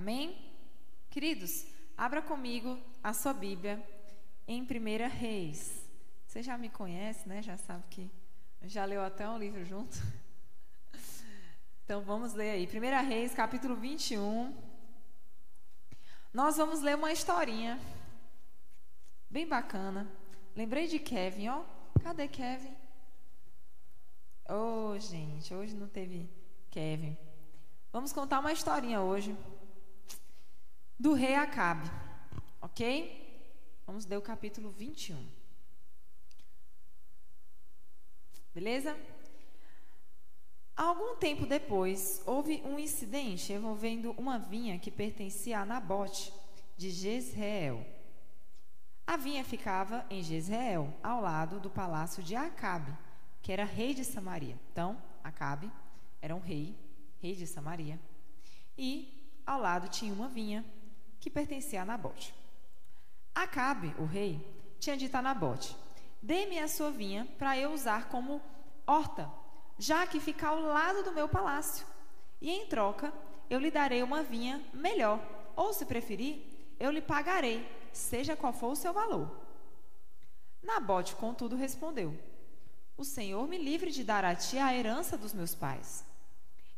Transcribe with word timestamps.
Amém? 0.00 0.34
Queridos, 1.10 1.66
abra 1.94 2.22
comigo 2.22 2.80
a 3.04 3.12
sua 3.12 3.34
Bíblia 3.34 3.86
em 4.48 4.62
1 4.62 4.66
Reis. 5.10 5.86
Você 6.26 6.42
já 6.42 6.56
me 6.56 6.70
conhece, 6.70 7.28
né? 7.28 7.42
Já 7.42 7.58
sabe 7.58 7.84
que 7.90 8.10
já 8.62 8.86
leu 8.86 9.02
até 9.02 9.28
um 9.28 9.36
livro 9.36 9.62
junto. 9.62 9.98
Então 11.84 12.00
vamos 12.00 12.32
ler 12.32 12.50
aí. 12.50 12.66
1 12.66 13.08
Reis, 13.08 13.34
capítulo 13.34 13.76
21. 13.76 14.56
Nós 16.32 16.56
vamos 16.56 16.80
ler 16.80 16.96
uma 16.96 17.12
historinha 17.12 17.78
bem 19.28 19.46
bacana. 19.46 20.10
Lembrei 20.56 20.86
de 20.86 20.98
Kevin, 20.98 21.48
ó. 21.48 21.62
Cadê 22.02 22.26
Kevin? 22.26 22.74
Oh, 24.48 24.98
gente, 24.98 25.52
hoje 25.52 25.74
não 25.74 25.88
teve 25.88 26.30
Kevin. 26.70 27.18
Vamos 27.92 28.12
contar 28.12 28.38
uma 28.38 28.52
historinha 28.52 29.02
hoje 29.02 29.36
do 31.00 31.14
rei 31.14 31.34
Acabe, 31.34 31.90
ok? 32.60 33.42
Vamos 33.86 34.04
ler 34.04 34.18
o 34.18 34.22
capítulo 34.22 34.70
21. 34.70 35.26
Beleza? 38.54 38.94
Algum 40.76 41.16
tempo 41.16 41.46
depois, 41.46 42.22
houve 42.26 42.60
um 42.66 42.78
incidente 42.78 43.50
envolvendo 43.50 44.12
uma 44.18 44.38
vinha 44.38 44.78
que 44.78 44.90
pertencia 44.90 45.60
a 45.60 45.64
Nabote 45.64 46.34
de 46.76 46.90
Jezreel. 46.90 47.82
A 49.06 49.16
vinha 49.16 49.42
ficava 49.42 50.04
em 50.10 50.22
Jezreel, 50.22 50.92
ao 51.02 51.22
lado 51.22 51.58
do 51.58 51.70
palácio 51.70 52.22
de 52.22 52.36
Acabe, 52.36 52.92
que 53.40 53.50
era 53.50 53.64
rei 53.64 53.94
de 53.94 54.04
Samaria. 54.04 54.60
Então, 54.70 55.00
Acabe 55.24 55.72
era 56.20 56.36
um 56.36 56.40
rei, 56.40 56.76
rei 57.22 57.34
de 57.34 57.46
Samaria. 57.46 57.98
E 58.76 59.42
ao 59.46 59.58
lado 59.58 59.88
tinha 59.88 60.12
uma 60.12 60.28
vinha 60.28 60.62
que 61.20 61.30
pertencia 61.30 61.82
a 61.82 61.84
Nabote. 61.84 62.34
Acabe, 63.34 63.94
o 63.98 64.04
rei, 64.04 64.44
tinha 64.78 64.96
dito 64.96 65.14
a 65.14 65.22
Nabote: 65.22 65.76
Dê-me 66.20 66.58
a 66.58 66.66
sua 66.66 66.90
vinha 66.90 67.28
para 67.38 67.56
eu 67.56 67.72
usar 67.72 68.08
como 68.08 68.40
horta, 68.86 69.30
já 69.78 70.06
que 70.06 70.18
fica 70.18 70.48
ao 70.48 70.60
lado 70.60 71.04
do 71.04 71.12
meu 71.12 71.28
palácio. 71.28 71.86
E 72.40 72.50
em 72.50 72.66
troca, 72.66 73.12
eu 73.48 73.60
lhe 73.60 73.70
darei 73.70 74.02
uma 74.02 74.22
vinha 74.22 74.64
melhor, 74.72 75.20
ou 75.54 75.72
se 75.72 75.84
preferir, 75.84 76.74
eu 76.78 76.90
lhe 76.90 77.02
pagarei 77.02 77.66
seja 77.92 78.36
qual 78.36 78.52
for 78.52 78.72
o 78.72 78.76
seu 78.76 78.92
valor. 78.92 79.30
Nabote, 80.62 81.14
contudo, 81.14 81.56
respondeu: 81.56 82.18
O 82.96 83.04
Senhor 83.04 83.46
me 83.46 83.58
livre 83.58 83.90
de 83.90 84.04
dar 84.04 84.24
a 84.24 84.34
ti 84.34 84.58
a 84.58 84.74
herança 84.74 85.16
dos 85.18 85.34
meus 85.34 85.54
pais. 85.54 86.04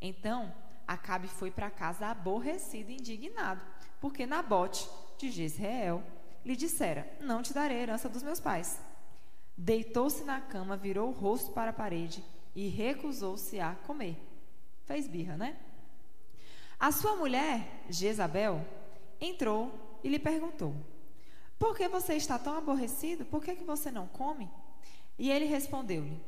Então, 0.01 0.53
Acabe 0.87 1.29
foi 1.29 1.51
para 1.51 1.71
casa 1.71 2.09
aborrecido 2.09 2.91
e 2.91 2.97
indignado, 2.97 3.65
porque 4.03 4.27
Nabote, 4.27 4.87
de 5.17 5.31
Jezreel, 5.31 6.03
lhe 6.45 6.57
dissera: 6.57 7.11
Não 7.21 7.43
te 7.43 7.55
darei 7.55 7.79
a 7.79 7.81
herança 7.81 8.09
dos 8.09 8.23
meus 8.23 8.41
pais. 8.41 8.79
Deitou-se 9.57 10.25
na 10.25 10.41
cama, 10.41 10.77
virou 10.77 11.09
o 11.09 11.13
rosto 11.13 11.53
para 11.53 11.71
a 11.71 11.73
parede 11.73 12.23
e 12.55 12.69
recusou-se 12.69 13.59
a 13.61 13.77
comer. 13.87 14.17
Fez 14.85 15.07
birra, 15.07 15.37
né? 15.37 15.57
A 16.81 16.91
sua 16.91 17.15
mulher, 17.15 17.85
Jezabel, 17.89 18.67
entrou 19.21 19.73
e 20.03 20.09
lhe 20.09 20.19
perguntou: 20.19 20.75
por 21.63 21.77
que 21.77 21.87
você 21.87 22.15
está 22.15 22.41
tão 22.41 22.59
aborrecido? 22.59 23.25
Por 23.25 23.41
que, 23.41 23.55
que 23.55 23.63
você 23.63 23.89
não 23.89 24.09
come? 24.09 24.51
E 25.17 25.31
ele 25.31 25.45
respondeu-lhe: 25.45 26.21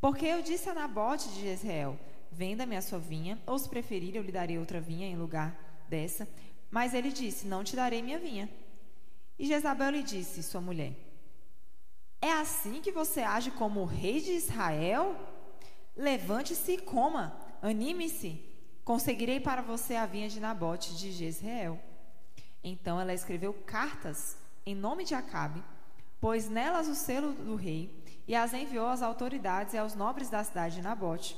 Porque 0.00 0.24
eu 0.24 0.40
disse 0.40 0.70
a 0.70 0.74
Nabote 0.74 1.28
de 1.28 1.42
Jezreel: 1.42 2.00
Venda-me 2.32 2.74
a 2.74 2.80
sua 2.80 2.98
vinha, 2.98 3.38
ou 3.46 3.58
se 3.58 3.68
preferir, 3.68 4.16
eu 4.16 4.22
lhe 4.22 4.32
darei 4.32 4.58
outra 4.58 4.80
vinha 4.80 5.06
em 5.06 5.18
lugar 5.18 5.54
dessa. 5.86 6.26
Mas 6.70 6.94
ele 6.94 7.10
disse: 7.10 7.46
Não 7.46 7.64
te 7.64 7.74
darei 7.74 8.00
minha 8.00 8.18
vinha. 8.18 8.48
E 9.38 9.46
Jezabel 9.46 9.90
lhe 9.90 10.02
disse, 10.02 10.42
sua 10.42 10.60
mulher: 10.60 10.94
É 12.20 12.30
assim 12.32 12.82
que 12.82 12.92
você 12.92 13.22
age 13.22 13.50
como 13.50 13.86
rei 13.86 14.20
de 14.20 14.32
Israel? 14.32 15.16
Levante-se 15.96 16.72
e 16.72 16.78
coma, 16.78 17.34
anime-se. 17.62 18.44
Conseguirei 18.84 19.40
para 19.40 19.62
você 19.62 19.96
a 19.96 20.04
vinha 20.04 20.28
de 20.28 20.40
Nabote 20.40 20.94
de 20.94 21.10
Jezreel. 21.10 21.80
Então 22.62 23.00
ela 23.00 23.14
escreveu 23.14 23.54
cartas 23.66 24.36
em 24.66 24.74
nome 24.74 25.04
de 25.04 25.14
Acabe, 25.14 25.64
pôs 26.20 26.48
nelas 26.48 26.86
o 26.86 26.94
selo 26.94 27.32
do 27.32 27.56
rei 27.56 28.04
e 28.28 28.34
as 28.34 28.52
enviou 28.52 28.88
às 28.88 29.00
autoridades 29.00 29.72
e 29.72 29.78
aos 29.78 29.94
nobres 29.94 30.28
da 30.28 30.44
cidade 30.44 30.76
de 30.76 30.82
Nabote. 30.82 31.36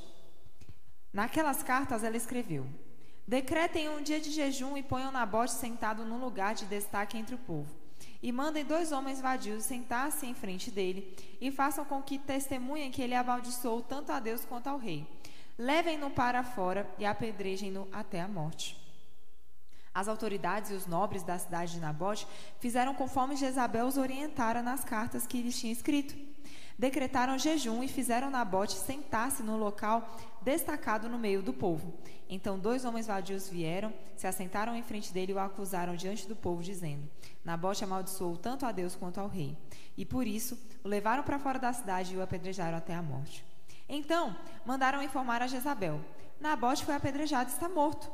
Naquelas 1.13 1.63
cartas 1.63 2.03
ela 2.03 2.17
escreveu: 2.17 2.67
Decretem 3.27 3.87
um 3.87 4.01
dia 4.01 4.19
de 4.19 4.31
jejum 4.31 4.75
e 4.75 4.83
ponham 4.83 5.11
Nabote 5.11 5.53
sentado 5.53 6.03
num 6.03 6.19
lugar 6.19 6.53
de 6.53 6.65
destaque 6.65 7.17
entre 7.17 7.35
o 7.35 7.37
povo. 7.37 7.73
E 8.21 8.31
mandem 8.31 8.65
dois 8.65 8.91
homens 8.91 9.21
vadios 9.21 9.63
sentar-se 9.63 10.25
em 10.25 10.33
frente 10.33 10.69
dele 10.69 11.15
e 11.39 11.51
façam 11.51 11.85
com 11.85 12.01
que 12.01 12.17
testemunhem 12.17 12.91
que 12.91 13.01
ele 13.01 13.15
amaldiçoou 13.15 13.81
tanto 13.81 14.11
a 14.11 14.19
Deus 14.19 14.43
quanto 14.43 14.67
ao 14.67 14.77
rei. 14.77 15.07
Levem-no 15.57 16.09
para 16.09 16.43
fora 16.43 16.89
e 16.97 17.05
apedrejem-no 17.05 17.87
até 17.91 18.21
a 18.21 18.27
morte. 18.27 18.77
As 19.93 20.07
autoridades 20.07 20.71
e 20.71 20.73
os 20.73 20.87
nobres 20.87 21.21
da 21.21 21.37
cidade 21.37 21.73
de 21.73 21.79
Nabote 21.79 22.27
fizeram 22.59 22.95
conforme 22.95 23.35
Jezabel 23.35 23.85
os 23.85 23.97
orientara 23.97 24.63
nas 24.63 24.83
cartas 24.83 25.27
que 25.27 25.41
lhes 25.41 25.59
tinha 25.59 25.71
escrito. 25.71 26.15
Decretaram 26.77 27.37
jejum 27.37 27.83
e 27.83 27.87
fizeram 27.87 28.31
Nabote 28.31 28.73
sentar-se 28.73 29.43
no 29.43 29.55
local 29.55 30.17
destacado 30.43 31.09
no 31.09 31.17
meio 31.17 31.41
do 31.41 31.53
povo. 31.53 31.93
Então 32.29 32.59
dois 32.59 32.85
homens 32.85 33.07
vadios 33.07 33.49
vieram, 33.49 33.93
se 34.15 34.27
assentaram 34.27 34.75
em 34.75 34.83
frente 34.83 35.13
dele 35.13 35.31
e 35.31 35.35
o 35.35 35.39
acusaram 35.39 35.95
diante 35.95 36.27
do 36.27 36.35
povo, 36.35 36.61
dizendo: 36.61 37.09
Nabote 37.43 37.83
amaldiçoou 37.83 38.37
tanto 38.37 38.65
a 38.65 38.71
Deus 38.71 38.95
quanto 38.95 39.19
ao 39.19 39.27
rei. 39.27 39.57
E 39.97 40.05
por 40.05 40.25
isso 40.27 40.57
o 40.83 40.87
levaram 40.87 41.23
para 41.23 41.39
fora 41.39 41.59
da 41.59 41.71
cidade 41.71 42.13
e 42.13 42.17
o 42.17 42.21
apedrejaram 42.21 42.77
até 42.77 42.93
a 42.93 43.01
morte. 43.01 43.45
Então 43.87 44.35
mandaram 44.65 45.01
informar 45.01 45.41
a 45.41 45.47
Jezabel: 45.47 45.99
Nabote 46.39 46.85
foi 46.85 46.95
apedrejado 46.95 47.49
e 47.49 47.53
está 47.53 47.69
morto. 47.69 48.11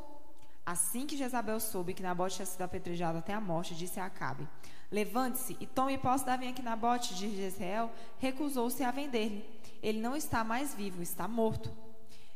Assim 0.64 1.06
que 1.06 1.16
Jezabel 1.16 1.58
soube 1.58 1.94
que 1.94 2.02
Nabote 2.02 2.36
tinha 2.36 2.46
sido 2.46 2.62
apedrejado 2.62 3.18
até 3.18 3.32
a 3.32 3.40
morte, 3.40 3.74
disse 3.74 3.98
a 3.98 4.04
Acabe: 4.04 4.46
Levante-se 4.90 5.56
e 5.60 5.66
tome 5.66 5.96
posse 5.98 6.26
da 6.26 6.36
vinha 6.36 6.52
que 6.52 6.62
Nabote 6.62 7.14
de 7.14 7.34
Jezreel 7.34 7.90
recusou-se 8.18 8.82
a 8.82 8.90
vender-lhe. 8.90 9.44
Ele 9.82 10.00
não 10.00 10.14
está 10.14 10.44
mais 10.44 10.74
vivo, 10.74 11.00
está 11.00 11.26
morto. 11.26 11.72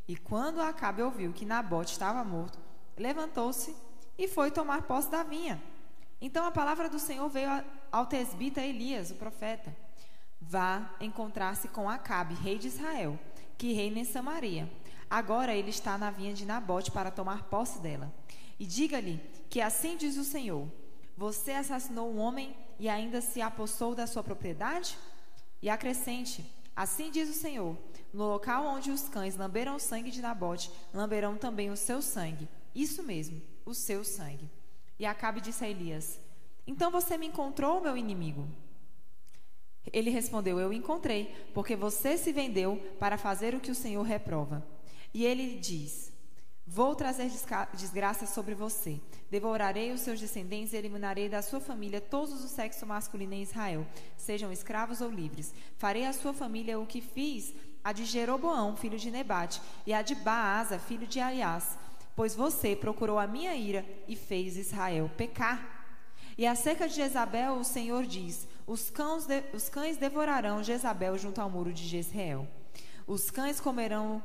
E 0.07 0.17
quando 0.17 0.61
Acabe 0.61 1.03
ouviu 1.03 1.33
que 1.33 1.47
Nabote 1.47 1.93
estava 1.93 2.23
morto, 2.25 2.59
levantou-se 2.97 3.75
e 4.19 4.29
foi 4.29 4.51
tomar 4.51 4.83
posse 4.83 5.11
da 5.11 5.23
vinha. 5.23 5.63
Então 6.21 6.47
a 6.47 6.51
palavra 6.51 6.89
do 6.89 6.99
Senhor 6.99 7.29
veio 7.29 7.65
ao 7.91 8.07
tesbita 8.07 8.61
Elias, 8.61 9.11
o 9.11 9.15
profeta: 9.15 9.75
Vá 10.41 10.95
encontrar-se 11.01 11.69
com 11.69 11.89
Acabe, 11.89 12.35
rei 12.35 12.59
de 12.59 12.69
Israel, 12.69 13.19
que 13.57 13.73
reina 13.73 13.99
em 13.99 14.05
Samaria 14.05 14.71
Agora 15.09 15.55
ele 15.55 15.71
está 15.71 15.97
na 15.97 16.11
vinha 16.11 16.35
de 16.35 16.45
Nabote 16.45 16.91
para 16.91 17.11
tomar 17.11 17.45
posse 17.45 17.79
dela. 17.79 18.13
E 18.59 18.67
diga-lhe 18.67 19.21
que 19.49 19.61
assim 19.61 19.97
diz 19.97 20.17
o 20.17 20.25
Senhor: 20.25 20.69
Você 21.17 21.53
assassinou 21.53 22.13
um 22.13 22.19
homem 22.19 22.57
e 22.79 22.89
ainda 22.89 23.21
se 23.21 23.41
apossou 23.41 23.95
da 23.95 24.07
sua 24.07 24.25
propriedade? 24.25 24.99
E 25.63 25.69
acrescente: 25.69 26.45
Assim 26.75 27.11
diz 27.11 27.29
o 27.29 27.33
Senhor: 27.33 27.77
No 28.15 28.29
local 28.29 28.65
onde 28.65 28.93
os 28.93 29.09
cães 29.09 29.37
lamberam 29.37 29.75
o 29.75 29.81
sangue 29.81 30.09
de 30.09 30.23
Nabote, 30.23 30.71
lamberão 30.93 31.37
também 31.37 31.73
o 31.73 31.77
seu 31.77 32.01
sangue. 32.01 32.49
Isso 32.73 33.03
mesmo, 33.03 33.43
o 33.67 33.75
seu 33.75 34.05
sangue. 34.05 34.49
E 34.97 35.05
Acabe 35.05 35.41
disse 35.41 35.65
a 35.65 35.69
Elias: 35.69 36.21
Então 36.65 36.93
você 36.93 37.19
me 37.19 37.27
encontrou, 37.27 37.81
meu 37.81 37.97
inimigo? 37.97 38.47
Ele 39.93 40.11
respondeu: 40.11 40.61
Eu 40.61 40.73
encontrei, 40.73 41.35
porque 41.53 41.75
você 41.75 42.17
se 42.17 42.33
vendeu 42.33 42.77
para 43.01 43.19
fazer 43.19 43.53
o 43.53 43.61
que 43.61 43.73
o 43.73 43.75
Senhor 43.75 44.05
reprova. 44.05 44.65
E 45.13 45.27
ele 45.27 45.59
diz: 45.59 46.13
Vou 46.65 46.95
trazer 46.95 47.29
desgraça 47.75 48.27
sobre 48.27 48.55
você. 48.55 49.01
Devorarei 49.29 49.91
os 49.91 50.03
seus 50.03 50.21
descendentes 50.21 50.73
e 50.73 50.77
eliminarei 50.77 51.29
da 51.29 51.43
sua 51.43 51.59
família 51.59 52.01
todos 52.01 52.45
o 52.45 52.49
sexo 52.49 52.87
masculino 52.87 53.35
em 53.35 53.43
Israel, 53.43 53.85
sejam 54.17 54.53
escravos 54.53 55.01
ou 55.01 55.11
livres. 55.11 55.53
Farei 55.77 56.07
à 56.07 56.13
sua 56.13 56.33
família 56.33 56.79
o 56.79 56.87
que 56.87 57.01
fiz 57.01 57.53
a 57.85 57.93
de 57.93 58.07
Jeroboão, 58.07 58.75
filho 58.77 58.99
de 58.99 59.11
Nebate, 59.11 59.61
e 59.87 59.93
a 59.93 60.01
de 60.01 60.15
Baasa, 60.15 60.79
filho 60.79 61.07
de 61.07 61.21
Aias, 61.21 61.77
pois 62.17 62.35
você 62.35 62.75
procurou 62.75 63.19
a 63.19 63.27
minha 63.27 63.55
ira 63.55 63.85
e 64.09 64.17
fez 64.17 64.57
Israel 64.57 65.11
pecar. 65.17 65.73
E 66.39 66.47
acerca 66.47 66.89
de 66.89 66.95
Jezabel, 66.95 67.57
o 67.57 67.65
Senhor 67.65 68.07
diz: 68.07 68.49
os 68.67 68.89
cães, 68.89 69.27
de, 69.27 69.45
os 69.53 69.69
cães 69.69 69.99
devorarão 69.99 70.65
Jezabel 70.65 71.19
junto 71.19 71.41
ao 71.41 71.51
muro 71.51 71.73
de 71.73 71.87
Jezreel. 71.87 72.49
Os 73.07 73.31
cães 73.31 73.61
comerão 73.61 74.23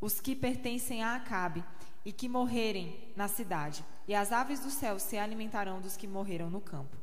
os 0.00 0.20
que 0.20 0.36
pertencem 0.36 1.02
a 1.02 1.16
Acabe 1.16 1.64
e 2.04 2.12
que 2.12 2.28
morrerem 2.28 3.12
na 3.16 3.28
cidade, 3.28 3.84
e 4.06 4.14
as 4.14 4.32
aves 4.32 4.60
do 4.60 4.70
céu 4.70 4.98
se 4.98 5.18
alimentarão 5.18 5.80
dos 5.80 5.96
que 5.96 6.06
morreram 6.06 6.48
no 6.48 6.60
campo. 6.60 6.96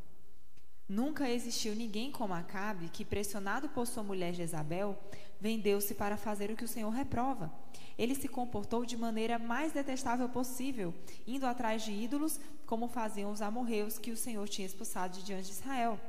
Nunca 0.89 1.29
existiu 1.29 1.75
ninguém 1.75 2.11
como 2.11 2.33
Acabe 2.33 2.87
que, 2.87 3.03
pressionado 3.03 3.67
por 3.67 3.85
sua 3.85 4.03
mulher 4.03 4.33
Jezabel, 4.33 4.97
vendeu-se 5.39 5.93
para 5.93 6.17
fazer 6.17 6.51
o 6.51 6.55
que 6.55 6.65
o 6.65 6.67
Senhor 6.67 6.89
reprova. 6.89 7.51
Ele 7.97 8.13
se 8.13 8.27
comportou 8.27 8.85
de 8.85 8.95
maneira 8.95 9.39
mais 9.39 9.71
detestável 9.71 10.29
possível, 10.29 10.93
indo 11.25 11.45
atrás 11.45 11.83
de 11.83 11.91
ídolos, 11.91 12.39
como 12.65 12.87
faziam 12.87 13.31
os 13.31 13.41
amorreus 13.41 13.97
que 13.97 14.11
o 14.11 14.17
Senhor 14.17 14.47
tinha 14.47 14.67
expulsado 14.67 15.17
de 15.17 15.23
diante 15.23 15.47
de 15.47 15.53
Israel. 15.53 15.99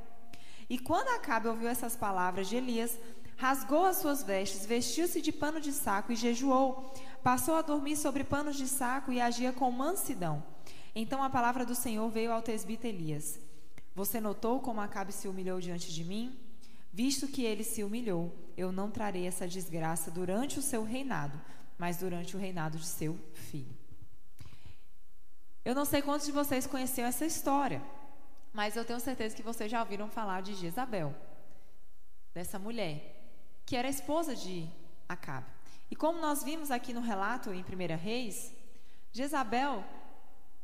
E 0.69 0.79
quando 0.79 1.09
Acabe 1.09 1.49
ouviu 1.49 1.69
essas 1.69 1.97
palavras 1.97 2.49
de 2.49 2.57
Elias, 2.57 2.99
rasgou 3.37 3.87
as 3.87 3.97
suas 3.97 4.23
vestes, 4.23 4.67
vestiu-se 4.67 5.23
de 5.23 5.33
pano 5.33 5.61
de 5.61 5.73
saco 5.73 6.13
e 6.13 6.17
jejuou. 6.17 6.93
Passou 7.23 7.55
a 7.55 7.63
dormir 7.63 7.97
sobre 7.97 8.25
panos 8.25 8.57
de 8.57 8.69
saco 8.69 9.13
e 9.13 9.21
agia 9.21 9.53
com 9.53 9.71
mansidão. 9.71 10.43
Então 10.95 11.23
a 11.23 11.31
palavra 11.31 11.65
do 11.65 11.75
Senhor 11.75 12.09
veio 12.11 12.33
ao 12.33 12.43
tesbita 12.43 12.89
Elias. 12.89 13.39
Você 13.95 14.21
notou 14.21 14.61
como 14.61 14.81
Acabe 14.81 15.13
se 15.13 15.27
humilhou 15.27 15.61
diante 15.61 15.93
de 15.93 16.05
mim? 16.05 16.48
Visto 16.93 17.29
que 17.29 17.45
ele 17.45 17.63
se 17.63 17.85
humilhou, 17.85 18.35
eu 18.57 18.73
não 18.73 18.91
trarei 18.91 19.27
essa 19.27 19.47
desgraça 19.47 20.11
durante 20.11 20.59
o 20.59 20.63
seu 20.63 20.83
reinado, 20.83 21.41
mas 21.77 21.99
durante 21.99 22.37
o 22.37 22.41
reinado 22.41 22.79
de 22.79 22.87
seu 22.87 23.19
filho. 23.33 23.77
Eu 25.65 25.75
não 25.75 25.85
sei 25.85 26.01
quantos 26.03 26.27
de 26.27 26.33
vocês 26.33 26.67
conheciam 26.67 27.07
essa 27.07 27.27
história, 27.27 27.83
mas 28.53 28.75
eu 28.75 28.85
tenho 28.85 28.99
certeza 29.01 29.37
que 29.37 29.43
vocês 29.43 29.71
já 29.71 29.81
ouviram 29.81 30.09
falar 30.09 30.43
de 30.43 30.55
Jezabel, 30.55 31.15
dessa 32.35 32.59
mulher, 32.59 33.17
que 33.67 33.77
era 33.77 33.89
esposa 33.89 34.35
de 34.35 34.69
Acabe. 35.09 35.47
E 35.91 35.97
como 35.97 36.21
nós 36.21 36.43
vimos 36.43 36.71
aqui 36.71 36.93
no 36.93 37.01
relato 37.01 37.53
em 37.53 37.63
1 37.63 37.97
Reis, 37.97 38.53
Jezabel 39.13 39.85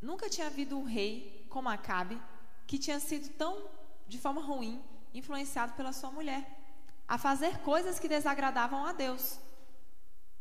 nunca 0.01 0.29
tinha 0.29 0.47
havido 0.47 0.79
um 0.79 0.85
rei 0.85 1.47
como 1.49 1.69
Acabe 1.69 2.21
que 2.67 2.79
tinha 2.79 2.99
sido 2.99 3.29
tão, 3.31 3.69
de 4.07 4.19
forma 4.19 4.43
ruim, 4.43 4.83
influenciado 5.15 5.73
pela 5.75 5.93
sua 5.93 6.11
mulher 6.11 6.45
a 7.07 7.17
fazer 7.17 7.59
coisas 7.59 7.99
que 7.99 8.09
desagradavam 8.09 8.85
a 8.85 8.93
Deus. 8.93 9.39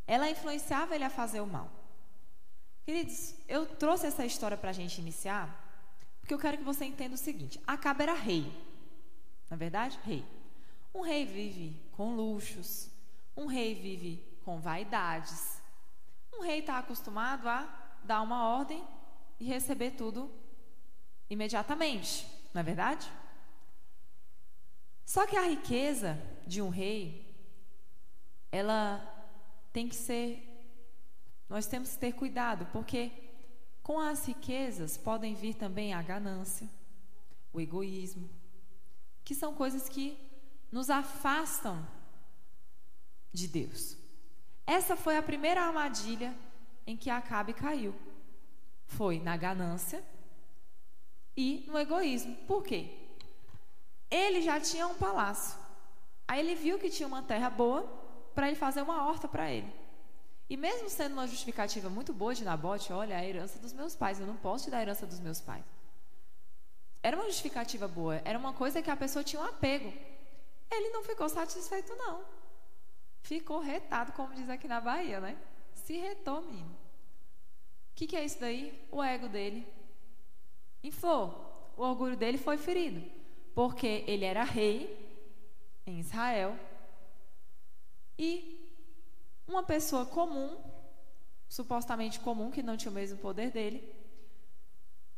Ela 0.07 0.29
influenciava 0.29 0.95
ele 0.95 1.03
a 1.03 1.09
fazer 1.09 1.39
o 1.39 1.47
mal. 1.47 1.69
Queridos, 2.83 3.35
eu 3.47 3.65
trouxe 3.65 4.07
essa 4.07 4.25
história 4.25 4.57
para 4.57 4.71
a 4.71 4.73
gente 4.73 4.99
iniciar, 4.99 5.47
porque 6.19 6.33
eu 6.33 6.39
quero 6.39 6.57
que 6.57 6.63
você 6.63 6.83
entenda 6.83 7.15
o 7.15 7.17
seguinte: 7.17 7.61
Acabe 7.65 8.03
era 8.03 8.13
rei, 8.13 8.43
na 9.49 9.55
é 9.55 9.57
verdade, 9.57 9.99
rei. 10.03 10.25
Um 10.93 11.01
rei 11.01 11.25
vive 11.25 11.81
com 11.93 12.15
luxos, 12.15 12.89
um 13.37 13.45
rei 13.45 13.73
vive 13.73 14.21
com 14.43 14.59
vaidades. 14.59 15.61
Um 16.33 16.41
rei 16.41 16.59
está 16.59 16.79
acostumado 16.79 17.47
a 17.47 17.67
dar 18.03 18.21
uma 18.21 18.47
ordem 18.49 18.83
e 19.39 19.45
receber 19.45 19.91
tudo 19.91 20.29
imediatamente, 21.29 22.27
não 22.53 22.59
é 22.59 22.63
verdade? 22.63 23.09
Só 25.05 25.27
que 25.27 25.35
a 25.35 25.47
riqueza 25.47 26.19
de 26.47 26.61
um 26.61 26.69
rei, 26.69 27.25
ela 28.51 29.01
tem 29.71 29.88
que 29.88 29.95
ser. 29.95 30.50
Nós 31.50 31.67
temos 31.67 31.91
que 31.91 31.97
ter 31.97 32.13
cuidado, 32.13 32.65
porque 32.71 33.11
com 33.81 34.00
as 34.00 34.25
riquezas 34.25 34.97
podem 34.97 35.35
vir 35.35 35.55
também 35.55 35.94
a 35.94 36.01
ganância, 36.01 36.69
o 37.51 37.59
egoísmo, 37.59 38.29
que 39.23 39.35
são 39.35 39.53
coisas 39.53 39.89
que 39.89 40.17
nos 40.71 40.89
afastam 40.89 41.85
de 43.31 43.47
Deus. 43.47 43.97
Essa 44.65 44.95
foi 44.95 45.17
a 45.17 45.21
primeira 45.21 45.61
armadilha 45.61 46.33
em 46.88 46.95
que 46.95 47.09
Acabe 47.09 47.53
caiu. 47.53 47.94
Foi 48.85 49.19
na 49.19 49.35
ganância 49.35 50.03
e 51.35 51.65
no 51.67 51.77
egoísmo. 51.77 52.35
Por 52.47 52.63
quê? 52.63 53.02
Ele 54.13 54.44
já 54.44 54.60
tinha 54.60 54.86
um 54.88 54.94
palácio. 54.94 55.57
Aí 56.27 56.39
ele 56.39 56.54
viu 56.54 56.77
que 56.77 56.88
tinha 56.88 57.07
uma 57.07 57.24
terra 57.24 57.50
boa 57.50 57.81
para 58.36 58.48
ele 58.48 58.56
fazer 58.56 58.83
uma 58.83 59.07
horta 59.07 59.27
para 59.27 59.51
ele. 59.51 59.74
E 60.48 60.56
mesmo 60.56 60.88
sendo 60.88 61.13
uma 61.13 61.25
justificativa 61.25 61.89
muito 61.89 62.13
boa 62.13 62.36
de 62.36 62.44
Nabote, 62.44 62.94
olha, 62.94 63.18
a 63.18 63.25
herança 63.25 63.57
dos 63.57 63.74
meus 63.74 63.95
pais, 63.95 64.19
eu 64.19 64.27
não 64.27 64.36
posso 64.36 64.65
te 64.65 64.69
dar 64.69 64.77
a 64.77 64.81
herança 64.83 65.07
dos 65.07 65.19
meus 65.19 65.42
pais. 65.42 65.65
Era 67.01 67.18
uma 67.18 67.25
justificativa 67.25 67.88
boa, 67.88 68.21
era 68.24 68.38
uma 68.38 68.54
coisa 68.54 68.83
que 68.83 68.92
a 68.92 68.95
pessoa 68.95 69.24
tinha 69.24 69.42
um 69.42 69.45
apego. 69.45 69.92
Ele 70.69 70.89
não 70.92 71.04
ficou 71.04 71.27
satisfeito, 71.27 71.95
não. 71.95 72.24
Ficou 73.24 73.59
retado, 73.59 74.12
como 74.12 74.36
diz 74.36 74.48
aqui 74.48 74.68
na 74.68 74.80
Bahia, 74.80 75.19
né? 75.19 75.36
Se 75.74 75.98
retou, 75.98 76.42
menino. 76.44 76.69
O 76.69 77.95
que, 77.95 78.06
que 78.06 78.16
é 78.16 78.24
isso 78.24 78.39
daí? 78.39 78.88
O 78.92 79.01
ego 79.01 79.27
dele 79.27 79.68
inflou. 80.83 81.74
O 81.75 81.81
orgulho 81.81 82.16
dele 82.16 82.38
foi 82.38 82.57
ferido. 82.57 83.22
Porque 83.53 84.03
ele 84.07 84.25
era 84.25 84.44
rei 84.44 85.00
em 85.85 86.00
Israel 86.00 86.57
e 88.17 88.59
uma 89.47 89.63
pessoa 89.63 90.05
comum, 90.05 90.57
supostamente 91.47 92.19
comum, 92.19 92.51
que 92.51 92.63
não 92.63 92.77
tinha 92.77 92.91
o 92.91 92.94
mesmo 92.94 93.17
poder 93.17 93.51
dele, 93.51 93.94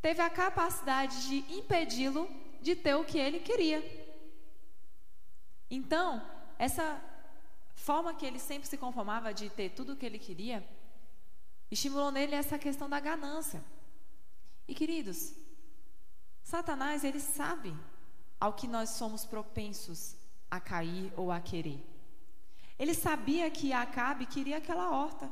teve 0.02 0.22
a 0.22 0.30
capacidade 0.30 1.28
de 1.28 1.38
impedi-lo 1.54 2.30
de 2.62 2.76
ter 2.76 2.96
o 2.96 3.06
que 3.06 3.18
ele 3.18 3.40
queria. 3.40 3.84
Então, 5.70 6.22
essa 6.58 7.02
forma 7.76 8.14
que 8.14 8.26
ele 8.26 8.40
sempre 8.40 8.68
se 8.68 8.78
conformava 8.78 9.34
de 9.34 9.50
ter 9.50 9.70
tudo 9.70 9.94
o 9.94 9.96
que 9.96 10.06
ele 10.06 10.20
queria, 10.20 10.68
estimulou 11.70 12.12
nele 12.12 12.36
essa 12.36 12.58
questão 12.58 12.90
da 12.90 13.00
ganância. 13.00 13.64
E 14.68 14.74
queridos, 14.74 15.34
Satanás, 16.44 17.04
ele 17.04 17.20
sabe 17.20 17.76
ao 18.46 18.54
que 18.54 18.68
nós 18.68 18.90
somos 18.92 19.26
propensos 19.26 20.16
a 20.50 20.60
cair 20.60 21.12
ou 21.18 21.32
a 21.32 21.40
querer. 21.40 21.84
Ele 22.78 22.94
sabia 22.94 23.50
que 23.50 23.74
Acabe 23.74 24.26
queria 24.26 24.58
aquela 24.58 24.92
horta. 24.92 25.32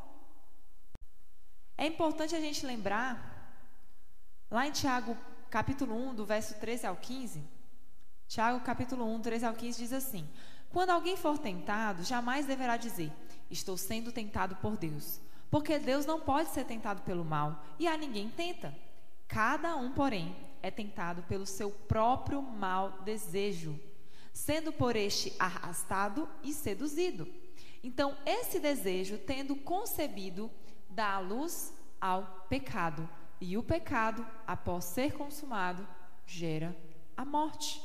É 1.77 1.85
importante 1.85 2.35
a 2.35 2.39
gente 2.39 2.65
lembrar, 2.65 3.11
lá 4.49 4.67
em 4.67 4.71
Tiago 4.71 5.15
capítulo 5.49 5.95
1, 6.09 6.15
do 6.15 6.25
verso 6.25 6.55
13 6.55 6.87
ao 6.87 6.95
15, 6.95 7.43
Tiago 8.27 8.59
capítulo 8.61 9.05
1, 9.15 9.21
13 9.21 9.45
ao 9.45 9.53
15 9.53 9.77
diz 9.77 9.93
assim: 9.93 10.27
Quando 10.71 10.89
alguém 10.89 11.15
for 11.15 11.37
tentado, 11.37 12.03
jamais 12.03 12.47
deverá 12.47 12.77
dizer: 12.77 13.11
Estou 13.51 13.77
sendo 13.77 14.11
tentado 14.11 14.55
por 14.55 14.75
Deus. 14.75 15.21
Porque 15.51 15.77
Deus 15.77 16.03
não 16.03 16.19
pode 16.19 16.49
ser 16.49 16.65
tentado 16.65 17.03
pelo 17.03 17.23
mal, 17.23 17.63
e 17.77 17.87
a 17.87 17.95
ninguém 17.95 18.27
tenta. 18.29 18.75
Cada 19.27 19.75
um, 19.75 19.91
porém, 19.91 20.35
é 20.63 20.71
tentado 20.71 21.21
pelo 21.23 21.45
seu 21.45 21.69
próprio 21.69 22.41
mau 22.41 23.03
desejo 23.03 23.79
sendo 24.33 24.73
por 24.73 24.95
este 24.95 25.31
arrastado 25.37 26.27
e 26.41 26.51
seduzido. 26.51 27.31
Então, 27.83 28.17
esse 28.25 28.59
desejo, 28.59 29.19
tendo 29.19 29.55
concebido, 29.55 30.49
dá 30.89 31.19
luz 31.19 31.71
ao 32.01 32.47
pecado, 32.49 33.07
e 33.39 33.55
o 33.57 33.61
pecado, 33.61 34.25
após 34.47 34.85
ser 34.85 35.13
consumado, 35.13 35.87
gera 36.25 36.75
a 37.15 37.23
morte. 37.23 37.79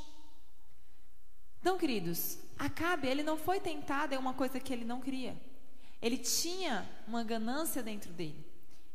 Então, 1.59 1.77
queridos, 1.77 2.39
Acabe, 2.59 3.07
ele 3.07 3.23
não 3.23 3.37
foi 3.37 3.61
tentado 3.61 4.13
em 4.13 4.17
uma 4.17 4.33
coisa 4.33 4.59
que 4.59 4.73
ele 4.73 4.83
não 4.83 4.99
queria. 4.99 5.39
Ele 6.01 6.17
tinha 6.17 6.89
uma 7.07 7.23
ganância 7.23 7.81
dentro 7.81 8.11
dele. 8.11 8.45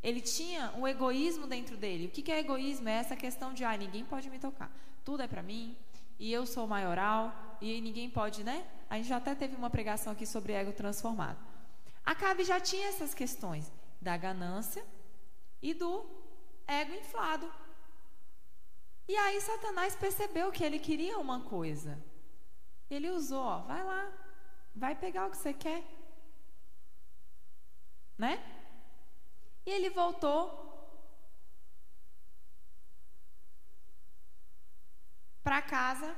Ele 0.05 0.21
tinha 0.21 0.71
um 0.77 0.87
egoísmo 0.87 1.47
dentro 1.47 1.79
dele. 1.79 2.09
O 2.09 2.11
que 2.11 2.31
é 2.31 2.39
egoísmo? 2.39 2.91
É 2.91 2.93
essa 2.93 3.17
questão 3.17 3.55
de, 3.55 3.65
ah, 3.65 3.75
ninguém 3.75 4.05
pode 4.05 4.29
me 4.29 4.39
tocar. 4.39 4.71
Tudo 5.03 5.23
é 5.23 5.27
para 5.27 5.43
mim, 5.43 5.75
e 6.19 6.31
eu 6.31 6.45
sou 6.47 6.67
maioral, 6.67 7.57
e 7.59 7.81
ninguém 7.81 8.11
pode, 8.11 8.45
né? 8.45 8.67
A 8.91 8.99
gente 8.99 9.09
já 9.09 9.17
até 9.17 9.35
teve 9.35 9.57
uma 9.57 9.71
pregação 9.71 10.13
aqui 10.13 10.27
sobre 10.27 10.53
ego 10.53 10.73
transformado. 10.73 11.39
Acabe 12.05 12.45
já 12.45 12.61
tinha 12.61 12.87
essas 12.89 13.15
questões 13.15 13.73
da 13.99 14.15
ganância 14.15 14.85
e 15.63 15.73
do 15.73 16.05
ego 16.69 16.93
inflado. 16.93 17.51
E 19.09 19.17
aí 19.17 19.41
Satanás 19.41 19.97
percebeu 19.97 20.53
que 20.53 20.63
ele 20.63 20.79
queria 20.79 21.19
uma 21.19 21.41
coisa. 21.41 21.99
Ele 22.91 23.09
usou, 23.09 23.43
ó, 23.43 23.61
vai 23.61 23.83
lá, 23.83 24.13
vai 24.77 24.95
pegar 24.95 25.27
o 25.27 25.31
que 25.31 25.39
você 25.39 25.55
quer. 25.55 25.83
Né? 28.19 28.54
E 29.67 29.71
ele 29.71 29.91
voltou 29.91 30.65
para 35.43 35.61
casa 35.63 36.17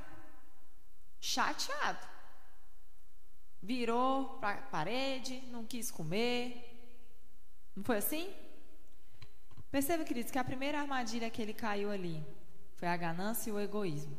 chateado. 1.19 2.07
Virou 3.61 4.37
para 4.39 4.59
a 4.59 4.61
parede, 4.61 5.41
não 5.51 5.65
quis 5.65 5.91
comer. 5.91 6.45
Não 7.75 7.83
foi 7.83 7.97
assim? 7.97 8.33
Perceba, 9.69 10.03
queridos, 10.05 10.31
que 10.31 10.39
a 10.39 10.43
primeira 10.43 10.79
armadilha 10.79 11.29
que 11.29 11.41
ele 11.41 11.53
caiu 11.53 11.91
ali 11.91 12.25
foi 12.77 12.87
a 12.87 12.95
ganância 12.95 13.49
e 13.49 13.53
o 13.53 13.59
egoísmo. 13.59 14.17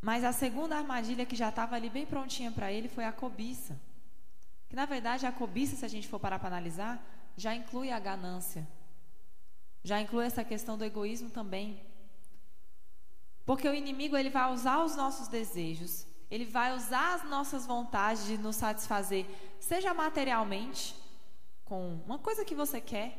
Mas 0.00 0.22
a 0.24 0.32
segunda 0.32 0.76
armadilha 0.76 1.24
que 1.24 1.34
já 1.34 1.48
estava 1.48 1.74
ali 1.74 1.88
bem 1.88 2.04
prontinha 2.04 2.52
para 2.52 2.70
ele 2.70 2.88
foi 2.88 3.04
a 3.04 3.12
cobiça. 3.12 3.80
Que 4.68 4.76
na 4.76 4.84
verdade 4.84 5.26
a 5.26 5.32
cobiça, 5.32 5.76
se 5.76 5.84
a 5.84 5.88
gente 5.88 6.06
for 6.06 6.20
parar 6.20 6.38
para 6.38 6.48
analisar, 6.48 7.02
já 7.36 7.54
inclui 7.54 7.90
a 7.90 7.98
ganância. 7.98 8.66
Já 9.84 10.00
inclui 10.00 10.24
essa 10.24 10.42
questão 10.42 10.76
do 10.76 10.84
egoísmo 10.84 11.30
também. 11.30 11.80
Porque 13.44 13.68
o 13.68 13.74
inimigo 13.74 14.16
ele 14.16 14.30
vai 14.30 14.52
usar 14.52 14.82
os 14.82 14.96
nossos 14.96 15.28
desejos 15.28 16.06
Ele 16.28 16.44
vai 16.44 16.74
usar 16.74 17.14
as 17.14 17.24
nossas 17.24 17.64
vontades 17.64 18.26
de 18.26 18.36
nos 18.36 18.56
satisfazer, 18.56 19.24
seja 19.60 19.94
materialmente, 19.94 20.96
com 21.64 22.00
uma 22.04 22.18
coisa 22.18 22.44
que 22.44 22.54
você 22.54 22.80
quer, 22.80 23.16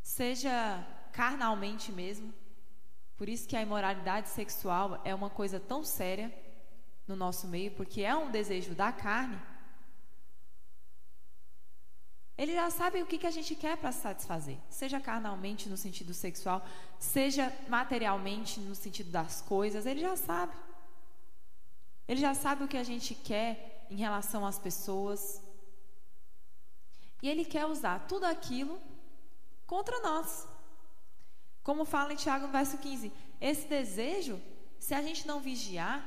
seja 0.00 0.86
carnalmente 1.12 1.90
mesmo. 1.90 2.32
Por 3.16 3.28
isso 3.28 3.48
que 3.48 3.56
a 3.56 3.62
imoralidade 3.62 4.28
sexual 4.28 5.00
é 5.04 5.12
uma 5.12 5.30
coisa 5.30 5.58
tão 5.58 5.82
séria 5.82 6.32
no 7.08 7.16
nosso 7.16 7.48
meio, 7.48 7.72
porque 7.72 8.02
é 8.02 8.14
um 8.14 8.30
desejo 8.30 8.74
da 8.74 8.92
carne. 8.92 9.40
Ele 12.36 12.52
já 12.52 12.68
sabe 12.70 13.00
o 13.00 13.06
que, 13.06 13.18
que 13.18 13.26
a 13.26 13.30
gente 13.30 13.54
quer 13.54 13.76
para 13.76 13.92
satisfazer, 13.92 14.58
seja 14.68 15.00
carnalmente 15.00 15.68
no 15.68 15.76
sentido 15.76 16.12
sexual, 16.12 16.66
seja 16.98 17.52
materialmente 17.68 18.58
no 18.60 18.74
sentido 18.74 19.10
das 19.10 19.40
coisas, 19.40 19.86
ele 19.86 20.00
já 20.00 20.16
sabe. 20.16 20.52
Ele 22.08 22.20
já 22.20 22.34
sabe 22.34 22.64
o 22.64 22.68
que 22.68 22.76
a 22.76 22.82
gente 22.82 23.14
quer 23.14 23.86
em 23.90 23.96
relação 23.96 24.44
às 24.44 24.58
pessoas. 24.58 25.40
E 27.22 27.28
ele 27.28 27.44
quer 27.44 27.66
usar 27.66 28.00
tudo 28.00 28.24
aquilo 28.24 28.80
contra 29.66 30.00
nós. 30.00 30.46
Como 31.62 31.84
fala 31.84 32.12
em 32.12 32.16
Tiago 32.16 32.46
no 32.46 32.52
verso 32.52 32.76
15, 32.76 33.10
esse 33.40 33.66
desejo, 33.66 34.40
se 34.78 34.92
a 34.92 35.00
gente 35.00 35.26
não 35.26 35.40
vigiar, 35.40 36.06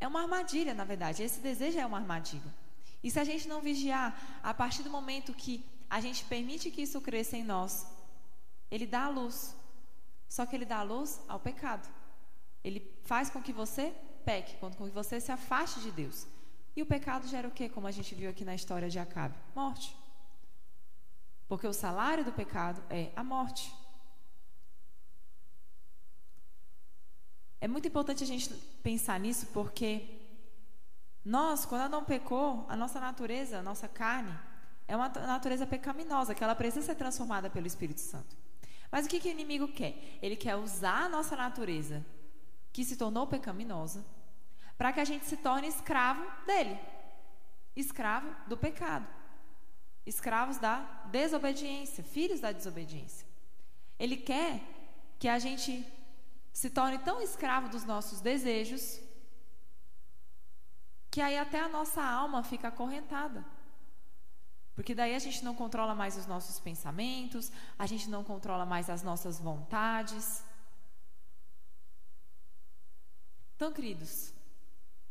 é 0.00 0.06
uma 0.06 0.22
armadilha, 0.22 0.72
na 0.72 0.84
verdade. 0.84 1.22
Esse 1.22 1.40
desejo 1.40 1.78
é 1.78 1.84
uma 1.84 1.98
armadilha. 1.98 2.54
E 3.02 3.10
se 3.10 3.18
a 3.20 3.24
gente 3.24 3.46
não 3.46 3.60
vigiar, 3.60 4.40
a 4.42 4.52
partir 4.52 4.82
do 4.82 4.90
momento 4.90 5.32
que 5.32 5.64
a 5.88 6.00
gente 6.00 6.24
permite 6.24 6.70
que 6.70 6.82
isso 6.82 7.00
cresça 7.00 7.36
em 7.36 7.44
nós, 7.44 7.86
ele 8.70 8.86
dá 8.86 9.04
a 9.04 9.08
luz. 9.08 9.54
Só 10.28 10.44
que 10.44 10.54
ele 10.54 10.64
dá 10.64 10.78
a 10.78 10.82
luz 10.82 11.20
ao 11.28 11.40
pecado. 11.40 11.88
Ele 12.62 12.80
faz 13.04 13.30
com 13.30 13.42
que 13.42 13.52
você 13.52 13.94
peque, 14.24 14.56
com 14.56 14.70
que 14.70 14.90
você 14.90 15.20
se 15.20 15.32
afaste 15.32 15.80
de 15.80 15.90
Deus. 15.90 16.26
E 16.76 16.82
o 16.82 16.86
pecado 16.86 17.26
gera 17.26 17.48
o 17.48 17.50
quê? 17.50 17.68
Como 17.68 17.86
a 17.86 17.90
gente 17.90 18.14
viu 18.14 18.28
aqui 18.30 18.44
na 18.44 18.54
história 18.54 18.90
de 18.90 18.98
Acabe? 18.98 19.34
Morte. 19.54 19.96
Porque 21.48 21.66
o 21.66 21.72
salário 21.72 22.24
do 22.24 22.32
pecado 22.32 22.82
é 22.90 23.10
a 23.16 23.24
morte. 23.24 23.72
É 27.60 27.66
muito 27.66 27.88
importante 27.88 28.22
a 28.22 28.26
gente 28.26 28.52
pensar 28.82 29.18
nisso 29.18 29.46
porque 29.46 30.17
nós, 31.28 31.66
quando 31.66 31.82
Adão 31.82 32.02
pecou, 32.02 32.64
a 32.70 32.74
nossa 32.74 32.98
natureza, 32.98 33.58
a 33.58 33.62
nossa 33.62 33.86
carne, 33.86 34.34
é 34.86 34.96
uma 34.96 35.10
natureza 35.10 35.66
pecaminosa, 35.66 36.34
que 36.34 36.42
ela 36.42 36.54
precisa 36.54 36.86
ser 36.86 36.94
transformada 36.94 37.50
pelo 37.50 37.66
Espírito 37.66 38.00
Santo. 38.00 38.34
Mas 38.90 39.04
o 39.04 39.10
que, 39.10 39.20
que 39.20 39.28
o 39.28 39.30
inimigo 39.30 39.68
quer? 39.68 40.18
Ele 40.22 40.36
quer 40.36 40.56
usar 40.56 41.04
a 41.04 41.08
nossa 41.10 41.36
natureza, 41.36 42.02
que 42.72 42.82
se 42.82 42.96
tornou 42.96 43.26
pecaminosa, 43.26 44.02
para 44.78 44.90
que 44.90 45.00
a 45.00 45.04
gente 45.04 45.26
se 45.26 45.36
torne 45.36 45.68
escravo 45.68 46.24
dele 46.46 46.78
escravo 47.76 48.34
do 48.46 48.56
pecado, 48.56 49.06
escravos 50.06 50.56
da 50.56 50.78
desobediência, 51.10 52.02
filhos 52.02 52.40
da 52.40 52.52
desobediência. 52.52 53.28
Ele 53.98 54.16
quer 54.16 54.62
que 55.18 55.28
a 55.28 55.38
gente 55.38 55.86
se 56.54 56.70
torne 56.70 56.98
tão 57.00 57.20
escravo 57.20 57.68
dos 57.68 57.84
nossos 57.84 58.22
desejos 58.22 58.98
que 61.18 61.22
aí 61.22 61.36
até 61.36 61.58
a 61.58 61.68
nossa 61.68 62.00
alma 62.00 62.44
fica 62.44 62.68
acorrentada. 62.68 63.44
Porque 64.72 64.94
daí 64.94 65.16
a 65.16 65.18
gente 65.18 65.44
não 65.44 65.52
controla 65.52 65.92
mais 65.92 66.16
os 66.16 66.26
nossos 66.26 66.60
pensamentos, 66.60 67.50
a 67.76 67.86
gente 67.86 68.08
não 68.08 68.22
controla 68.22 68.64
mais 68.64 68.88
as 68.88 69.02
nossas 69.02 69.40
vontades. 69.40 70.44
Então, 73.56 73.72
queridos, 73.72 74.32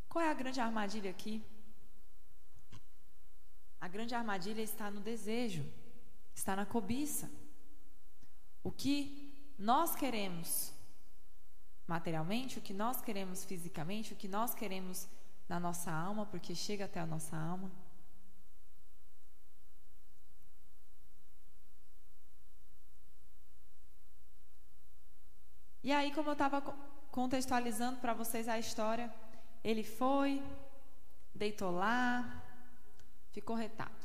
qual 0.08 0.24
é 0.24 0.32
a 0.32 0.34
grande 0.34 0.62
armadilha 0.62 1.12
aqui? 1.12 1.44
A 3.82 3.90
grande 3.90 4.16
armadilha 4.16 4.62
está 4.62 4.90
no 4.90 5.02
desejo, 5.02 5.66
está 6.34 6.56
na 6.56 6.66
cobiça. 6.66 7.30
O 8.64 8.72
que 8.72 8.98
nós 9.60 9.94
queremos 9.94 10.72
materialmente, 11.86 12.60
o 12.60 12.62
que 12.62 12.74
nós 12.74 13.02
queremos 13.02 13.44
fisicamente, 13.44 14.14
o 14.14 14.16
que 14.16 14.30
nós 14.30 14.56
queremos 14.56 15.06
na 15.48 15.60
nossa 15.60 15.92
alma, 15.92 16.25
porque 16.25 16.54
chega 16.54 16.86
até 16.86 17.00
a 17.00 17.06
nossa 17.06 17.38
alma. 17.38 17.72
E 25.84 25.92
aí, 25.92 26.12
como 26.12 26.30
eu 26.30 26.34
estava 26.34 26.62
contextualizando 27.12 28.00
para 28.00 28.13
vocês 28.13 28.50
a 28.50 28.60
história, 28.60 29.13
ele 29.63 29.84
foi, 29.84 30.44
deitou 31.34 31.72
lá, 31.72 32.44
ficou 33.32 33.56
retado. 33.56 33.96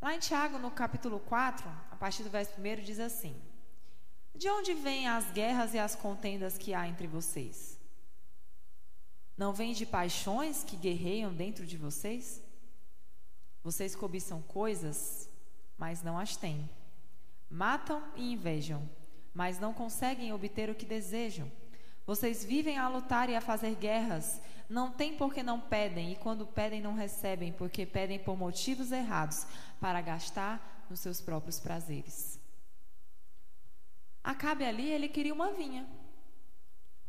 Lá 0.00 0.14
em 0.14 0.18
Tiago, 0.18 0.58
no 0.58 0.70
capítulo 0.70 1.20
4, 1.20 1.68
a 1.90 1.96
partir 1.96 2.22
do 2.22 2.30
verso 2.30 2.52
1, 2.58 2.82
diz 2.82 2.98
assim: 2.98 3.38
De 4.34 4.48
onde 4.48 4.72
vêm 4.72 5.06
as 5.06 5.30
guerras 5.30 5.74
e 5.74 5.78
as 5.78 5.94
contendas 5.94 6.56
que 6.56 6.72
há 6.72 6.88
entre 6.88 7.06
vocês? 7.06 7.73
Não 9.36 9.52
vem 9.52 9.72
de 9.72 9.84
paixões 9.84 10.62
que 10.62 10.76
guerreiam 10.76 11.32
dentro 11.32 11.66
de 11.66 11.76
vocês? 11.76 12.42
Vocês 13.62 13.96
cobiçam 13.96 14.42
coisas, 14.42 15.28
mas 15.76 16.02
não 16.02 16.18
as 16.18 16.36
têm. 16.36 16.68
Matam 17.50 18.02
e 18.14 18.32
invejam, 18.32 18.88
mas 19.32 19.58
não 19.58 19.74
conseguem 19.74 20.32
obter 20.32 20.70
o 20.70 20.74
que 20.74 20.86
desejam. 20.86 21.50
Vocês 22.06 22.44
vivem 22.44 22.78
a 22.78 22.88
lutar 22.88 23.28
e 23.28 23.34
a 23.34 23.40
fazer 23.40 23.74
guerras. 23.74 24.40
Não 24.68 24.90
têm 24.90 25.16
porque 25.16 25.42
não 25.42 25.60
pedem, 25.60 26.12
e 26.12 26.16
quando 26.16 26.46
pedem, 26.46 26.80
não 26.80 26.94
recebem, 26.94 27.52
porque 27.52 27.84
pedem 27.86 28.18
por 28.18 28.36
motivos 28.36 28.92
errados, 28.92 29.46
para 29.80 30.00
gastar 30.00 30.86
nos 30.88 31.00
seus 31.00 31.20
próprios 31.20 31.58
prazeres. 31.58 32.38
Acabe 34.22 34.64
ali, 34.64 34.88
ele 34.90 35.08
queria 35.08 35.34
uma 35.34 35.52
vinha. 35.52 35.86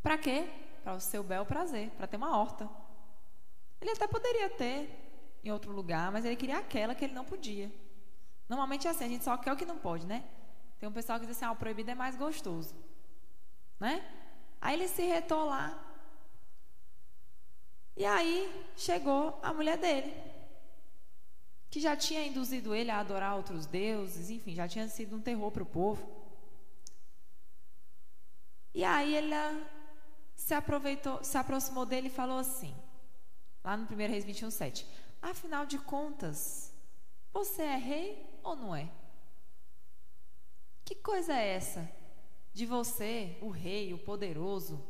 Para 0.02 0.18
quê? 0.18 0.48
Para 0.86 0.94
o 0.94 1.00
seu 1.00 1.24
bel 1.24 1.44
prazer, 1.44 1.90
para 1.96 2.06
ter 2.06 2.16
uma 2.16 2.38
horta. 2.38 2.70
Ele 3.80 3.90
até 3.90 4.06
poderia 4.06 4.48
ter 4.48 4.88
em 5.42 5.50
outro 5.50 5.72
lugar, 5.72 6.12
mas 6.12 6.24
ele 6.24 6.36
queria 6.36 6.58
aquela 6.58 6.94
que 6.94 7.04
ele 7.04 7.12
não 7.12 7.24
podia. 7.24 7.72
Normalmente 8.48 8.86
é 8.86 8.90
assim, 8.92 9.04
a 9.04 9.08
gente 9.08 9.24
só 9.24 9.36
quer 9.36 9.52
o 9.52 9.56
que 9.56 9.66
não 9.66 9.76
pode, 9.76 10.06
né? 10.06 10.22
Tem 10.78 10.88
um 10.88 10.92
pessoal 10.92 11.18
que 11.18 11.26
diz 11.26 11.36
assim, 11.36 11.44
ah, 11.44 11.50
o 11.50 11.56
proibido 11.56 11.90
é 11.90 11.94
mais 11.96 12.14
gostoso. 12.14 12.72
Né? 13.80 14.00
Aí 14.60 14.74
ele 14.74 14.86
se 14.86 15.02
retou 15.02 15.46
lá. 15.46 15.76
E 17.96 18.04
aí 18.04 18.64
chegou 18.76 19.40
a 19.42 19.52
mulher 19.52 19.78
dele, 19.78 20.14
que 21.68 21.80
já 21.80 21.96
tinha 21.96 22.24
induzido 22.24 22.72
ele 22.72 22.92
a 22.92 23.00
adorar 23.00 23.34
outros 23.34 23.66
deuses, 23.66 24.30
enfim, 24.30 24.54
já 24.54 24.68
tinha 24.68 24.86
sido 24.86 25.16
um 25.16 25.20
terror 25.20 25.50
para 25.50 25.64
o 25.64 25.66
povo. 25.66 26.08
E 28.72 28.84
aí 28.84 29.16
ele 29.16 29.34
se 30.46 30.54
aproveitou, 30.54 31.24
se 31.24 31.36
aproximou 31.36 31.84
dele 31.84 32.06
e 32.06 32.18
falou 32.18 32.38
assim, 32.38 32.72
lá 33.64 33.76
no 33.76 33.84
1 33.92 33.96
Reis 33.96 34.24
21, 34.24 34.48
7. 34.48 34.86
Afinal 35.20 35.66
de 35.66 35.76
contas, 35.76 36.72
você 37.32 37.62
é 37.62 37.76
rei 37.76 38.38
ou 38.44 38.54
não 38.54 38.72
é? 38.72 38.88
Que 40.84 40.94
coisa 40.94 41.36
é 41.36 41.48
essa 41.48 41.90
de 42.54 42.64
você, 42.64 43.36
o 43.40 43.48
rei, 43.48 43.92
o 43.92 43.98
poderoso, 43.98 44.80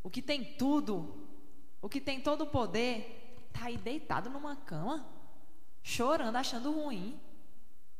o 0.00 0.08
que 0.08 0.22
tem 0.22 0.44
tudo, 0.44 1.26
o 1.82 1.88
que 1.88 2.00
tem 2.00 2.20
todo 2.20 2.42
o 2.42 2.46
poder, 2.46 3.48
tá 3.52 3.64
aí 3.64 3.76
deitado 3.76 4.30
numa 4.30 4.54
cama, 4.54 5.04
chorando, 5.82 6.36
achando 6.36 6.70
ruim, 6.70 7.20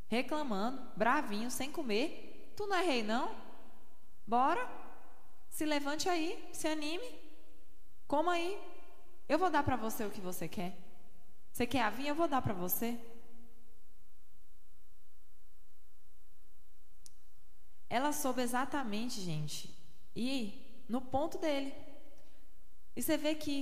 reclamando, 0.07 0.81
bravinho, 0.97 1.51
sem 1.51 1.73
comer? 1.73 2.53
Tu 2.57 2.69
não 2.69 2.77
é 2.77 2.85
rei 2.85 3.03
não? 3.03 3.35
Bora? 4.25 4.88
Se 5.59 5.67
levante 5.67 6.09
aí, 6.09 6.29
se 6.53 6.69
anime, 6.69 7.11
coma 8.07 8.35
aí. 8.35 8.51
Eu 9.29 9.41
vou 9.41 9.51
dar 9.51 9.65
para 9.65 9.75
você 9.75 10.05
o 10.05 10.11
que 10.17 10.21
você 10.21 10.47
quer. 10.47 10.73
Você 11.53 11.67
quer 11.67 11.83
a 11.83 11.91
vinha? 11.91 12.11
Eu 12.11 12.15
vou 12.15 12.29
dar 12.29 12.41
para 12.41 12.55
você. 12.55 12.97
Ela 17.91 18.13
soube 18.13 18.41
exatamente, 18.41 19.21
gente, 19.21 19.75
e 20.15 20.33
no 20.89 21.01
ponto 21.01 21.39
dele. 21.39 21.75
E 22.95 23.03
você 23.03 23.17
vê 23.17 23.35
que 23.35 23.57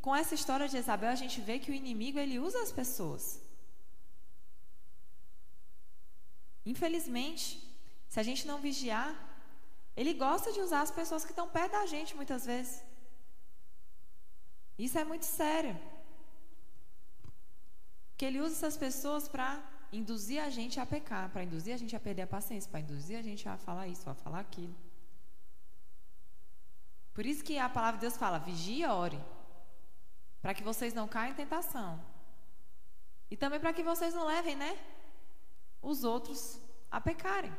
com 0.00 0.16
essa 0.16 0.34
história 0.34 0.66
de 0.66 0.78
Isabel, 0.78 1.10
a 1.10 1.20
gente 1.22 1.38
vê 1.42 1.58
que 1.58 1.70
o 1.70 1.74
inimigo 1.74 2.18
ele 2.18 2.38
usa 2.38 2.62
as 2.62 2.72
pessoas. 2.72 3.42
Infelizmente, 6.64 7.44
se 8.08 8.18
a 8.18 8.22
gente 8.22 8.46
não 8.46 8.58
vigiar, 8.58 9.31
ele 9.96 10.14
gosta 10.14 10.52
de 10.52 10.60
usar 10.60 10.82
as 10.82 10.90
pessoas 10.90 11.24
que 11.24 11.32
estão 11.32 11.48
perto 11.48 11.72
da 11.72 11.86
gente 11.86 12.16
muitas 12.16 12.46
vezes. 12.46 12.82
Isso 14.78 14.98
é 14.98 15.04
muito 15.04 15.24
sério. 15.24 15.78
Que 18.16 18.24
ele 18.24 18.40
usa 18.40 18.54
essas 18.54 18.76
pessoas 18.76 19.28
para 19.28 19.48
induzir 19.92 20.42
a 20.42 20.48
gente 20.48 20.80
a 20.80 20.86
pecar, 20.86 21.28
para 21.30 21.44
induzir 21.44 21.74
a 21.74 21.76
gente 21.76 21.94
a 21.94 22.00
perder 22.00 22.22
a 22.22 22.26
paciência, 22.26 22.70
para 22.70 22.80
induzir 22.80 23.18
a 23.18 23.22
gente 23.22 23.46
a 23.48 23.56
falar 23.58 23.86
isso, 23.88 24.08
a 24.08 24.14
falar 24.14 24.40
aquilo. 24.40 24.74
Por 27.12 27.26
isso 27.26 27.44
que 27.44 27.58
a 27.58 27.68
palavra 27.68 27.98
de 27.98 28.06
Deus 28.06 28.16
fala: 28.16 28.38
vigia 28.38 28.86
e 28.86 28.88
ore, 28.88 29.20
para 30.40 30.54
que 30.54 30.62
vocês 30.62 30.94
não 30.94 31.06
caiam 31.06 31.32
em 31.32 31.34
tentação. 31.34 32.00
E 33.30 33.36
também 33.36 33.60
para 33.60 33.72
que 33.72 33.82
vocês 33.82 34.14
não 34.14 34.24
levem, 34.24 34.56
né, 34.56 34.78
os 35.82 36.04
outros 36.04 36.58
a 36.90 37.00
pecarem. 37.00 37.52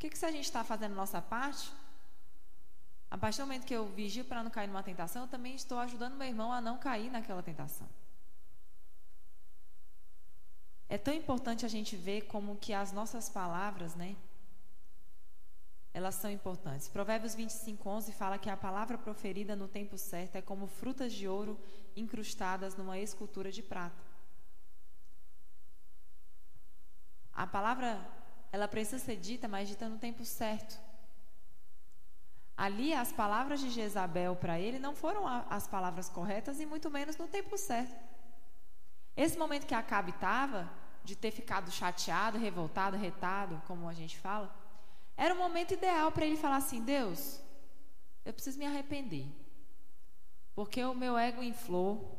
O 0.00 0.08
que, 0.08 0.16
se 0.16 0.24
a 0.24 0.32
gente 0.32 0.44
está 0.44 0.64
fazendo 0.64 0.94
nossa 0.94 1.20
parte, 1.20 1.70
a 3.10 3.18
partir 3.18 3.36
do 3.36 3.46
momento 3.46 3.66
que 3.66 3.74
eu 3.74 3.84
vigio 3.84 4.24
para 4.24 4.42
não 4.42 4.50
cair 4.50 4.66
numa 4.66 4.82
tentação, 4.82 5.24
eu 5.24 5.28
também 5.28 5.54
estou 5.54 5.78
ajudando 5.78 6.16
meu 6.16 6.26
irmão 6.26 6.50
a 6.50 6.58
não 6.58 6.78
cair 6.78 7.10
naquela 7.10 7.42
tentação. 7.42 7.86
É 10.88 10.96
tão 10.96 11.12
importante 11.12 11.66
a 11.66 11.68
gente 11.68 11.96
ver 11.96 12.22
como 12.22 12.56
que 12.56 12.72
as 12.72 12.92
nossas 12.92 13.28
palavras, 13.28 13.94
né? 13.94 14.16
Elas 15.92 16.14
são 16.14 16.30
importantes. 16.30 16.88
Provérbios 16.88 17.34
25, 17.34 17.86
11 17.86 18.12
fala 18.12 18.38
que 18.38 18.48
a 18.48 18.56
palavra 18.56 18.96
proferida 18.96 19.54
no 19.54 19.68
tempo 19.68 19.98
certo 19.98 20.36
é 20.36 20.40
como 20.40 20.66
frutas 20.66 21.12
de 21.12 21.28
ouro 21.28 21.60
incrustadas 21.94 22.74
numa 22.74 22.98
escultura 22.98 23.52
de 23.52 23.62
prata. 23.62 24.02
A 27.34 27.46
palavra, 27.46 28.00
ela 28.52 28.66
precisa 28.66 28.98
ser 28.98 29.16
dita, 29.16 29.46
mas 29.46 29.68
dita 29.68 29.88
no 29.88 29.98
tempo 29.98 30.24
certo. 30.24 30.78
Ali, 32.56 32.92
as 32.92 33.12
palavras 33.12 33.60
de 33.60 33.70
Jezabel 33.70 34.36
para 34.36 34.60
ele 34.60 34.78
não 34.78 34.94
foram 34.94 35.26
as 35.48 35.66
palavras 35.66 36.08
corretas 36.08 36.60
e 36.60 36.66
muito 36.66 36.90
menos 36.90 37.16
no 37.16 37.26
tempo 37.26 37.56
certo. 37.56 37.96
Esse 39.16 39.38
momento 39.38 39.66
que 39.66 39.74
Acabe 39.74 40.10
estava, 40.10 40.70
de 41.02 41.16
ter 41.16 41.30
ficado 41.30 41.70
chateado, 41.70 42.38
revoltado, 42.38 42.96
retado, 42.96 43.60
como 43.66 43.88
a 43.88 43.94
gente 43.94 44.18
fala, 44.18 44.54
era 45.16 45.34
o 45.34 45.38
momento 45.38 45.74
ideal 45.74 46.12
para 46.12 46.26
ele 46.26 46.36
falar 46.36 46.56
assim: 46.56 46.82
Deus, 46.82 47.40
eu 48.24 48.32
preciso 48.32 48.58
me 48.58 48.66
arrepender, 48.66 49.26
porque 50.54 50.84
o 50.84 50.94
meu 50.94 51.16
ego 51.16 51.42
inflou 51.42 52.18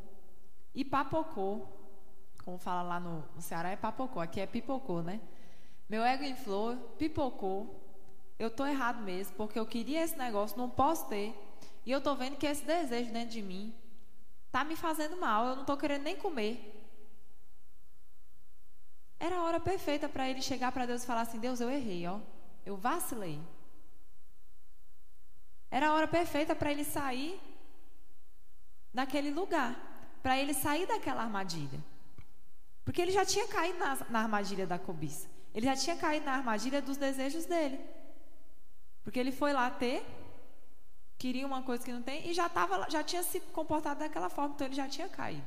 e 0.74 0.84
papocou. 0.84 1.80
Como 2.44 2.58
fala 2.58 2.82
lá 2.82 2.98
no, 2.98 3.24
no 3.36 3.40
Ceará, 3.40 3.70
é 3.70 3.76
papocou, 3.76 4.20
aqui 4.20 4.40
é 4.40 4.46
pipocou, 4.46 5.02
né? 5.02 5.20
Meu 5.92 6.02
ego 6.02 6.24
inflou, 6.24 6.74
pipocou. 6.98 7.78
Eu 8.38 8.50
tô 8.50 8.64
errado 8.64 9.02
mesmo, 9.02 9.36
porque 9.36 9.58
eu 9.58 9.66
queria 9.66 10.02
esse 10.02 10.16
negócio, 10.16 10.56
não 10.56 10.70
posso 10.70 11.06
ter. 11.06 11.28
E 11.84 11.90
eu 11.90 12.00
tô 12.00 12.14
vendo 12.14 12.38
que 12.38 12.46
esse 12.46 12.64
desejo 12.64 13.12
dentro 13.12 13.28
de 13.28 13.42
mim 13.42 13.74
tá 14.50 14.64
me 14.64 14.74
fazendo 14.74 15.18
mal, 15.18 15.48
eu 15.48 15.56
não 15.56 15.66
tô 15.66 15.76
querendo 15.76 16.04
nem 16.04 16.16
comer. 16.16 16.56
Era 19.20 19.36
a 19.36 19.42
hora 19.42 19.60
perfeita 19.60 20.08
para 20.08 20.26
ele 20.30 20.40
chegar 20.40 20.72
para 20.72 20.86
Deus 20.86 21.02
e 21.02 21.06
falar 21.06 21.20
assim: 21.20 21.38
Deus, 21.38 21.60
eu 21.60 21.68
errei, 21.68 22.06
ó. 22.06 22.20
Eu 22.64 22.74
vacilei. 22.74 23.38
Era 25.70 25.88
a 25.88 25.92
hora 25.92 26.08
perfeita 26.08 26.56
para 26.56 26.72
ele 26.72 26.84
sair 26.84 27.38
daquele 28.94 29.30
lugar, 29.30 29.76
para 30.22 30.38
ele 30.38 30.54
sair 30.54 30.86
daquela 30.86 31.22
armadilha. 31.22 31.84
Porque 32.82 33.02
ele 33.02 33.12
já 33.12 33.26
tinha 33.26 33.46
caído 33.46 33.78
na, 33.78 33.94
na, 34.08 34.20
armadilha 34.20 34.66
da 34.66 34.78
cobiça. 34.78 35.31
Ele 35.54 35.66
já 35.66 35.76
tinha 35.76 35.96
caído 35.96 36.26
na 36.26 36.32
armadilha 36.32 36.80
dos 36.80 36.96
desejos 36.96 37.44
dele. 37.44 37.78
Porque 39.02 39.18
ele 39.18 39.32
foi 39.32 39.52
lá 39.52 39.70
ter, 39.70 40.04
queria 41.18 41.46
uma 41.46 41.62
coisa 41.62 41.84
que 41.84 41.92
não 41.92 42.02
tem 42.02 42.28
e 42.28 42.32
já, 42.32 42.48
tava, 42.48 42.88
já 42.88 43.02
tinha 43.02 43.22
se 43.22 43.40
comportado 43.40 44.00
daquela 44.00 44.28
forma, 44.28 44.54
então 44.54 44.66
ele 44.66 44.76
já 44.76 44.88
tinha 44.88 45.08
caído. 45.08 45.46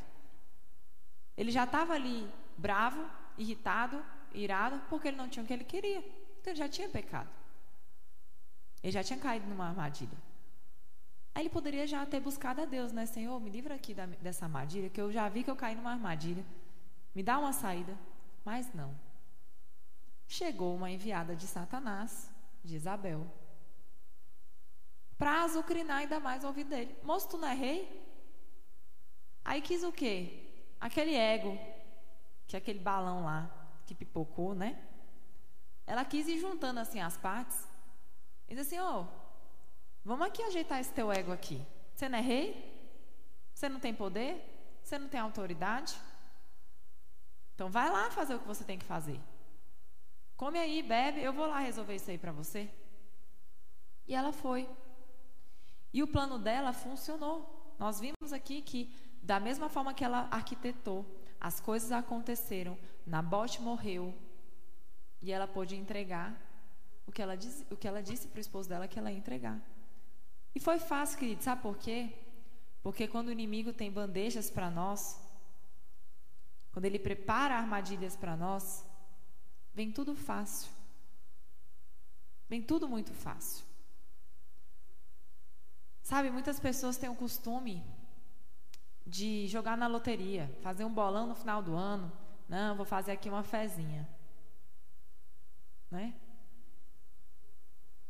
Ele 1.38 1.52
já 1.52 1.64
estava 1.64 1.94
ali 1.94 2.30
bravo, 2.58 3.04
irritado, 3.38 4.04
irado, 4.34 4.82
porque 4.90 5.08
ele 5.08 5.18
não 5.18 5.28
tinha 5.28 5.44
o 5.44 5.48
que 5.48 5.54
ele 5.54 5.64
queria. 5.64 6.00
Então 6.00 6.52
ele 6.52 6.56
já 6.56 6.70
tinha 6.70 6.90
pecado. 6.90 7.30
Ele 8.84 8.92
já 8.92 9.04
tinha 9.04 9.20
caído 9.20 9.48
numa 9.48 9.68
armadilha. 9.68 10.18
Aí 11.34 11.44
ele 11.44 11.50
poderia 11.50 11.86
já 11.86 12.06
ter 12.06 12.20
buscado 12.20 12.62
a 12.62 12.66
Deus, 12.66 12.94
né? 12.94 13.06
Senhor, 13.06 13.38
me 13.42 13.50
livra 13.50 13.76
aqui 13.76 13.94
da, 13.94 14.06
dessa 14.06 14.46
armadilha, 14.46 14.90
que 14.90 15.02
eu 15.02 15.12
já 15.12 15.28
vi 15.28 15.44
que 15.44 15.52
eu 15.52 15.56
caí 15.56 15.76
numa 15.76 15.92
armadilha. 15.92 16.46
Me 17.14 17.22
dá 17.24 17.38
uma 17.40 17.52
saída. 17.52 17.98
Mas 18.46 18.74
não. 18.74 18.96
Chegou 20.28 20.76
uma 20.76 20.90
enviada 20.90 21.36
de 21.36 21.48
Satanás, 21.48 22.30
de 22.64 22.76
Isabel, 22.76 23.26
para 25.18 25.44
azucrinar 25.44 25.98
ainda 25.98 26.20
mais 26.20 26.44
o 26.44 26.48
ouvido 26.48 26.70
dele. 26.70 26.96
Moço, 27.04 27.30
tu 27.30 27.38
não 27.38 27.48
é 27.48 27.54
rei? 27.54 28.06
Aí 29.44 29.62
quis 29.62 29.84
o 29.84 29.92
quê? 29.92 30.44
Aquele 30.80 31.16
ego 31.16 31.58
que 32.48 32.58
aquele 32.58 32.80
balão 32.80 33.24
lá 33.24 33.50
que 33.86 33.96
pipocou, 33.96 34.54
né? 34.56 34.82
Ela 35.86 36.04
quis 36.04 36.28
ir 36.28 36.40
juntando 36.40 36.80
assim 36.80 37.00
as 37.00 37.18
partes. 37.18 37.68
E 38.48 38.56
disse 38.56 38.76
assim: 38.76 38.84
Ó, 38.84 39.02
oh, 39.02 39.08
vamos 40.04 40.26
aqui 40.26 40.42
ajeitar 40.44 40.80
esse 40.80 40.92
teu 40.92 41.12
ego 41.12 41.32
aqui. 41.32 41.66
Você 41.94 42.10
não 42.10 42.18
é 42.18 42.22
rei? 42.22 42.76
Você 43.54 43.70
não 43.70 43.80
tem 43.80 43.94
poder? 43.94 44.80
Você 44.84 44.98
não 45.00 45.08
tem 45.08 45.20
autoridade? 45.20 45.96
Então 47.54 47.70
vai 47.70 47.90
lá 47.90 48.12
fazer 48.12 48.36
o 48.36 48.40
que 48.40 48.48
você 48.48 48.64
tem 48.64 48.78
que 48.78 48.86
fazer. 48.86 49.20
Come 50.38 50.60
aí, 50.60 50.84
bebe, 50.84 51.22
eu 51.22 51.32
vou 51.32 51.48
lá 51.48 51.60
resolver 51.60 51.96
isso 51.96 52.12
aí 52.12 52.18
para 52.18 52.32
você. 52.32 52.70
E 54.08 54.14
ela 54.14 54.32
foi. 54.32 54.70
E 55.94 56.04
o 56.04 56.08
plano 56.08 56.38
dela 56.38 56.74
funcionou. 56.74 57.76
Nós 57.80 58.00
vimos 58.00 58.34
aqui 58.34 58.62
que, 58.62 58.94
da 59.22 59.40
mesma 59.40 59.70
forma 59.70 59.94
que 59.94 60.04
ela 60.04 60.28
arquitetou, 60.32 61.06
as 61.40 61.60
coisas 61.60 61.92
aconteceram, 61.92 62.78
Nabote 63.06 63.62
morreu 63.62 64.14
e 65.22 65.32
ela 65.32 65.48
pôde 65.48 65.76
entregar 65.76 66.36
o 67.08 67.12
que 67.12 67.22
ela, 67.22 67.36
diz, 67.36 67.66
o 67.70 67.76
que 67.76 67.88
ela 67.88 68.02
disse 68.02 68.28
para 68.28 68.38
o 68.38 68.42
esposo 68.42 68.68
dela 68.68 68.88
que 68.88 68.98
ela 68.98 69.12
ia 69.12 69.18
entregar. 69.18 69.60
E 70.54 70.60
foi 70.60 70.80
fácil, 70.80 71.20
querido, 71.20 71.44
sabe 71.44 71.62
por 71.62 71.78
quê? 71.78 72.14
Porque 72.82 73.08
quando 73.08 73.28
o 73.28 73.32
inimigo 73.32 73.74
tem 73.74 73.92
bandejas 73.92 74.50
para 74.50 74.70
nós, 74.70 75.22
quando 76.72 76.86
ele 76.86 77.00
prepara 77.00 77.56
armadilhas 77.56 78.16
para 78.16 78.36
nós, 78.36 78.86
vem 79.76 79.92
tudo 79.92 80.16
fácil. 80.16 80.72
Vem 82.48 82.62
tudo 82.62 82.88
muito 82.88 83.14
fácil. 83.14 83.64
Sabe, 86.02 86.30
muitas 86.30 86.60
pessoas 86.60 86.98
têm 86.98 87.10
o 87.10 87.16
costume 87.16 87.84
de 89.06 89.48
jogar 89.48 89.76
na 89.78 89.88
loteria, 89.88 90.50
fazer 90.62 90.86
um 90.86 90.94
bolão 90.94 91.28
no 91.28 91.36
final 91.36 91.62
do 91.62 91.76
ano. 91.76 92.12
Não, 92.48 92.76
vou 92.76 92.86
fazer 92.86 93.12
aqui 93.12 93.28
uma 93.28 93.44
fezinha. 93.44 94.08
Né? 95.92 96.16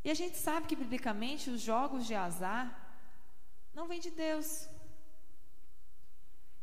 E 0.03 0.11
a 0.11 0.13
gente 0.13 0.37
sabe 0.37 0.67
que, 0.67 0.75
biblicamente, 0.75 1.49
os 1.49 1.61
jogos 1.61 2.05
de 2.05 2.13
azar 2.13 2.65
não 3.73 3.87
vêm 3.87 3.99
de 3.99 4.11
Deus. 4.11 4.69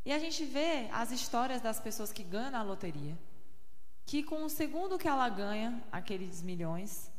E 0.05 0.13
a 0.13 0.19
gente 0.19 0.45
vê 0.45 0.89
as 0.93 1.11
histórias 1.11 1.61
das 1.61 1.81
pessoas 1.81 2.13
que 2.13 2.23
ganham 2.23 2.51
na 2.51 2.63
loteria, 2.63 3.19
que 4.05 4.23
com 4.23 4.45
o 4.45 4.51
segundo 4.51 4.99
que 4.99 5.09
ela 5.09 5.29
ganha, 5.29 5.83
aqueles 5.91 6.43
milhões, 6.43 7.11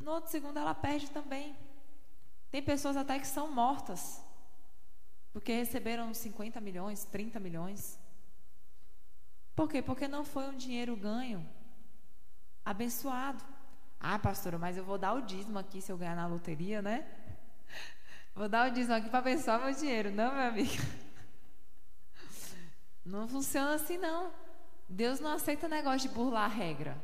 no 0.00 0.12
outro 0.12 0.30
segundo 0.30 0.58
ela 0.58 0.74
perde 0.74 1.10
também. 1.10 1.56
Tem 2.50 2.62
pessoas 2.62 2.96
até 2.96 3.18
que 3.18 3.26
são 3.26 3.50
mortas 3.50 4.24
porque 5.34 5.52
receberam 5.52 6.14
50 6.14 6.60
milhões, 6.60 7.04
30 7.06 7.40
milhões. 7.40 7.98
Por 9.56 9.68
quê? 9.68 9.82
Porque 9.82 10.06
não 10.06 10.24
foi 10.24 10.48
um 10.48 10.56
dinheiro 10.56 10.94
ganho, 10.94 11.44
abençoado. 12.64 13.42
Ah, 13.98 14.16
pastora, 14.16 14.58
mas 14.58 14.76
eu 14.76 14.84
vou 14.84 14.96
dar 14.96 15.12
o 15.12 15.22
dízimo 15.22 15.58
aqui 15.58 15.82
se 15.82 15.90
eu 15.90 15.98
ganhar 15.98 16.14
na 16.14 16.28
loteria, 16.28 16.80
né? 16.80 17.04
Vou 18.34 18.48
dar 18.48 18.68
o 18.68 18.74
dízimo 18.74 18.94
aqui 18.94 19.08
para 19.08 19.20
abençoar 19.20 19.60
meu 19.60 19.72
dinheiro. 19.72 20.10
Não, 20.10 20.32
meu 20.32 20.42
amigo. 20.42 20.82
Não 23.04 23.28
funciona 23.28 23.74
assim, 23.74 23.96
não. 23.96 24.32
Deus 24.88 25.20
não 25.20 25.32
aceita 25.32 25.68
negócio 25.68 26.08
de 26.08 26.14
burlar 26.14 26.44
a 26.44 26.54
regra. 26.54 27.02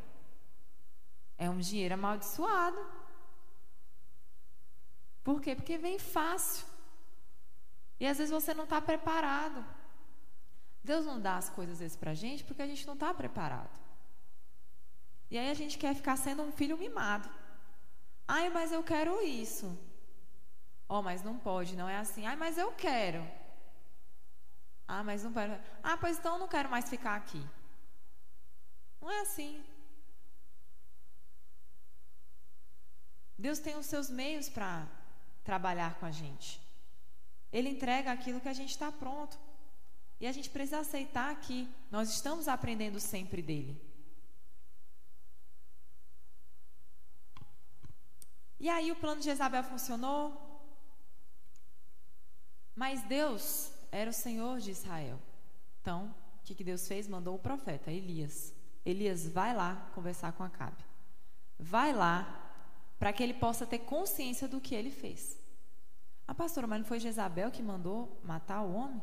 É 1.38 1.48
um 1.48 1.58
dinheiro 1.58 1.94
amaldiçoado. 1.94 2.78
Por 5.24 5.40
quê? 5.40 5.54
Porque 5.54 5.78
vem 5.78 5.98
fácil. 5.98 6.66
E 7.98 8.06
às 8.06 8.18
vezes 8.18 8.32
você 8.32 8.54
não 8.54 8.64
está 8.64 8.80
preparado. 8.80 9.64
Deus 10.82 11.04
não 11.04 11.20
dá 11.20 11.36
as 11.36 11.50
coisas 11.50 11.78
vezes 11.78 11.96
para 11.96 12.12
a 12.12 12.14
gente 12.14 12.44
porque 12.44 12.62
a 12.62 12.66
gente 12.66 12.86
não 12.86 12.94
está 12.94 13.12
preparado. 13.12 13.78
E 15.30 15.38
aí 15.38 15.50
a 15.50 15.54
gente 15.54 15.78
quer 15.78 15.94
ficar 15.94 16.16
sendo 16.16 16.42
um 16.42 16.50
filho 16.50 16.76
mimado. 16.76 17.28
Ai, 18.26 18.48
mas 18.50 18.72
eu 18.72 18.82
quero 18.82 19.22
isso. 19.22 19.78
Oh, 20.88 21.02
mas 21.02 21.22
não 21.22 21.38
pode, 21.38 21.76
não 21.76 21.88
é 21.88 21.98
assim. 21.98 22.26
Ai, 22.26 22.36
mas 22.36 22.58
eu 22.58 22.72
quero. 22.72 23.26
Ah, 24.88 25.04
mas 25.04 25.22
não 25.22 25.32
quero. 25.32 25.58
Ah, 25.82 25.96
pois 25.96 26.18
então 26.18 26.34
eu 26.34 26.40
não 26.40 26.48
quero 26.48 26.68
mais 26.68 26.88
ficar 26.88 27.14
aqui. 27.14 27.46
Não 29.00 29.10
é 29.10 29.20
assim. 29.20 29.64
Deus 33.38 33.58
tem 33.58 33.76
os 33.76 33.86
seus 33.86 34.10
meios 34.10 34.48
para 34.48 34.86
trabalhar 35.42 35.98
com 35.98 36.06
a 36.06 36.10
gente. 36.10 36.60
Ele 37.50 37.70
entrega 37.70 38.12
aquilo 38.12 38.40
que 38.40 38.48
a 38.48 38.52
gente 38.52 38.70
está 38.70 38.92
pronto. 38.92 39.38
E 40.20 40.26
a 40.26 40.32
gente 40.32 40.50
precisa 40.50 40.80
aceitar 40.80 41.34
que 41.40 41.66
nós 41.90 42.10
estamos 42.10 42.46
aprendendo 42.46 43.00
sempre 43.00 43.40
dele. 43.40 43.80
E 48.58 48.68
aí 48.68 48.92
o 48.92 48.96
plano 48.96 49.20
de 49.20 49.26
Jezabel 49.26 49.64
funcionou, 49.64 50.48
Mas 52.76 53.02
Deus 53.02 53.72
era 53.90 54.10
o 54.10 54.12
Senhor 54.12 54.58
de 54.60 54.70
Israel. 54.70 55.18
Então, 55.80 56.14
o 56.38 56.44
que, 56.44 56.54
que 56.54 56.64
Deus 56.64 56.86
fez? 56.86 57.08
Mandou 57.08 57.34
o 57.34 57.38
profeta, 57.38 57.90
Elias. 57.90 58.54
Elias, 58.84 59.28
vai 59.28 59.54
lá 59.54 59.90
conversar 59.94 60.32
com 60.32 60.42
Acabe. 60.42 60.84
Vai 61.58 61.92
lá 61.92 62.36
para 62.98 63.12
que 63.12 63.22
ele 63.22 63.34
possa 63.34 63.66
ter 63.66 63.80
consciência 63.80 64.48
do 64.48 64.60
que 64.60 64.74
ele 64.74 64.90
fez. 64.90 65.38
A 66.26 66.34
pastora, 66.34 66.66
mas 66.66 66.78
não 66.80 66.86
foi 66.86 67.00
Jezabel 67.00 67.50
que 67.50 67.62
mandou 67.62 68.20
matar 68.22 68.62
o 68.62 68.72
homem? 68.72 69.02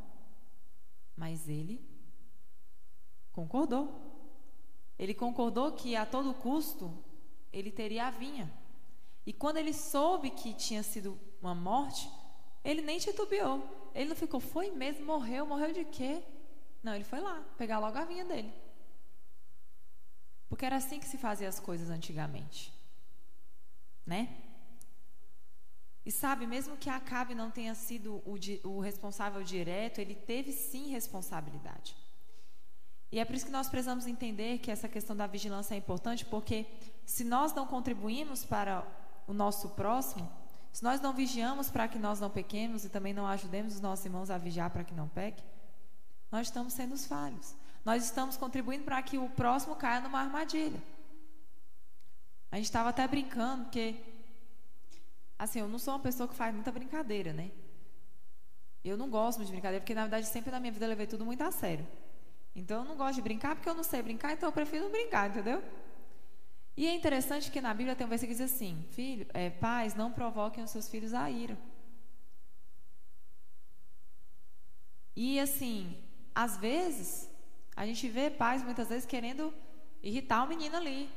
Mas 1.16 1.50
ele 1.50 1.86
concordou. 3.32 4.00
Ele 4.98 5.14
concordou 5.14 5.74
que 5.74 5.96
a 5.96 6.06
todo 6.06 6.34
custo 6.34 7.04
ele 7.52 7.72
teria 7.72 8.08
a 8.08 8.12
vinha. 8.12 8.52
E 9.26 9.34
quando 9.34 9.58
ele 9.58 9.74
soube 9.74 10.30
que 10.30 10.54
tinha 10.54 10.82
sido 10.82 11.20
uma 11.42 11.54
morte, 11.54 12.10
ele 12.64 12.82
nem 12.82 12.98
titubeou. 12.98 13.62
Ele 13.94 14.10
não 14.10 14.16
ficou, 14.16 14.40
foi 14.40 14.72
mesmo, 14.72 15.06
morreu, 15.06 15.46
morreu 15.46 15.74
de 15.74 15.86
quê? 15.86 16.24
Não, 16.82 16.96
ele 16.96 17.04
foi 17.04 17.20
lá, 17.20 17.44
pegar 17.58 17.80
logo 17.80 17.98
a 17.98 18.06
vinha 18.06 18.24
dele. 18.24 18.54
Porque 20.50 20.66
era 20.66 20.78
assim 20.78 21.00
que 21.00 21.08
se 21.08 21.18
fazia 21.18 21.50
as 21.50 21.60
coisas 21.60 21.90
antigamente. 21.90 22.74
Né? 24.06 24.30
E 26.06 26.12
sabe, 26.12 26.48
mesmo 26.48 26.78
que 26.78 26.90
Acabe 26.90 27.36
não 27.36 27.52
tenha 27.52 27.76
sido 27.76 28.22
o, 28.26 28.38
o 28.64 28.80
responsável 28.80 29.44
direto, 29.44 30.00
ele 30.00 30.16
teve 30.16 30.54
sim 30.54 30.90
responsabilidade. 30.90 31.96
E 33.12 33.20
é 33.20 33.26
por 33.26 33.36
isso 33.36 33.46
que 33.46 33.52
nós 33.52 33.70
precisamos 33.70 34.08
entender 34.08 34.60
que 34.60 34.72
essa 34.72 34.88
questão 34.88 35.16
da 35.16 35.28
vigilância 35.28 35.76
é 35.76 35.78
importante, 35.78 36.26
porque 36.26 36.66
se 37.06 37.24
nós 37.24 37.54
não 37.54 37.68
contribuímos 37.68 38.46
para 38.46 38.86
o 39.28 39.34
nosso 39.34 39.70
próximo, 39.70 40.30
se 40.72 40.84
nós 40.84 41.02
não 41.02 41.14
vigiamos 41.14 41.70
para 41.70 41.88
que 41.88 41.98
nós 41.98 42.20
não 42.20 42.30
pequemos 42.30 42.86
e 42.86 42.90
também 42.90 43.14
não 43.14 43.28
ajudemos 43.28 43.76
os 43.76 43.82
nossos 43.82 44.06
irmãos 44.06 44.30
a 44.30 44.38
vigiar 44.38 44.70
para 44.70 44.84
que 44.84 44.94
não 44.94 45.10
peque, 45.10 45.44
nós 46.32 46.48
estamos 46.48 46.74
sendo 46.74 46.94
os 46.94 47.06
falhos. 47.06 47.56
Nós 47.88 48.04
estamos 48.04 48.36
contribuindo 48.36 48.84
para 48.84 49.02
que 49.02 49.18
o 49.18 49.30
próximo 49.30 49.74
caia 49.74 50.02
numa 50.02 50.20
armadilha. 50.20 50.84
A 52.52 52.58
gente 52.58 52.66
estava 52.66 52.90
até 52.90 53.08
brincando, 53.08 53.64
porque 53.64 53.96
assim, 55.40 55.62
eu 55.62 55.70
não 55.70 55.80
sou 55.80 55.94
uma 55.94 56.02
pessoa 56.02 56.28
que 56.28 56.36
faz 56.36 56.54
muita 56.54 56.70
brincadeira, 56.70 57.32
né? 57.32 57.50
Eu 58.84 58.98
não 58.98 59.10
gosto 59.10 59.42
de 59.46 59.50
brincadeira, 59.54 59.80
porque 59.80 59.96
na 59.96 60.02
verdade 60.02 60.28
sempre 60.28 60.52
na 60.52 60.60
minha 60.60 60.74
vida 60.74 60.84
eu 60.84 60.90
levei 60.90 61.08
tudo 61.08 61.24
muito 61.24 61.42
a 61.44 61.50
sério. 61.50 61.88
Então 62.54 62.84
eu 62.84 62.90
não 62.90 62.98
gosto 62.98 63.16
de 63.16 63.22
brincar 63.22 63.56
porque 63.56 63.70
eu 63.70 63.74
não 63.74 63.86
sei 63.86 64.02
brincar, 64.02 64.34
então 64.34 64.50
eu 64.50 64.54
prefiro 64.54 64.84
não 64.84 64.92
brincar, 64.92 65.30
entendeu? 65.30 65.64
E 66.76 66.88
é 66.88 66.94
interessante 66.94 67.50
que 67.50 67.62
na 67.62 67.74
Bíblia 67.74 67.96
tem 67.96 68.06
um 68.06 68.10
versículo 68.10 68.38
que 68.38 68.44
diz 68.44 68.54
assim: 68.54 68.86
Filho, 68.92 69.26
é, 69.34 69.50
pais, 69.50 69.96
não 69.96 70.12
provoquem 70.12 70.62
os 70.62 70.72
seus 70.72 70.90
filhos 70.90 71.14
a 71.14 71.32
ira. 71.32 71.58
E 75.16 75.40
assim, 75.40 75.98
às 76.36 76.58
vezes, 76.58 77.37
a 77.78 77.86
gente 77.86 78.10
vê 78.10 78.32
pais 78.32 78.64
muitas 78.64 78.90
vezes 78.90 79.06
querendo 79.06 79.54
irritar 80.02 80.44
o 80.44 80.48
menino 80.48 80.76
ali. 80.76 81.08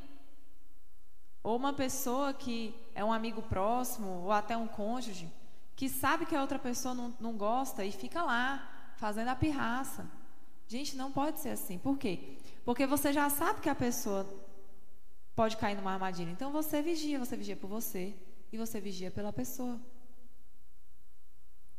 Ou 1.42 1.56
uma 1.56 1.72
pessoa 1.72 2.34
que 2.34 2.74
é 2.94 3.02
um 3.02 3.10
amigo 3.10 3.40
próximo, 3.40 4.24
ou 4.24 4.30
até 4.30 4.54
um 4.58 4.68
cônjuge, 4.68 5.32
que 5.74 5.88
sabe 5.88 6.26
que 6.26 6.36
a 6.36 6.42
outra 6.42 6.58
pessoa 6.58 6.94
não, 6.94 7.16
não 7.18 7.32
gosta 7.32 7.82
e 7.82 7.90
fica 7.90 8.22
lá, 8.22 8.92
fazendo 8.98 9.28
a 9.28 9.34
pirraça. 9.34 10.06
Gente, 10.68 10.94
não 10.96 11.10
pode 11.10 11.40
ser 11.40 11.48
assim. 11.48 11.78
Por 11.78 11.96
quê? 11.96 12.36
Porque 12.62 12.86
você 12.86 13.10
já 13.10 13.30
sabe 13.30 13.62
que 13.62 13.70
a 13.70 13.74
pessoa 13.74 14.28
pode 15.34 15.56
cair 15.56 15.74
numa 15.74 15.94
armadilha. 15.94 16.30
Então 16.30 16.52
você 16.52 16.82
vigia, 16.82 17.18
você 17.18 17.38
vigia 17.38 17.56
por 17.56 17.68
você 17.68 18.14
e 18.52 18.58
você 18.58 18.78
vigia 18.82 19.10
pela 19.10 19.32
pessoa. 19.32 19.80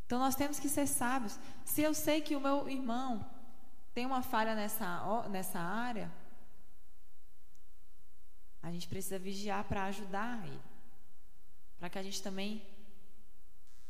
Então 0.07 0.17
nós 0.17 0.33
temos 0.33 0.59
que 0.59 0.67
ser 0.67 0.87
sábios. 0.87 1.39
Se 1.63 1.83
eu 1.83 1.93
sei 1.93 2.19
que 2.19 2.35
o 2.35 2.41
meu 2.41 2.67
irmão 2.67 3.23
tem 3.93 4.05
uma 4.05 4.21
falha 4.21 4.55
nessa, 4.55 5.27
nessa 5.29 5.59
área, 5.59 6.11
a 8.63 8.71
gente 8.71 8.87
precisa 8.87 9.19
vigiar 9.19 9.63
para 9.65 9.85
ajudar 9.85 10.45
ele. 10.45 10.59
Para 11.77 11.89
que 11.89 11.99
a 11.99 12.03
gente 12.03 12.21
também 12.21 12.65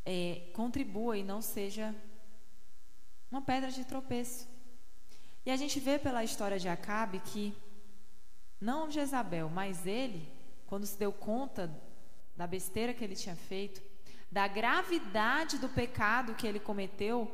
é, 0.05 0.49
contribua 0.53 1.17
e 1.17 1.23
não 1.23 1.41
seja 1.41 1.93
uma 3.29 3.41
pedra 3.41 3.69
de 3.69 3.85
tropeço. 3.85 4.47
E 5.45 5.51
a 5.51 5.57
gente 5.57 5.79
vê 5.79 5.99
pela 5.99 6.23
história 6.23 6.57
de 6.57 6.69
Acabe 6.69 7.19
que 7.19 7.55
não 8.59 8.89
Jezabel, 8.89 9.49
mas 9.49 9.85
ele, 9.85 10.31
quando 10.67 10.85
se 10.85 10.97
deu 10.97 11.11
conta 11.11 11.69
da 12.35 12.47
besteira 12.47 12.93
que 12.93 13.03
ele 13.03 13.15
tinha 13.15 13.35
feito, 13.35 13.81
da 14.31 14.47
gravidade 14.47 15.57
do 15.57 15.67
pecado 15.67 16.35
que 16.35 16.47
ele 16.47 16.59
cometeu, 16.59 17.29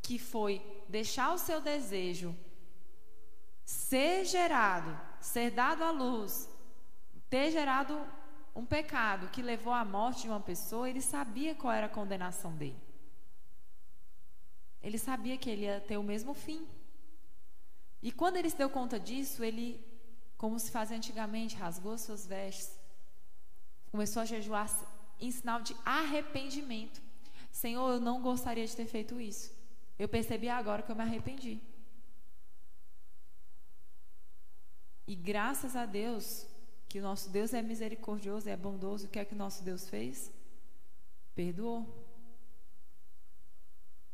que 0.00 0.18
foi 0.18 0.62
deixar 0.88 1.32
o 1.32 1.38
seu 1.38 1.60
desejo 1.60 2.36
ser 3.64 4.24
gerado, 4.24 4.98
ser 5.20 5.50
dado 5.50 5.82
à 5.84 5.90
luz, 5.90 6.48
ter 7.28 7.50
gerado 7.50 8.00
um 8.54 8.64
pecado 8.64 9.28
que 9.28 9.42
levou 9.42 9.72
à 9.72 9.84
morte 9.84 10.22
de 10.22 10.28
uma 10.28 10.40
pessoa, 10.40 10.88
ele 10.88 11.00
sabia 11.00 11.54
qual 11.54 11.72
era 11.72 11.86
a 11.86 11.90
condenação 11.90 12.52
dele. 12.56 12.80
Ele 14.82 14.98
sabia 14.98 15.36
que 15.36 15.50
ele 15.50 15.62
ia 15.62 15.80
ter 15.80 15.96
o 15.96 16.02
mesmo 16.02 16.32
fim. 16.32 16.66
E 18.02 18.10
quando 18.10 18.36
ele 18.36 18.48
se 18.48 18.56
deu 18.56 18.70
conta 18.70 18.98
disso, 18.98 19.44
ele 19.44 19.84
como 20.38 20.58
se 20.58 20.70
fazia 20.70 20.96
antigamente, 20.96 21.56
rasgou 21.56 21.98
suas 21.98 22.24
vestes, 22.24 22.78
começou 23.90 24.22
a 24.22 24.24
jejuar 24.24 24.70
em 25.20 25.32
sinal 25.32 25.60
de 25.60 25.76
arrependimento. 25.84 27.02
Senhor, 27.50 27.94
eu 27.94 28.00
não 28.00 28.22
gostaria 28.22 28.64
de 28.64 28.76
ter 28.76 28.86
feito 28.86 29.20
isso. 29.20 29.57
Eu 29.98 30.08
percebi 30.08 30.48
agora 30.48 30.82
que 30.82 30.90
eu 30.92 30.96
me 30.96 31.02
arrependi. 31.02 31.60
E 35.06 35.14
graças 35.14 35.74
a 35.74 35.86
Deus, 35.86 36.46
que 36.88 36.98
o 36.98 37.02
nosso 37.02 37.30
Deus 37.30 37.52
é 37.52 37.62
misericordioso, 37.62 38.48
é 38.48 38.56
bondoso, 38.56 39.06
o 39.06 39.08
que 39.08 39.18
é 39.18 39.24
que 39.24 39.34
o 39.34 39.38
nosso 39.38 39.64
Deus 39.64 39.88
fez? 39.88 40.30
Perdoou. 41.34 42.06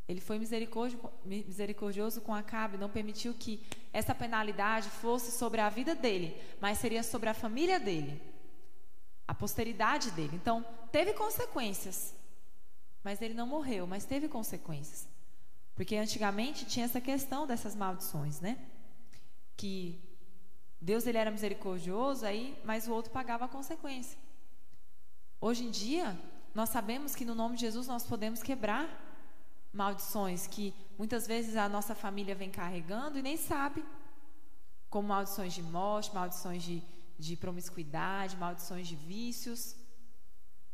Ele 0.06 0.20
foi 0.20 0.38
misericordioso 0.38 2.20
com 2.20 2.34
Acabe, 2.34 2.76
não 2.76 2.90
permitiu 2.90 3.34
que 3.34 3.64
essa 3.92 4.14
penalidade 4.14 4.90
fosse 4.90 5.32
sobre 5.32 5.60
a 5.60 5.70
vida 5.70 5.94
dele, 5.94 6.36
mas 6.60 6.78
seria 6.78 7.02
sobre 7.02 7.28
a 7.28 7.34
família 7.34 7.80
dele, 7.80 8.20
a 9.26 9.34
posteridade 9.34 10.10
dele. 10.10 10.36
Então, 10.36 10.62
teve 10.92 11.14
consequências. 11.14 12.14
Mas 13.02 13.20
ele 13.22 13.34
não 13.34 13.46
morreu, 13.46 13.86
mas 13.86 14.04
teve 14.04 14.28
consequências. 14.28 15.08
Porque 15.74 15.96
antigamente 15.96 16.64
tinha 16.64 16.84
essa 16.84 17.00
questão 17.00 17.46
dessas 17.46 17.74
maldições, 17.74 18.40
né? 18.40 18.58
Que 19.56 20.00
Deus 20.80 21.06
ele 21.06 21.18
era 21.18 21.30
misericordioso 21.30 22.24
aí, 22.24 22.56
mas 22.64 22.86
o 22.86 22.92
outro 22.92 23.10
pagava 23.10 23.46
a 23.46 23.48
consequência. 23.48 24.18
Hoje 25.40 25.64
em 25.64 25.70
dia, 25.70 26.16
nós 26.54 26.68
sabemos 26.68 27.14
que 27.14 27.24
no 27.24 27.34
nome 27.34 27.56
de 27.56 27.62
Jesus 27.62 27.86
nós 27.86 28.04
podemos 28.04 28.42
quebrar 28.42 28.88
maldições 29.72 30.46
que 30.46 30.72
muitas 30.96 31.26
vezes 31.26 31.56
a 31.56 31.68
nossa 31.68 31.94
família 31.94 32.34
vem 32.34 32.50
carregando 32.50 33.18
e 33.18 33.22
nem 33.22 33.36
sabe, 33.36 33.84
como 34.88 35.08
maldições 35.08 35.52
de 35.52 35.62
morte, 35.62 36.14
maldições 36.14 36.62
de, 36.62 36.80
de 37.18 37.36
promiscuidade, 37.36 38.36
maldições 38.36 38.86
de 38.86 38.94
vícios. 38.94 39.74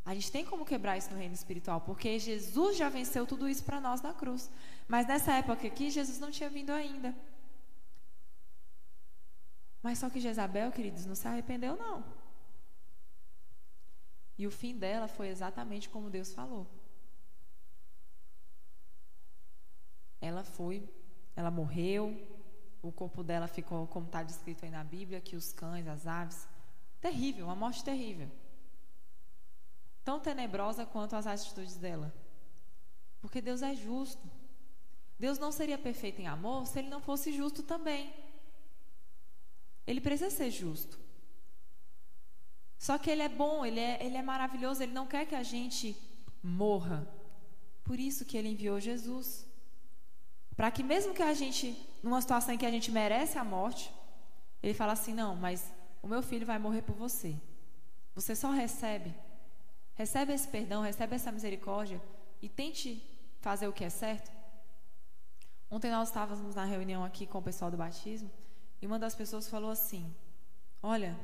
A 0.05 0.13
gente 0.15 0.31
tem 0.31 0.45
como 0.45 0.67
quebrar 0.67 0.99
isso 0.99 1.11
no 1.11 1.19
reino 1.19 1.35
espiritual, 1.35 1.81
porque 1.81 2.19
Jesus 2.19 2.77
já 2.77 2.89
venceu 2.89 3.27
tudo 3.27 3.49
isso 3.49 3.65
para 3.65 3.81
nós 3.81 4.03
na 4.03 4.13
cruz. 4.13 4.51
Mas 4.91 5.07
nessa 5.07 5.35
época 5.35 5.69
aqui, 5.69 5.89
Jesus 5.89 6.19
não 6.19 6.33
tinha 6.33 6.51
vindo 6.51 6.71
ainda. 6.71 7.15
Mas 9.81 9.99
só 9.99 10.11
que 10.11 10.19
Jezabel, 10.19 10.73
queridos, 10.73 11.07
não 11.07 11.15
se 11.15 11.29
arrependeu, 11.29 11.77
não. 11.77 12.05
E 14.37 14.49
o 14.49 14.51
fim 14.51 14.77
dela 14.77 15.07
foi 15.07 15.29
exatamente 15.29 15.89
como 15.89 16.11
Deus 16.11 16.33
falou. 16.33 16.67
Ela 20.21 20.43
foi, 20.43 20.93
ela 21.37 21.53
morreu, 21.53 22.05
o 22.83 22.91
corpo 22.91 23.23
dela 23.23 23.47
ficou, 23.47 23.87
como 23.87 24.07
está 24.07 24.25
descrito 24.25 24.65
aí 24.65 24.73
na 24.73 24.83
Bíblia, 24.83 25.21
que 25.21 25.37
os 25.37 25.53
cães, 25.53 25.87
as 25.87 26.09
aves. 26.09 26.49
Terrível, 27.01 27.47
uma 27.47 27.55
morte 27.55 27.85
terrível. 27.85 28.29
Tão 30.05 30.19
tenebrosa 30.19 30.85
quanto 30.85 31.15
as 31.15 31.29
atitudes 31.29 31.77
dela. 31.77 32.13
Porque 33.21 33.41
Deus 33.41 33.63
é 33.63 33.73
justo. 33.73 34.40
Deus 35.25 35.39
não 35.39 35.53
seria 35.53 35.77
perfeito 35.77 36.19
em 36.23 36.27
amor 36.27 36.67
se 36.67 36.79
ele 36.79 36.89
não 36.89 37.03
fosse 37.09 37.31
justo 37.31 37.63
também. 37.63 38.03
Ele 39.87 40.01
precisa 40.01 40.31
ser 40.31 40.51
justo. 40.51 40.99
Só 42.79 42.97
que 42.97 43.11
ele 43.11 43.23
é 43.23 43.29
bom, 43.29 43.65
ele 43.67 43.79
é, 43.79 44.03
ele 44.05 44.17
é 44.17 44.23
maravilhoso, 44.23 44.83
ele 44.83 44.93
não 44.93 45.07
quer 45.07 45.27
que 45.27 45.35
a 45.35 45.43
gente 45.43 45.95
morra. 46.43 47.07
Por 47.85 48.01
isso 48.01 48.25
que 48.25 48.39
ele 48.39 48.49
enviou 48.49 48.81
Jesus. 48.81 49.47
Para 50.57 50.71
que 50.71 50.83
mesmo 50.83 51.13
que 51.13 51.23
a 51.23 51.35
gente, 51.35 51.77
numa 52.03 52.23
situação 52.23 52.55
em 52.55 52.59
que 52.59 52.65
a 52.65 52.71
gente 52.71 52.91
merece 52.91 53.37
a 53.37 53.45
morte, 53.45 53.93
ele 54.63 54.73
fala 54.73 54.93
assim: 54.95 55.13
"Não, 55.13 55.37
mas 55.37 55.71
o 56.03 56.09
meu 56.09 56.23
filho 56.23 56.47
vai 56.47 56.59
morrer 56.59 56.83
por 56.83 56.97
você. 56.97 57.37
Você 58.15 58.35
só 58.35 58.51
recebe 58.51 59.15
recebe 60.03 60.33
esse 60.33 60.49
perdão, 60.49 60.81
recebe 60.81 61.15
essa 61.15 61.31
misericórdia 61.31 62.01
e 62.41 62.49
tente 62.49 62.91
fazer 63.43 63.69
o 63.69 63.73
que 63.73 63.85
é 63.85 63.91
certo? 63.91 64.40
Ontem 65.71 65.91
nós 65.91 66.09
estávamos 66.09 66.55
na 66.55 66.65
reunião 66.65 67.05
aqui 67.05 67.27
com 67.27 67.39
o 67.39 67.43
pessoal 67.43 67.71
do 67.71 67.77
batismo 67.77 68.31
e 68.83 68.87
uma 68.87 68.99
das 68.99 69.15
pessoas 69.15 69.49
falou 69.49 69.71
assim: 69.71 70.13
Olha, 70.83 71.17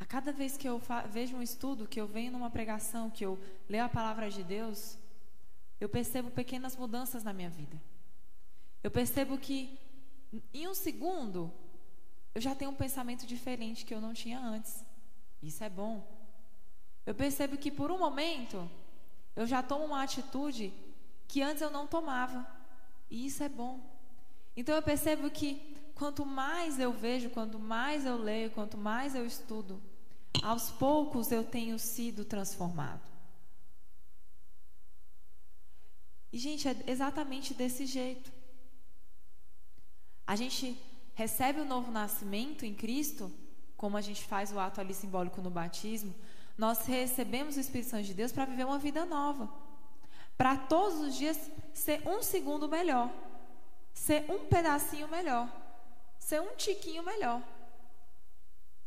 a 0.00 0.04
cada 0.04 0.32
vez 0.32 0.56
que 0.56 0.68
eu 0.68 0.82
vejo 1.08 1.36
um 1.36 1.42
estudo, 1.42 1.86
que 1.86 2.00
eu 2.00 2.08
venho 2.08 2.32
numa 2.32 2.50
pregação, 2.50 3.08
que 3.08 3.24
eu 3.24 3.38
leio 3.68 3.84
a 3.84 3.88
palavra 3.88 4.28
de 4.28 4.42
Deus, 4.42 4.98
eu 5.80 5.88
percebo 5.88 6.30
pequenas 6.30 6.76
mudanças 6.76 7.22
na 7.22 7.32
minha 7.32 7.48
vida. 7.48 7.80
Eu 8.82 8.90
percebo 8.90 9.38
que 9.38 9.78
em 10.52 10.66
um 10.66 10.74
segundo 10.74 11.52
eu 12.34 12.40
já 12.40 12.52
tenho 12.52 12.72
um 12.72 12.74
pensamento 12.74 13.24
diferente 13.26 13.84
que 13.84 13.94
eu 13.94 14.00
não 14.00 14.12
tinha 14.12 14.40
antes. 14.40 14.84
Isso 15.40 15.62
é 15.62 15.70
bom. 15.70 16.04
Eu 17.06 17.14
percebo 17.14 17.56
que 17.56 17.70
por 17.70 17.92
um 17.92 17.98
momento 17.98 18.68
eu 19.36 19.46
já 19.46 19.62
tomo 19.62 19.84
uma 19.84 20.02
atitude 20.02 20.72
que 21.28 21.42
antes 21.42 21.62
eu 21.62 21.70
não 21.70 21.86
tomava. 21.86 22.46
E 23.10 23.26
isso 23.26 23.42
é 23.42 23.48
bom. 23.48 23.80
Então 24.56 24.74
eu 24.74 24.82
percebo 24.82 25.30
que 25.30 25.76
quanto 25.94 26.24
mais 26.24 26.78
eu 26.78 26.92
vejo, 26.92 27.30
quanto 27.30 27.58
mais 27.58 28.04
eu 28.04 28.16
leio, 28.16 28.50
quanto 28.50 28.76
mais 28.76 29.14
eu 29.14 29.24
estudo, 29.24 29.80
aos 30.42 30.70
poucos 30.70 31.30
eu 31.30 31.44
tenho 31.44 31.78
sido 31.78 32.24
transformado. 32.24 33.14
E, 36.32 36.38
gente, 36.38 36.66
é 36.66 36.76
exatamente 36.88 37.54
desse 37.54 37.86
jeito. 37.86 38.32
A 40.26 40.34
gente 40.34 40.76
recebe 41.14 41.60
o 41.60 41.64
novo 41.64 41.92
nascimento 41.92 42.66
em 42.66 42.74
Cristo, 42.74 43.32
como 43.76 43.96
a 43.96 44.00
gente 44.00 44.24
faz 44.24 44.50
o 44.50 44.58
ato 44.58 44.80
ali 44.80 44.92
simbólico 44.92 45.40
no 45.40 45.50
batismo, 45.50 46.12
nós 46.56 46.86
recebemos 46.86 47.56
o 47.56 47.60
Espírito 47.60 47.90
Santo 47.90 48.04
de 48.04 48.14
Deus 48.14 48.32
para 48.32 48.46
viver 48.46 48.64
uma 48.64 48.78
vida 48.78 49.04
nova. 49.04 49.48
Para 50.36 50.56
todos 50.56 51.00
os 51.00 51.14
dias 51.14 51.50
ser 51.72 52.06
um 52.06 52.22
segundo 52.22 52.68
melhor, 52.68 53.10
ser 53.92 54.24
um 54.30 54.46
pedacinho 54.46 55.08
melhor, 55.08 55.48
ser 56.18 56.40
um 56.40 56.54
tiquinho 56.56 57.02
melhor. 57.02 57.42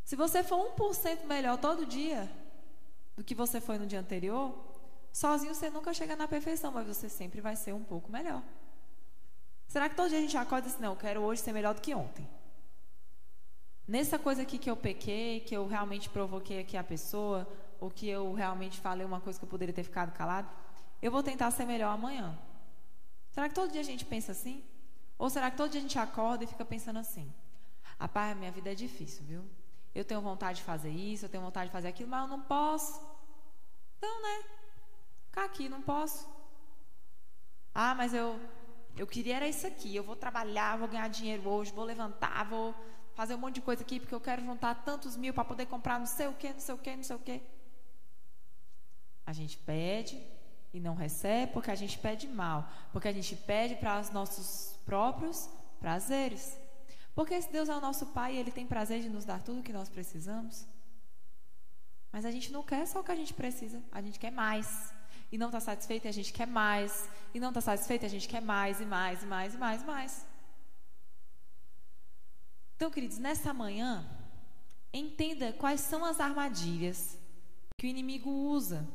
Se 0.04 0.16
você 0.16 0.44
for 0.44 0.76
1% 0.76 1.26
melhor 1.26 1.58
todo 1.58 1.86
dia 1.86 2.30
do 3.16 3.24
que 3.24 3.36
você 3.36 3.60
foi 3.60 3.78
no 3.78 3.86
dia 3.86 4.00
anterior, 4.00 4.68
Sozinho 5.18 5.56
você 5.56 5.68
nunca 5.72 5.96
chega 5.96 6.16
na 6.16 6.28
perfeição, 6.28 6.72
mas 6.72 6.86
você 6.86 7.10
sempre 7.10 7.42
vai 7.42 7.56
ser 7.56 7.74
um 7.74 7.84
pouco 7.84 8.12
melhor. 8.12 8.44
Será 9.68 9.90
que 9.90 9.96
todo 9.96 10.10
dia 10.10 10.20
a 10.20 10.22
gente 10.22 10.38
acorda 10.38 10.68
assim, 10.68 10.80
não, 10.80 10.92
eu 10.92 10.96
quero 10.96 11.22
hoje 11.22 11.42
ser 11.42 11.52
melhor 11.54 11.74
do 11.74 11.82
que 11.82 11.96
ontem? 11.96 12.30
Nessa 13.88 14.20
coisa 14.20 14.44
aqui 14.44 14.60
que 14.60 14.70
eu 14.70 14.78
pequei, 14.78 15.40
que 15.40 15.58
eu 15.58 15.66
realmente 15.66 16.08
provoquei 16.08 16.60
aqui 16.60 16.78
a 16.78 16.84
pessoa, 16.84 17.48
ou 17.80 17.90
que 17.90 18.08
eu 18.08 18.32
realmente 18.34 18.80
falei 18.80 19.08
uma 19.08 19.20
coisa 19.20 19.40
que 19.40 19.46
eu 19.46 19.50
poderia 19.50 19.74
ter 19.74 19.82
ficado 19.82 20.12
calado, 20.12 20.48
eu 21.02 21.12
vou 21.12 21.24
tentar 21.24 21.52
ser 21.52 21.66
melhor 21.66 21.92
amanhã. 21.94 22.38
Será 23.32 23.48
que 23.48 23.56
todo 23.56 23.72
dia 23.72 23.82
a 23.82 23.84
gente 23.84 24.06
pensa 24.06 24.32
assim? 24.32 24.64
Ou 25.18 25.30
será 25.30 25.50
que 25.52 25.58
todo 25.58 25.72
dia 25.72 25.80
a 25.80 25.84
gente 25.84 26.00
acorda 26.00 26.44
e 26.44 26.48
fica 26.48 26.66
pensando 26.66 27.00
assim? 27.00 27.32
Rapaz, 28.00 28.38
minha 28.38 28.52
vida 28.52 28.72
é 28.72 28.76
difícil, 28.76 29.24
viu? 29.26 29.44
Eu 29.94 30.06
tenho 30.06 30.22
vontade 30.22 30.60
de 30.60 30.64
fazer 30.64 30.92
isso, 30.92 31.26
eu 31.26 31.30
tenho 31.30 31.44
vontade 31.44 31.68
de 31.68 31.74
fazer 31.74 31.88
aquilo, 31.88 32.10
mas 32.10 32.22
eu 32.24 32.28
não 32.28 32.42
posso. 32.42 33.02
Então, 33.98 34.22
né? 34.22 34.44
ficar 35.38 35.46
aqui, 35.46 35.70
não 35.70 35.82
posso. 35.82 36.28
Ah, 37.74 37.94
mas 37.94 38.14
eu 38.14 38.40
eu 38.98 39.06
queria 39.06 39.36
era 39.36 39.48
isso 39.48 39.68
aqui. 39.68 39.96
Eu 39.96 40.04
vou 40.04 40.16
trabalhar, 40.16 40.78
vou 40.78 40.88
ganhar 40.88 41.08
dinheiro 41.08 41.48
hoje, 41.48 41.72
vou 41.72 41.86
levantar, 41.86 42.44
vou 42.50 42.74
fazer 43.14 43.36
um 43.36 43.38
monte 43.38 43.56
de 43.56 43.62
coisa 43.62 43.84
aqui 43.84 44.00
porque 44.00 44.16
eu 44.16 44.20
quero 44.20 44.44
juntar 44.44 44.84
tantos 44.84 45.16
mil 45.16 45.34
para 45.34 45.46
poder 45.46 45.68
comprar 45.68 46.00
não 46.00 46.08
sei 46.08 46.28
o 46.28 46.34
que, 46.34 46.52
não 46.52 46.60
sei 46.60 46.76
o 46.76 46.78
que, 46.78 46.96
não 46.96 47.04
sei 47.04 47.16
o 47.16 47.20
que. 47.20 47.42
A 49.26 49.34
gente 49.34 49.58
pede 49.58 50.16
e 50.74 50.80
não 50.80 50.96
recebe 50.96 51.52
porque 51.54 51.72
a 51.72 51.76
gente 51.76 51.98
pede 51.98 52.28
mal, 52.28 52.70
porque 52.92 53.08
a 53.08 53.14
gente 53.14 53.36
pede 53.36 53.76
para 53.76 54.00
os 54.00 54.10
nossos 54.10 54.78
próprios 54.86 55.50
prazeres. 55.80 56.58
Porque 57.16 57.42
se 57.42 57.52
Deus 57.52 57.70
é 57.70 57.76
o 57.76 57.82
nosso 57.82 58.08
Pai 58.08 58.36
e 58.36 58.38
Ele 58.38 58.52
tem 58.52 58.68
prazer 58.68 59.02
de 59.02 59.10
nos 59.10 59.26
dar 59.26 59.42
tudo 59.42 59.60
o 59.60 59.64
que 59.64 59.74
nós 59.74 59.90
precisamos. 59.90 60.68
Mas 62.12 62.26
a 62.26 62.32
gente 62.32 62.52
não 62.52 62.64
quer 62.64 62.86
só 62.86 63.00
o 63.00 63.04
que 63.04 63.12
a 63.12 63.16
gente 63.16 63.34
precisa, 63.34 63.82
a 63.92 64.02
gente 64.02 64.20
quer 64.20 64.32
mais 64.32 64.94
e 65.32 65.38
não 65.38 65.48
está 65.48 65.60
satisfeito 65.60 66.06
e 66.06 66.08
a 66.08 66.14
gente 66.14 66.32
quer 66.32 66.48
mais, 66.48 67.10
e 67.34 67.40
não 67.40 67.50
está 67.50 67.60
satisfeito 67.60 68.04
e 68.04 68.06
a 68.06 68.10
gente 68.10 68.28
quer 68.28 68.42
mais 68.42 68.80
e 68.80 68.86
mais 68.86 69.24
e 69.24 69.26
mais 69.26 69.54
e 69.54 69.58
mais 69.58 69.82
e 69.82 69.86
mais. 69.86 70.26
Então, 72.76 72.92
queridos, 72.92 73.18
nessa 73.18 73.54
manhã, 73.54 74.08
entenda 74.94 75.52
quais 75.54 75.82
são 75.82 76.06
as 76.06 76.20
armadilhas 76.20 77.18
que 77.78 77.88
o 77.88 77.90
inimigo 77.90 78.30
usa 78.30 78.88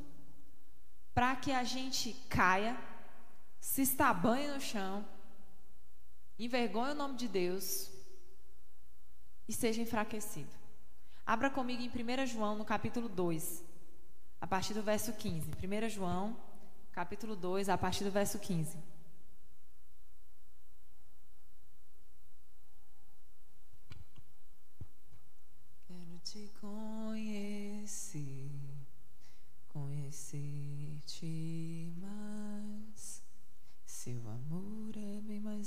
para 1.15 1.35
que 1.37 1.53
a 1.53 1.65
gente 1.65 2.15
caia, 2.29 2.77
se 3.61 3.83
estabanhe 3.83 4.49
no 4.49 4.61
chão, 4.61 5.07
envergonhe 6.39 6.93
o 6.93 6.97
nome 6.97 7.17
de 7.17 7.29
Deus 7.29 7.91
e 9.49 9.53
seja 9.53 9.83
enfraquecido. 9.83 10.51
Abra 11.25 11.51
comigo 11.51 11.83
em 11.83 11.89
1 11.89 12.27
João, 12.27 12.57
no 12.57 12.65
capítulo 12.65 13.09
2 13.09 13.73
a 14.43 14.47
partir 14.47 14.75
do 14.75 14.83
verso 14.83 15.13
15. 15.13 15.53
1 15.53 15.89
João, 15.89 16.37
capítulo 16.91 17.37
2, 17.37 17.69
a 17.69 17.79
partir 17.79 18.03
do 18.03 18.11
verso 18.11 18.41
15. 18.41 18.77
Quero 25.87 26.19
te 26.25 26.51
conhecer, 26.61 26.92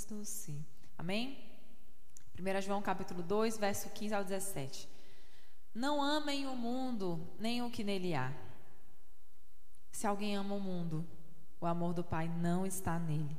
doce. 0.08 0.64
Amém? 0.98 1.38
1 2.40 2.62
João 2.62 2.82
capítulo 2.82 3.24
2, 3.24 3.58
verso 3.58 3.90
15 3.90 4.14
ao 4.14 4.24
17. 4.24 4.90
Não 5.74 6.02
amem 6.02 6.48
o 6.48 6.56
mundo, 6.56 7.28
nem 7.40 7.62
o 7.62 7.72
que 7.72 7.84
nele 7.84 8.14
há. 8.14 8.32
Se 9.92 10.06
alguém 10.06 10.36
ama 10.36 10.56
o 10.56 10.60
mundo, 10.60 11.08
o 11.60 11.66
amor 11.66 11.94
do 11.94 12.04
Pai 12.04 12.28
não 12.28 12.66
está 12.66 13.00
nele. 13.00 13.38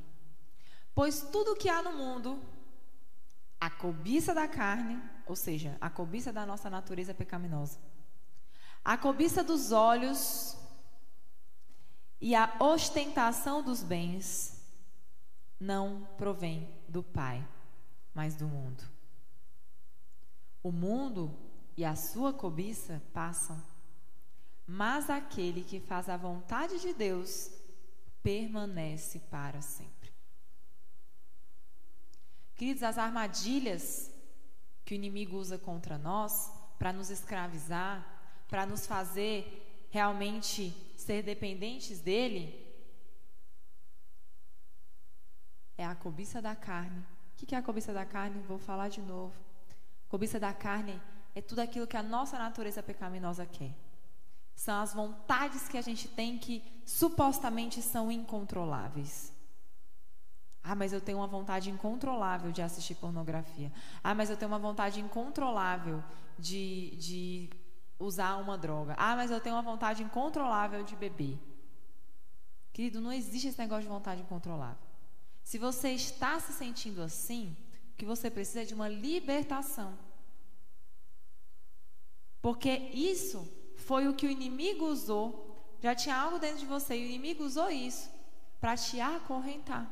Pois 0.93 1.21
tudo 1.31 1.55
que 1.55 1.69
há 1.69 1.81
no 1.81 1.93
mundo, 1.93 2.41
a 3.59 3.69
cobiça 3.69 4.33
da 4.33 4.47
carne, 4.47 5.01
ou 5.25 5.35
seja, 5.35 5.77
a 5.79 5.89
cobiça 5.89 6.33
da 6.33 6.45
nossa 6.45 6.69
natureza 6.69 7.13
pecaminosa, 7.13 7.79
a 8.83 8.97
cobiça 8.97 9.43
dos 9.43 9.71
olhos 9.71 10.57
e 12.19 12.35
a 12.35 12.55
ostentação 12.59 13.61
dos 13.61 13.83
bens 13.83 14.56
não 15.59 16.07
provém 16.17 16.69
do 16.87 17.01
Pai, 17.01 17.45
mas 18.13 18.35
do 18.35 18.47
mundo. 18.47 18.83
O 20.61 20.71
mundo 20.71 21.35
e 21.75 21.85
a 21.85 21.95
sua 21.95 22.33
cobiça 22.33 23.01
passam 23.13 23.61
mas 24.67 25.09
aquele 25.09 25.63
que 25.63 25.79
faz 25.79 26.09
a 26.09 26.17
vontade 26.17 26.81
de 26.81 26.93
Deus 26.93 27.49
permanece 28.21 29.19
para 29.19 29.61
sempre. 29.61 30.11
Queridos, 32.53 32.83
as 32.83 32.97
armadilhas 32.97 34.11
que 34.83 34.93
o 34.93 34.95
inimigo 34.95 35.37
usa 35.37 35.57
contra 35.57 35.97
nós 35.97 36.51
para 36.77 36.91
nos 36.91 37.09
escravizar, 37.09 38.05
para 38.49 38.65
nos 38.65 38.85
fazer 38.85 39.87
realmente 39.89 40.75
ser 40.97 41.23
dependentes 41.23 42.01
dele, 42.01 42.66
é 45.77 45.85
a 45.85 45.95
cobiça 45.95 46.41
da 46.41 46.55
carne. 46.55 47.05
O 47.33 47.45
que 47.45 47.53
é 47.53 47.57
a 47.57 47.61
cobiça 47.61 47.93
da 47.93 48.05
carne? 48.05 48.41
Vou 48.47 48.57
falar 48.57 48.89
de 48.89 49.01
novo. 49.01 49.33
Cobiça 50.09 50.39
da 50.39 50.53
carne 50.53 50.99
é 51.35 51.41
tudo 51.41 51.59
aquilo 51.59 51.85
que 51.85 51.95
a 51.95 52.01
nossa 52.01 52.37
natureza 52.37 52.81
pecaminosa 52.81 53.45
quer. 53.45 53.73
São 54.55 54.81
as 54.81 54.93
vontades 54.93 55.67
que 55.67 55.77
a 55.77 55.81
gente 55.81 56.07
tem 56.07 56.39
que 56.39 56.63
supostamente 56.83 57.81
são 57.81 58.11
incontroláveis. 58.11 59.31
Ah, 60.63 60.73
mas 60.75 60.91
eu 60.91 60.99
tenho 60.99 61.19
uma 61.19 61.27
vontade 61.27 61.69
incontrolável 61.69 62.51
de 62.51 62.61
assistir 62.61 62.95
pornografia. 62.95 63.71
Ah, 64.03 64.15
mas 64.15 64.29
eu 64.29 64.35
tenho 64.35 64.51
uma 64.51 64.59
vontade 64.59 64.99
incontrolável 64.99 66.03
de, 66.39 66.95
de 66.95 67.49
usar 67.99 68.37
uma 68.37 68.57
droga. 68.57 68.95
Ah, 68.97 69.15
mas 69.15 69.29
eu 69.29 69.39
tenho 69.39 69.55
uma 69.55 69.61
vontade 69.61 70.01
incontrolável 70.01 70.83
de 70.83 70.95
beber. 70.95 71.37
Querido, 72.73 72.99
não 72.99 73.13
existe 73.13 73.47
esse 73.47 73.59
negócio 73.59 73.83
de 73.83 73.89
vontade 73.89 74.21
incontrolável. 74.21 74.86
Se 75.47 75.57
você 75.57 75.91
está 75.91 76.37
se 76.41 76.51
sentindo 76.51 77.01
assim, 77.01 77.55
o 77.93 77.95
que 77.95 78.05
você 78.05 78.29
precisa 78.29 78.63
é 78.63 78.65
de 78.65 78.73
uma 78.73 78.89
libertação. 78.89 79.97
Porque 82.41 82.69
isso 82.69 83.47
foi 83.77 84.09
o 84.09 84.13
que 84.13 84.27
o 84.27 84.29
inimigo 84.29 84.83
usou. 84.87 85.25
Já 85.79 85.95
tinha 85.95 86.17
algo 86.17 86.37
dentro 86.37 86.59
de 86.59 86.65
você 86.65 86.97
e 86.97 87.05
o 87.05 87.07
inimigo 87.07 87.45
usou 87.45 87.69
isso 87.71 88.11
para 88.59 88.75
te 88.75 88.99
acorrentar. 88.99 89.89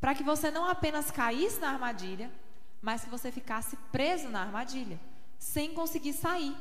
Para 0.00 0.14
que 0.14 0.22
você 0.22 0.50
não 0.50 0.64
apenas 0.66 1.10
caísse 1.10 1.60
na 1.60 1.68
armadilha, 1.68 2.32
mas 2.80 3.04
que 3.04 3.10
você 3.10 3.30
ficasse 3.30 3.76
preso 3.92 4.30
na 4.30 4.40
armadilha, 4.40 4.98
sem 5.38 5.74
conseguir 5.74 6.14
sair. 6.14 6.56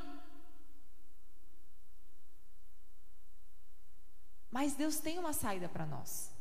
Mas 4.52 4.76
Deus 4.76 4.98
tem 4.98 5.18
uma 5.18 5.32
saída 5.32 5.70
para 5.70 5.86
nós. 5.86 6.33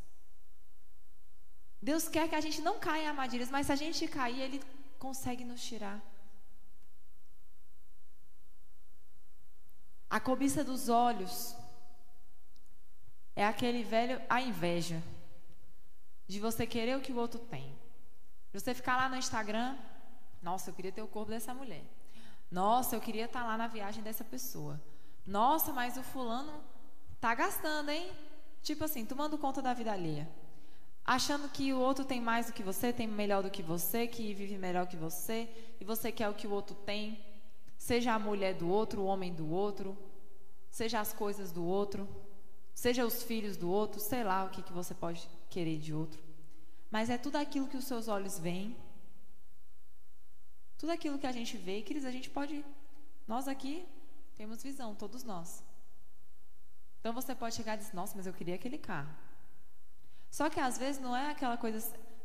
Deus 1.83 2.09
quer 2.09 2.29
que 2.29 2.37
a 2.37 2.41
gente 2.41 2.61
não 2.63 2.79
caia 2.79 3.05
em 3.05 3.09
armadilhas, 3.09 3.51
mas 3.51 3.67
se 3.67 3.73
a 3.73 3.77
gente 3.77 4.07
cair, 4.07 4.41
Ele 4.41 4.63
consegue 5.01 5.45
nos 5.45 5.61
tirar. 5.61 6.01
A 10.09 10.21
cobiça 10.21 10.63
dos 10.63 10.89
olhos 10.89 11.57
é 13.35 13.45
aquele 13.45 13.83
velho 13.83 14.21
a 14.29 14.41
inveja 14.41 15.03
de 16.29 16.39
você 16.39 16.67
querer 16.67 16.97
o 16.97 17.01
que 17.01 17.13
o 17.13 17.17
outro 17.17 17.41
tem. 17.41 17.77
Você 18.53 18.75
ficar 18.75 18.97
lá 18.97 19.09
no 19.09 19.17
Instagram, 19.17 19.77
nossa, 20.41 20.71
eu 20.71 20.75
queria 20.75 20.93
ter 20.93 21.03
o 21.03 21.09
corpo 21.09 21.31
dessa 21.31 21.53
mulher. 21.53 21.85
Nossa, 22.51 22.95
eu 22.95 23.01
queria 23.01 23.25
estar 23.25 23.45
lá 23.45 23.57
na 23.57 23.67
viagem 23.67 24.03
dessa 24.03 24.23
pessoa. 24.23 24.81
Nossa, 25.27 25.73
mas 25.73 25.97
o 25.97 26.03
fulano 26.03 26.63
tá 27.21 27.35
gastando, 27.35 27.91
hein? 27.91 28.13
Tipo 28.63 28.85
assim, 28.85 29.05
tomando 29.07 29.39
conta 29.39 29.63
da 29.63 29.73
vida 29.73 29.91
alheia. 29.91 30.29
Achando 31.05 31.49
que 31.49 31.73
o 31.73 31.79
outro 31.79 32.05
tem 32.05 32.21
mais 32.21 32.47
do 32.47 32.53
que 32.53 32.63
você, 32.63 32.93
tem 32.93 33.09
melhor 33.09 33.43
do 33.43 33.51
que 33.51 33.63
você, 33.63 34.07
que 34.07 34.33
vive 34.33 34.57
melhor 34.57 34.87
que 34.87 34.97
você, 34.97 35.49
e 35.81 35.85
você 35.85 36.13
quer 36.13 36.29
o 36.29 36.35
que 36.35 36.47
o 36.47 36.53
outro 36.53 36.75
tem. 36.75 37.25
Seja 37.77 38.15
a 38.15 38.19
mulher 38.19 38.55
do 38.55 38.69
outro, 38.69 39.03
o 39.03 39.07
homem 39.07 39.35
do 39.35 39.51
outro, 39.51 39.99
seja 40.71 41.01
as 41.01 41.13
coisas 41.13 41.51
do 41.51 41.65
outro, 41.65 42.09
seja 42.73 43.05
os 43.05 43.23
filhos 43.23 43.57
do 43.57 43.69
outro, 43.69 44.01
sei 44.01 44.23
lá 44.23 44.45
o 44.45 44.51
que, 44.51 44.63
que 44.63 44.73
você 44.73 44.95
pode 44.95 45.29
querer 45.51 45.79
de 45.79 45.93
outro. 45.93 46.23
Mas 46.91 47.11
é 47.11 47.19
tudo 47.19 47.37
aquilo 47.37 47.67
que 47.67 47.77
os 47.77 47.85
seus 47.85 48.07
olhos 48.07 48.39
veem, 48.39 48.77
tudo 50.79 50.91
aquilo 50.91 51.19
que 51.19 51.27
a 51.27 51.33
gente 51.33 51.57
vê, 51.57 51.83
queridos, 51.83 52.07
a 52.07 52.13
gente 52.13 52.31
pode. 52.31 52.65
Nós 53.27 53.49
aqui 53.49 53.87
temos 54.37 54.63
visão, 54.63 54.95
todos 54.95 55.25
nós. 55.25 55.63
Então 57.01 57.13
você 57.13 57.35
pode 57.35 57.55
chegar 57.55 57.75
e 57.75 57.79
dizer: 57.79 57.95
Nossa, 57.95 58.17
mas 58.17 58.27
eu 58.27 58.33
queria 58.33 58.55
aquele 58.55 58.79
carro. 58.79 59.13
Só 60.33 60.49
que 60.49 60.59
às 60.59 60.79
vezes 60.79 60.99
não 60.99 61.15
é 61.15 61.31
aquela 61.31 61.59
coisa, 61.59 61.79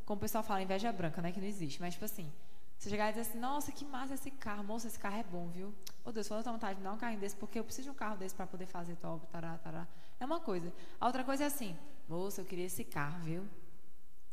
como 0.05 0.17
o 0.17 0.21
pessoal 0.21 0.41
fala, 0.41 0.61
inveja 0.61 0.89
branca, 0.93 1.21
né? 1.21 1.33
Que 1.33 1.41
não 1.41 1.47
existe. 1.47 1.81
Mas 1.81 1.93
tipo 1.95 2.05
assim, 2.05 2.31
você 2.79 2.89
chegar 2.89 3.09
e 3.09 3.13
dizer 3.13 3.29
assim, 3.29 3.37
nossa, 3.37 3.69
que 3.69 3.83
massa 3.83 4.13
esse 4.13 4.31
carro, 4.31 4.63
moça, 4.63 4.87
esse 4.87 4.97
carro 4.97 5.17
é 5.17 5.23
bom, 5.23 5.49
viu? 5.49 5.75
Ô 6.05 6.11
Deus, 6.13 6.25
fala 6.25 6.39
a 6.39 6.51
vontade 6.51 6.77
de 6.77 6.85
dar 6.85 6.93
um 6.93 6.97
carro 6.97 7.17
desse, 7.17 7.35
porque 7.35 7.59
eu 7.59 7.65
preciso 7.65 7.89
de 7.89 7.91
um 7.91 7.93
carro 7.93 8.15
desse 8.15 8.33
para 8.33 8.47
poder 8.47 8.65
fazer 8.65 8.97
obra, 9.03 9.27
tará, 9.27 9.57
tará. 9.57 9.85
É 10.21 10.25
uma 10.25 10.39
coisa. 10.39 10.73
A 11.01 11.05
outra 11.05 11.21
coisa 11.25 11.43
é 11.43 11.47
assim, 11.47 11.77
moça, 12.07 12.39
eu 12.39 12.45
queria 12.45 12.65
esse 12.65 12.85
carro, 12.85 13.19
viu? 13.25 13.45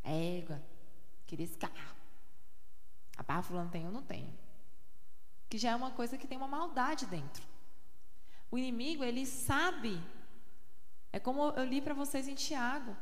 Égua, 0.05 0.63
queria 1.27 1.45
esse 1.45 1.59
carro. 1.59 1.97
A 3.17 3.25
barra 3.25 3.43
fulano 3.43 3.71
tem, 3.71 3.85
eu 3.85 3.91
não 3.91 4.03
tenho. 4.03 4.33
Que 5.49 5.59
já 5.59 5.71
é 5.71 5.75
uma 5.75 5.91
coisa 5.91 6.17
que 6.17 6.29
tem 6.29 6.39
uma 6.39 6.47
maldade 6.47 7.07
dentro. 7.07 7.43
O 8.53 8.57
inimigo, 8.57 9.03
ele 9.03 9.27
sabe. 9.27 10.01
É 11.13 11.19
como 11.19 11.49
eu 11.51 11.65
li 11.65 11.81
para 11.81 11.93
vocês 11.93 12.29
em 12.29 12.37
Tiago. 12.37 12.97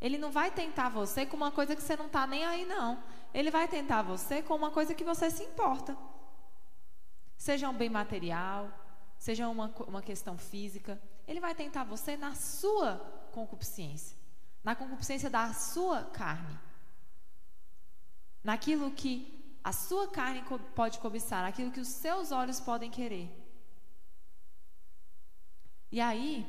Ele 0.00 0.16
não 0.16 0.30
vai 0.30 0.50
tentar 0.50 0.88
você 0.88 1.26
com 1.26 1.36
uma 1.36 1.50
coisa 1.50 1.74
que 1.74 1.82
você 1.82 1.96
não 1.96 2.06
está 2.06 2.26
nem 2.26 2.44
aí, 2.44 2.64
não. 2.64 3.02
Ele 3.34 3.50
vai 3.50 3.66
tentar 3.66 4.02
você 4.02 4.42
com 4.42 4.54
uma 4.54 4.70
coisa 4.70 4.94
que 4.94 5.04
você 5.04 5.30
se 5.30 5.42
importa. 5.42 5.96
Seja 7.36 7.68
um 7.68 7.76
bem 7.76 7.90
material, 7.90 8.70
seja 9.18 9.48
uma, 9.48 9.68
uma 9.86 10.02
questão 10.02 10.38
física. 10.38 11.00
Ele 11.26 11.40
vai 11.40 11.54
tentar 11.54 11.84
você 11.84 12.16
na 12.16 12.34
sua 12.34 12.96
concupiscência, 13.32 14.16
na 14.62 14.74
concupiscência 14.74 15.28
da 15.28 15.52
sua 15.52 16.04
carne. 16.04 16.58
Naquilo 18.42 18.90
que 18.92 19.58
a 19.62 19.72
sua 19.72 20.08
carne 20.08 20.42
pode 20.74 20.98
cobiçar, 21.00 21.42
naquilo 21.42 21.72
que 21.72 21.80
os 21.80 21.88
seus 21.88 22.30
olhos 22.30 22.60
podem 22.60 22.90
querer. 22.90 23.28
E 25.90 26.00
aí, 26.00 26.46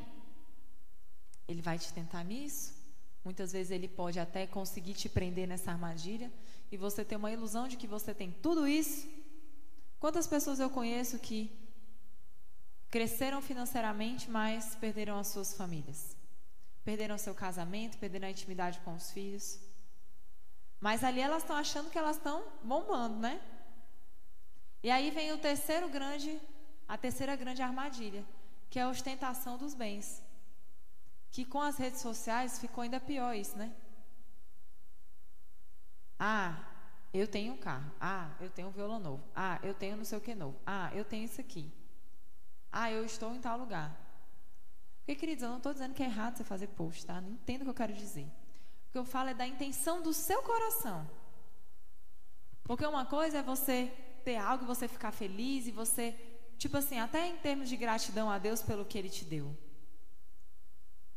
ele 1.47 1.61
vai 1.61 1.79
te 1.79 1.91
tentar 1.91 2.23
nisso. 2.23 2.78
Muitas 3.29 3.51
vezes 3.51 3.69
ele 3.69 3.87
pode 3.87 4.19
até 4.19 4.47
conseguir 4.47 4.95
te 4.95 5.07
prender 5.07 5.47
nessa 5.47 5.69
armadilha 5.71 6.31
e 6.71 6.75
você 6.75 7.05
ter 7.05 7.15
uma 7.15 7.31
ilusão 7.31 7.67
de 7.67 7.77
que 7.77 7.85
você 7.85 8.11
tem 8.11 8.31
tudo 8.31 8.67
isso. 8.67 9.07
Quantas 9.99 10.25
pessoas 10.25 10.59
eu 10.59 10.67
conheço 10.67 11.19
que 11.19 11.39
cresceram 12.89 13.39
financeiramente, 13.39 14.31
mas 14.31 14.75
perderam 14.83 15.19
as 15.19 15.27
suas 15.27 15.53
famílias? 15.53 16.17
Perderam 16.83 17.19
seu 17.19 17.35
casamento, 17.35 17.99
perderam 17.99 18.27
a 18.27 18.31
intimidade 18.31 18.79
com 18.79 18.95
os 18.95 19.11
filhos. 19.11 19.59
Mas 20.81 21.03
ali 21.03 21.21
elas 21.21 21.43
estão 21.43 21.55
achando 21.55 21.91
que 21.91 21.99
elas 21.99 22.17
estão 22.17 22.43
bombando, 22.63 23.17
né? 23.17 23.39
E 24.81 24.89
aí 24.89 25.11
vem 25.11 25.31
o 25.33 25.37
terceiro 25.37 25.87
grande, 25.87 26.41
a 26.87 26.97
terceira 26.97 27.35
grande 27.35 27.61
armadilha, 27.61 28.25
que 28.71 28.79
é 28.79 28.81
a 28.81 28.89
ostentação 28.89 29.55
dos 29.55 29.75
bens. 29.75 30.19
Que 31.31 31.45
com 31.45 31.61
as 31.61 31.77
redes 31.77 32.01
sociais 32.01 32.59
ficou 32.59 32.83
ainda 32.83 32.99
pior 32.99 33.35
isso, 33.35 33.57
né? 33.57 33.73
Ah, 36.17 36.57
eu 37.13 37.27
tenho 37.27 37.53
um 37.53 37.57
carro. 37.57 37.91
Ah, 37.99 38.31
eu 38.39 38.49
tenho 38.49 38.67
um 38.67 38.71
violão 38.71 38.99
novo. 38.99 39.23
Ah, 39.35 39.59
eu 39.63 39.73
tenho 39.73 39.97
não 39.97 40.05
sei 40.05 40.17
o 40.17 40.21
que 40.21 40.35
novo. 40.35 40.59
Ah, 40.65 40.91
eu 40.93 41.05
tenho 41.05 41.25
isso 41.25 41.39
aqui. 41.39 41.71
Ah, 42.71 42.91
eu 42.91 43.05
estou 43.05 43.33
em 43.33 43.41
tal 43.41 43.57
lugar. 43.57 43.97
Porque, 44.99 45.15
queridos, 45.15 45.43
eu 45.43 45.49
não 45.49 45.57
estou 45.57 45.73
dizendo 45.73 45.93
que 45.93 46.03
é 46.03 46.05
errado 46.05 46.37
você 46.37 46.43
fazer 46.43 46.67
post, 46.67 47.05
tá? 47.05 47.19
Não 47.19 47.31
entendo 47.31 47.61
o 47.61 47.63
que 47.63 47.69
eu 47.69 47.73
quero 47.73 47.93
dizer. 47.93 48.25
O 48.87 48.91
que 48.91 48.97
eu 48.97 49.05
falo 49.05 49.29
é 49.29 49.33
da 49.33 49.47
intenção 49.47 50.01
do 50.01 50.13
seu 50.13 50.43
coração. 50.43 51.09
Porque 52.63 52.85
uma 52.85 53.05
coisa 53.05 53.39
é 53.39 53.41
você 53.41 53.91
ter 54.23 54.35
algo 54.35 54.63
e 54.63 54.67
você 54.67 54.87
ficar 54.87 55.11
feliz 55.11 55.65
e 55.65 55.71
você, 55.71 56.11
tipo 56.57 56.77
assim, 56.77 56.99
até 56.99 57.25
em 57.27 57.37
termos 57.37 57.67
de 57.67 57.75
gratidão 57.75 58.29
a 58.29 58.37
Deus 58.37 58.61
pelo 58.61 58.85
que 58.85 58.97
Ele 58.97 59.09
te 59.09 59.25
deu. 59.25 59.57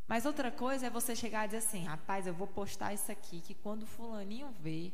Mas 0.07 0.25
outra 0.25 0.51
coisa 0.51 0.87
é 0.87 0.89
você 0.89 1.15
chegar 1.15 1.45
e 1.45 1.47
dizer 1.47 1.57
assim: 1.57 1.83
rapaz, 1.85 2.27
eu 2.27 2.33
vou 2.33 2.47
postar 2.47 2.93
isso 2.93 3.11
aqui, 3.11 3.41
que 3.41 3.53
quando 3.53 3.83
o 3.83 3.87
fulaninho 3.87 4.49
vê, 4.59 4.91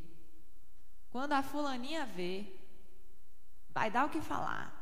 quando 1.11 1.33
a 1.33 1.41
fulaninha 1.41 2.05
vê, 2.05 2.45
vai 3.69 3.89
dar 3.89 4.05
o 4.05 4.09
que 4.09 4.21
falar. 4.21 4.75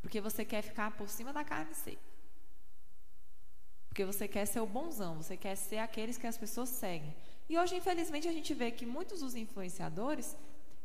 Porque 0.00 0.20
você 0.20 0.44
quer 0.44 0.62
ficar 0.62 0.92
por 0.92 1.08
cima 1.08 1.32
da 1.32 1.44
carne 1.44 1.74
seca. 1.74 2.12
Porque 3.88 4.04
você 4.04 4.26
quer 4.26 4.46
ser 4.46 4.60
o 4.60 4.66
bonzão, 4.66 5.16
você 5.22 5.36
quer 5.36 5.54
ser 5.54 5.78
aqueles 5.78 6.16
que 6.16 6.26
as 6.26 6.38
pessoas 6.38 6.70
seguem. 6.70 7.14
E 7.48 7.58
hoje, 7.58 7.76
infelizmente, 7.76 8.26
a 8.26 8.32
gente 8.32 8.54
vê 8.54 8.70
que 8.70 8.86
muitos 8.86 9.20
dos 9.20 9.34
influenciadores 9.34 10.36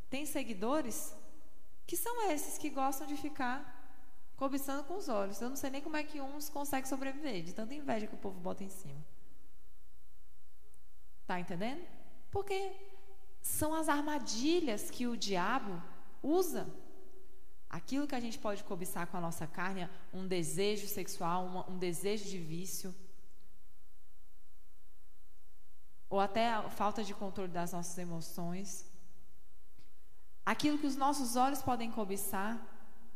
têm 0.09 0.25
seguidores 0.25 1.15
que 1.85 1.95
são 1.95 2.29
esses 2.29 2.57
que 2.57 2.69
gostam 2.69 3.07
de 3.07 3.15
ficar 3.15 3.76
cobiçando 4.37 4.83
com 4.83 4.95
os 4.95 5.09
olhos. 5.09 5.41
Eu 5.41 5.49
não 5.49 5.55
sei 5.57 5.69
nem 5.69 5.81
como 5.81 5.97
é 5.97 6.03
que 6.03 6.21
uns 6.21 6.47
conseguem 6.47 6.89
sobreviver, 6.89 7.43
de 7.43 7.53
tanta 7.53 7.73
inveja 7.73 8.07
que 8.07 8.13
o 8.13 8.23
povo 8.25 8.39
bota 8.39 8.63
em 8.63 8.69
cima. 8.69 9.03
Tá 11.25 11.39
entendendo? 11.39 11.85
Porque 12.31 12.71
são 13.41 13.73
as 13.73 13.89
armadilhas 13.89 14.89
que 14.89 15.07
o 15.07 15.17
diabo 15.17 15.81
usa. 16.21 16.67
Aquilo 17.69 18.07
que 18.07 18.15
a 18.15 18.19
gente 18.19 18.39
pode 18.39 18.63
cobiçar 18.63 19.07
com 19.07 19.17
a 19.17 19.21
nossa 19.21 19.45
carne, 19.45 19.89
um 20.13 20.25
desejo 20.25 20.87
sexual, 20.87 21.45
uma, 21.45 21.69
um 21.69 21.77
desejo 21.77 22.29
de 22.29 22.37
vício, 22.37 22.95
ou 26.09 26.19
até 26.19 26.53
a 26.53 26.69
falta 26.69 27.03
de 27.03 27.13
controle 27.13 27.51
das 27.51 27.73
nossas 27.73 27.97
emoções. 27.97 28.89
Aquilo 30.45 30.77
que 30.77 30.87
os 30.87 30.95
nossos 30.95 31.35
olhos 31.35 31.61
podem 31.61 31.91
cobiçar, 31.91 32.57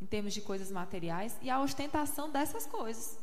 em 0.01 0.05
termos 0.05 0.33
de 0.33 0.41
coisas 0.41 0.71
materiais 0.71 1.37
e 1.41 1.49
a 1.49 1.59
ostentação 1.59 2.31
dessas 2.31 2.65
coisas. 2.65 3.17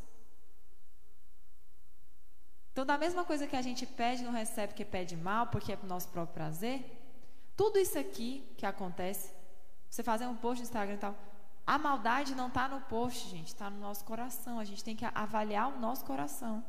Então, 2.72 2.86
da 2.86 2.96
mesma 2.96 3.24
coisa 3.24 3.46
que 3.46 3.56
a 3.56 3.62
gente 3.62 3.84
pede, 3.84 4.22
não 4.22 4.30
recebe 4.30 4.68
porque 4.68 4.84
pede 4.84 5.16
mal, 5.16 5.48
porque 5.48 5.72
é 5.72 5.76
para 5.76 5.86
o 5.86 5.88
nosso 5.88 6.08
próprio 6.08 6.34
prazer, 6.34 6.84
tudo 7.56 7.76
isso 7.78 7.98
aqui 7.98 8.48
que 8.56 8.64
acontece, 8.64 9.32
você 9.90 10.00
fazer 10.00 10.26
um 10.26 10.36
post 10.36 10.62
no 10.62 10.68
Instagram 10.68 10.94
e 10.94 10.98
tal, 10.98 11.16
a 11.66 11.76
maldade 11.76 12.34
não 12.36 12.46
está 12.46 12.68
no 12.68 12.80
post, 12.82 13.28
gente, 13.28 13.48
está 13.48 13.68
no 13.68 13.80
nosso 13.80 14.04
coração. 14.04 14.58
A 14.58 14.64
gente 14.64 14.82
tem 14.82 14.96
que 14.96 15.04
avaliar 15.04 15.68
o 15.68 15.78
nosso 15.78 16.04
coração 16.04 16.64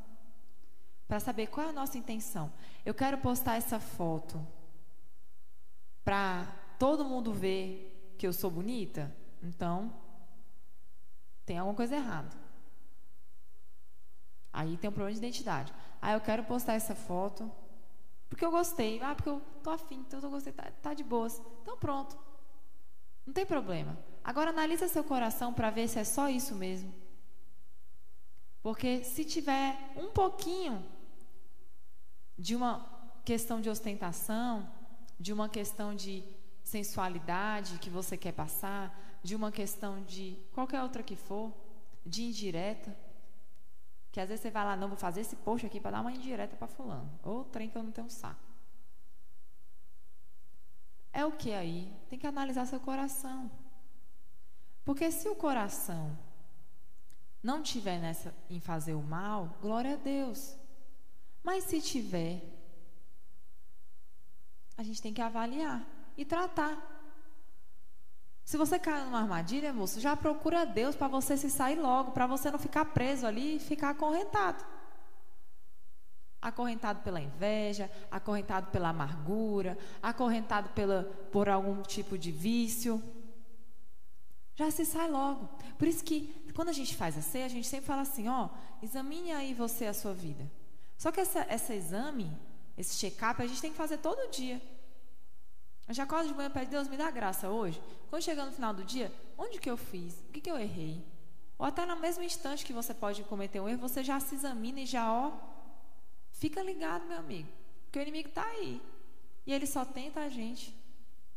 para 1.08 1.20
saber 1.20 1.48
qual 1.48 1.68
é 1.68 1.70
a 1.70 1.74
nossa 1.74 1.98
intenção. 1.98 2.52
Eu 2.86 2.94
quero 2.94 3.18
postar 3.20 3.56
essa 3.56 3.80
foto 3.80 4.46
para 6.04 6.46
todo 6.78 7.06
mundo 7.06 7.32
ver 7.32 8.16
que 8.18 8.28
eu 8.28 8.34
sou 8.34 8.52
bonita? 8.52 9.16
Então, 9.42 9.94
tem 11.46 11.58
alguma 11.58 11.76
coisa 11.76 11.96
errada. 11.96 12.36
Aí 14.52 14.78
tem 14.78 14.90
um 14.90 14.94
problema 14.94 15.14
de 15.14 15.26
identidade. 15.26 15.74
Ah, 16.02 16.14
eu 16.14 16.22
quero 16.22 16.44
postar 16.44 16.74
essa 16.74 16.96
foto 16.96 17.52
porque 18.30 18.46
eu 18.46 18.52
gostei. 18.52 19.02
Ah, 19.02 19.16
porque 19.16 19.30
eu 19.30 19.42
tô 19.64 19.72
afim, 19.72 20.04
então 20.08 20.20
eu 20.20 20.30
gostei, 20.30 20.54
tá, 20.54 20.72
tá 20.82 20.94
de 20.94 21.04
boas. 21.04 21.42
Então 21.62 21.78
pronto. 21.78 22.18
Não 23.26 23.34
tem 23.34 23.46
problema. 23.46 23.98
Agora 24.24 24.52
analisa 24.52 24.88
seu 24.88 25.04
coração 25.04 25.54
para 25.54 25.70
ver 25.70 25.88
se 25.88 26.00
é 26.00 26.04
só 26.04 26.30
isso 26.30 26.56
mesmo. 26.56 26.94
Porque 28.62 29.04
se 29.04 29.24
tiver 29.24 29.78
um 29.96 30.10
pouquinho 30.10 30.86
de 32.38 32.56
uma 32.56 32.86
questão 33.24 33.60
de 33.62 33.70
ostentação, 33.70 34.70
de 35.20 35.34
uma 35.34 35.50
questão 35.50 35.96
de 35.96 36.24
sensualidade 36.64 37.80
que 37.80 37.90
você 37.90 38.16
quer 38.18 38.34
passar, 38.34 39.09
de 39.22 39.36
uma 39.36 39.52
questão 39.52 40.02
de 40.04 40.38
qualquer 40.54 40.82
outra 40.82 41.04
que 41.04 41.16
for, 41.16 41.54
de 42.06 42.24
indireta, 42.24 42.96
que 44.12 44.20
às 44.20 44.28
vezes 44.28 44.42
você 44.42 44.50
vai 44.50 44.66
lá, 44.66 44.76
não, 44.76 44.88
vou 44.88 44.98
fazer 44.98 45.22
esse 45.22 45.36
post 45.36 45.66
aqui 45.66 45.80
para 45.80 45.92
dar 45.92 46.02
uma 46.02 46.12
indireta 46.12 46.56
para 46.56 46.68
fulano. 46.68 47.12
Ou 47.24 47.44
trem 47.46 47.70
que 47.70 47.78
eu 47.78 47.84
não 47.84 47.92
tenho 47.92 48.10
saco. 48.10 48.50
É 51.12 51.26
o 51.26 51.32
que 51.32 51.54
aí? 51.54 51.92
Tem 52.10 52.18
que 52.18 52.28
analisar 52.28 52.66
seu 52.66 52.80
coração. 52.80 53.52
Porque 54.84 55.12
se 55.12 55.28
o 55.28 55.36
coração 55.36 56.18
não 57.42 57.62
tiver 57.62 58.00
nessa 58.00 58.34
em 58.50 58.60
fazer 58.60 58.94
o 58.94 59.02
mal, 59.02 59.58
glória 59.62 59.94
a 59.94 59.98
Deus. 59.98 60.58
Mas 61.44 61.64
se 61.66 61.82
tiver, 61.82 62.42
a 64.78 64.84
gente 64.84 65.02
tem 65.02 65.14
que 65.14 65.22
avaliar 65.22 65.86
e 66.18 66.26
tratar. 66.26 66.99
Se 68.50 68.58
você 68.58 68.80
caiu 68.80 69.06
numa 69.06 69.20
armadilha, 69.20 69.72
moço, 69.72 70.00
já 70.00 70.18
procura 70.18 70.66
Deus 70.66 70.96
para 70.96 71.08
você 71.08 71.38
se 71.38 71.52
sair 71.52 71.76
logo, 71.76 72.14
para 72.14 72.26
você 72.26 72.50
não 72.50 72.58
ficar 72.58 72.84
preso 72.84 73.28
ali 73.28 73.58
e 73.58 73.60
ficar 73.60 73.92
acorrentado. 73.92 74.66
Acorrentado 76.42 77.04
pela 77.04 77.22
inveja, 77.22 77.92
acorrentado 78.10 78.72
pela 78.72 78.90
amargura, 78.90 79.78
acorrentado 80.02 80.70
pela, 80.70 81.04
por 81.32 81.48
algum 81.48 81.84
tipo 81.84 82.18
de 82.18 82.32
vício. 82.32 83.04
Já 84.56 84.72
se 84.72 84.84
sai 84.84 85.08
logo. 85.12 85.48
Por 85.78 85.88
isso 85.88 86.04
que 86.04 86.52
quando 86.56 86.70
a 86.70 86.74
gente 86.74 86.96
faz 86.96 87.16
a 87.20 87.22
ceia, 87.22 87.46
a 87.46 87.50
gente 87.50 87.68
sempre 87.68 87.86
fala 87.86 88.02
assim, 88.02 88.28
ó, 88.30 88.50
examine 88.82 89.32
aí 89.32 89.54
você 89.54 89.86
a 89.86 89.94
sua 89.94 90.16
vida. 90.16 90.52
Só 90.98 91.12
que 91.12 91.20
essa, 91.20 91.46
esse 91.54 91.72
exame, 91.72 92.36
esse 92.76 92.98
check-up, 92.98 93.44
a 93.44 93.46
gente 93.46 93.62
tem 93.62 93.70
que 93.70 93.78
fazer 93.78 94.00
todo 94.00 94.32
dia. 94.32 94.60
Eu 95.90 95.96
já 95.96 96.04
acordo 96.04 96.28
de 96.28 96.36
manhã 96.36 96.50
e 96.50 96.52
pede, 96.52 96.70
Deus, 96.70 96.88
me 96.88 96.96
dá 96.96 97.10
graça 97.10 97.50
hoje. 97.50 97.82
Quando 98.12 98.22
chegar 98.22 98.46
no 98.46 98.52
final 98.52 98.72
do 98.72 98.84
dia, 98.84 99.12
onde 99.36 99.58
que 99.58 99.68
eu 99.68 99.76
fiz? 99.76 100.14
O 100.30 100.32
que, 100.32 100.40
que 100.40 100.52
eu 100.52 100.56
errei? 100.56 101.04
Ou 101.58 101.66
até 101.66 101.84
no 101.84 101.96
mesmo 102.00 102.24
instante 102.24 102.64
que 102.64 102.72
você 102.72 102.94
pode 102.94 103.24
cometer 103.24 103.60
um 103.60 103.68
erro, 103.68 103.80
você 103.80 104.04
já 104.04 104.20
se 104.20 104.36
examina 104.36 104.82
e 104.82 104.86
já, 104.86 105.12
ó, 105.12 105.32
fica 106.30 106.62
ligado, 106.62 107.08
meu 107.08 107.18
amigo. 107.18 107.50
Porque 107.86 107.98
o 107.98 108.04
inimigo 108.04 108.30
está 108.30 108.46
aí. 108.46 108.80
E 109.48 109.52
ele 109.52 109.66
só 109.66 109.84
tenta 109.84 110.20
a 110.20 110.30
gente 110.30 110.78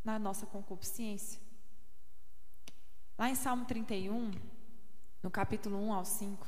na 0.04 0.18
nossa 0.18 0.44
concupiscência. 0.44 1.40
Lá 3.18 3.30
em 3.30 3.34
Salmo 3.34 3.64
31, 3.64 4.32
no 5.22 5.30
capítulo 5.30 5.78
1 5.78 5.94
ao 5.94 6.04
5. 6.04 6.46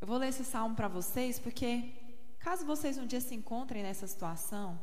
Eu 0.00 0.06
vou 0.06 0.16
ler 0.16 0.28
esse 0.28 0.46
salmo 0.46 0.74
para 0.74 0.88
vocês, 0.88 1.38
porque 1.38 1.92
caso 2.38 2.64
vocês 2.64 2.96
um 2.96 3.06
dia 3.06 3.20
se 3.20 3.34
encontrem 3.34 3.82
nessa 3.82 4.06
situação, 4.06 4.80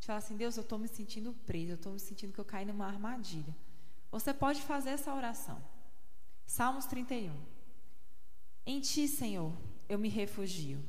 de 0.00 0.06
falar 0.06 0.18
assim: 0.18 0.36
Deus, 0.36 0.56
eu 0.56 0.62
estou 0.62 0.78
me 0.78 0.88
sentindo 0.88 1.32
preso, 1.46 1.72
eu 1.72 1.76
estou 1.76 1.92
me 1.92 2.00
sentindo 2.00 2.32
que 2.32 2.40
eu 2.40 2.44
caí 2.44 2.64
numa 2.64 2.86
armadilha. 2.86 3.54
Você 4.10 4.34
pode 4.34 4.62
fazer 4.62 4.90
essa 4.90 5.14
oração. 5.14 5.62
Salmos 6.46 6.86
31. 6.86 7.32
Em 8.66 8.80
ti, 8.80 9.06
Senhor, 9.06 9.52
eu 9.88 9.98
me 9.98 10.08
refugio. 10.08 10.82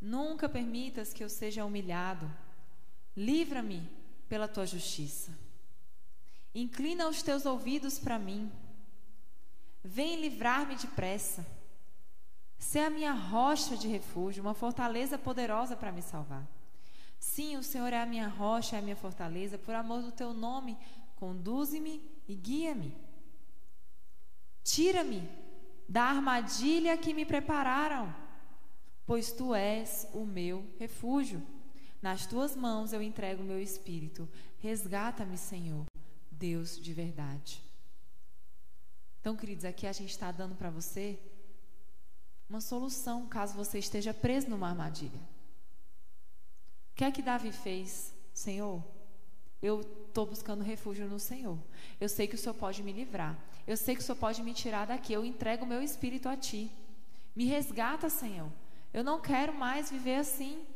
Nunca 0.00 0.48
permitas 0.48 1.12
que 1.12 1.24
eu 1.24 1.28
seja 1.28 1.64
humilhado. 1.64 2.30
Livra-me 3.16 3.90
pela 4.28 4.46
tua 4.46 4.66
justiça. 4.66 5.36
Inclina 6.54 7.08
os 7.08 7.22
teus 7.22 7.44
ouvidos 7.44 7.98
para 7.98 8.18
mim. 8.18 8.52
Vem 9.82 10.20
livrar-me 10.20 10.76
depressa. 10.76 11.46
Sê 12.58 12.80
a 12.80 12.90
minha 12.90 13.12
rocha 13.12 13.76
de 13.76 13.88
refúgio, 13.88 14.42
uma 14.42 14.54
fortaleza 14.54 15.18
poderosa 15.18 15.76
para 15.76 15.92
me 15.92 16.02
salvar. 16.02 16.46
Sim, 17.18 17.56
o 17.56 17.62
Senhor 17.62 17.92
é 17.92 18.00
a 18.00 18.06
minha 18.06 18.28
rocha, 18.28 18.76
é 18.76 18.78
a 18.78 18.82
minha 18.82 18.96
fortaleza. 18.96 19.58
Por 19.58 19.74
amor 19.74 20.02
do 20.02 20.12
teu 20.12 20.32
nome, 20.32 20.76
conduze-me 21.16 22.02
e 22.28 22.34
guia-me. 22.34 22.96
Tira-me 24.62 25.28
da 25.88 26.02
armadilha 26.02 26.96
que 26.96 27.14
me 27.14 27.24
prepararam, 27.24 28.14
pois 29.06 29.32
tu 29.32 29.54
és 29.54 30.08
o 30.12 30.24
meu 30.24 30.66
refúgio. 30.78 31.42
Nas 32.02 32.26
tuas 32.26 32.54
mãos 32.54 32.92
eu 32.92 33.02
entrego 33.02 33.42
o 33.42 33.46
meu 33.46 33.60
espírito. 33.60 34.28
Resgata-me, 34.58 35.38
Senhor, 35.38 35.86
Deus 36.30 36.80
de 36.80 36.92
verdade. 36.92 37.62
Então, 39.20 39.36
queridos, 39.36 39.64
aqui 39.64 39.86
a 39.86 39.92
gente 39.92 40.10
está 40.10 40.30
dando 40.30 40.54
para 40.54 40.70
você 40.70 41.18
uma 42.48 42.60
solução 42.60 43.26
caso 43.26 43.56
você 43.56 43.78
esteja 43.78 44.14
preso 44.14 44.48
numa 44.48 44.68
armadilha. 44.68 45.20
O 46.96 46.98
que 46.98 47.04
é 47.04 47.10
que 47.10 47.20
Davi 47.20 47.52
fez? 47.52 48.10
Senhor, 48.32 48.82
eu 49.60 49.82
estou 49.82 50.24
buscando 50.24 50.64
refúgio 50.64 51.06
no 51.06 51.18
Senhor. 51.18 51.58
Eu 52.00 52.08
sei 52.08 52.26
que 52.26 52.36
o 52.36 52.38
Senhor 52.38 52.54
pode 52.54 52.82
me 52.82 52.90
livrar. 52.90 53.36
Eu 53.66 53.76
sei 53.76 53.94
que 53.94 54.00
o 54.00 54.02
Senhor 54.02 54.16
pode 54.16 54.42
me 54.42 54.54
tirar 54.54 54.86
daqui. 54.86 55.12
Eu 55.12 55.22
entrego 55.22 55.66
o 55.66 55.68
meu 55.68 55.82
espírito 55.82 56.26
a 56.26 56.34
Ti. 56.34 56.72
Me 57.34 57.44
resgata, 57.44 58.08
Senhor. 58.08 58.50
Eu 58.94 59.04
não 59.04 59.20
quero 59.20 59.52
mais 59.52 59.90
viver 59.90 60.14
assim. 60.14 60.66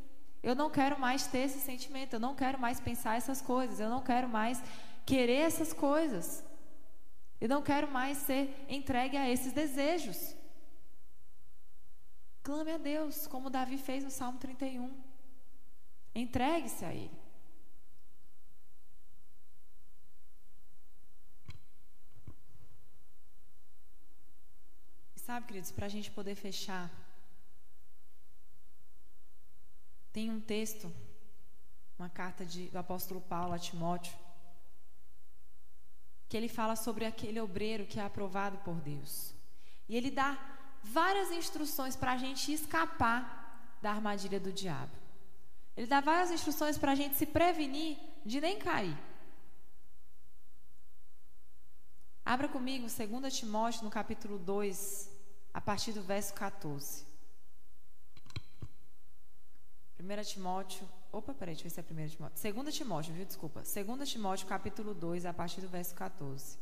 Eu 0.43 0.55
não 0.55 0.69
quero 0.69 1.01
mais 1.01 1.27
ter 1.27 1.39
esse 1.39 1.59
sentimento. 1.59 2.13
Eu 2.13 2.21
não 2.21 2.35
quero 2.35 2.61
mais 2.61 2.79
pensar 2.79 3.17
essas 3.17 3.41
coisas. 3.41 3.81
Eu 3.81 3.89
não 3.89 4.03
quero 4.03 4.29
mais 4.29 4.63
querer 5.07 5.41
essas 5.47 5.73
coisas. 5.73 6.45
Eu 7.41 7.49
não 7.49 7.63
quero 7.63 7.91
mais 7.91 8.19
ser 8.19 8.55
entregue 8.69 9.17
a 9.17 9.27
esses 9.27 9.55
desejos. 9.55 10.37
Clame 12.43 12.73
a 12.73 12.77
Deus, 12.77 13.27
como 13.27 13.49
Davi 13.49 13.79
fez 13.79 14.05
no 14.05 14.11
Salmo 14.11 14.39
31. 14.39 15.09
Entregue-se 16.15 16.85
a 16.85 16.93
Ele. 16.93 17.19
E 25.15 25.21
sabe, 25.21 25.47
queridos, 25.47 25.71
para 25.71 25.87
a 25.87 25.89
gente 25.89 26.11
poder 26.11 26.35
fechar, 26.35 26.91
tem 30.13 30.31
um 30.31 30.41
texto, 30.41 30.93
uma 31.99 32.09
carta 32.09 32.45
de, 32.45 32.69
do 32.69 32.79
apóstolo 32.79 33.21
Paulo 33.21 33.53
a 33.53 33.59
Timóteo, 33.59 34.17
que 36.29 36.37
ele 36.37 36.49
fala 36.49 36.77
sobre 36.77 37.05
aquele 37.05 37.41
obreiro 37.41 37.87
que 37.87 37.99
é 37.99 38.05
aprovado 38.05 38.59
por 38.59 38.77
Deus. 38.81 39.35
E 39.89 39.97
ele 39.97 40.11
dá 40.11 40.39
várias 40.83 41.31
instruções 41.33 41.97
para 41.97 42.13
a 42.13 42.17
gente 42.17 42.53
escapar 42.53 43.77
da 43.83 43.91
armadilha 43.91 44.39
do 44.39 44.53
diabo. 44.53 45.00
Ele 45.77 45.87
dá 45.87 46.01
várias 46.01 46.31
instruções 46.31 46.77
para 46.77 46.93
a 46.93 46.95
gente 46.95 47.17
se 47.17 47.27
prevenir 47.27 47.99
de 48.25 48.41
nem 48.41 48.59
cair. 48.59 48.97
Abra 52.25 52.49
comigo 52.49 52.87
2 52.87 53.35
Timóteo 53.35 53.85
no 53.85 53.91
capítulo 53.91 54.39
2, 54.39 55.11
a 55.53 55.61
partir 55.61 55.93
do 55.93 56.03
verso 56.03 56.33
14. 56.35 57.05
1 59.99 60.23
Timóteo. 60.25 60.89
Opa, 61.13 61.35
peraí, 61.35 61.55
deixa 61.55 61.67
eu 61.67 61.71
ver 61.71 61.95
se 61.95 62.01
é 62.01 62.05
1 62.05 62.09
Timóteo. 62.09 62.63
2 62.63 62.75
Timóteo, 62.75 63.15
viu? 63.15 63.25
Desculpa. 63.25 63.63
2 63.63 64.09
Timóteo, 64.09 64.47
capítulo 64.47 64.95
2, 64.95 65.27
a 65.27 65.33
partir 65.33 65.61
do 65.61 65.69
verso 65.69 65.95
14. 65.95 66.59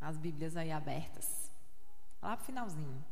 As 0.00 0.16
Bíblias 0.16 0.56
aí 0.56 0.70
abertas. 0.70 1.45
Lá 2.26 2.36
pro 2.36 2.44
finalzinho. 2.44 3.04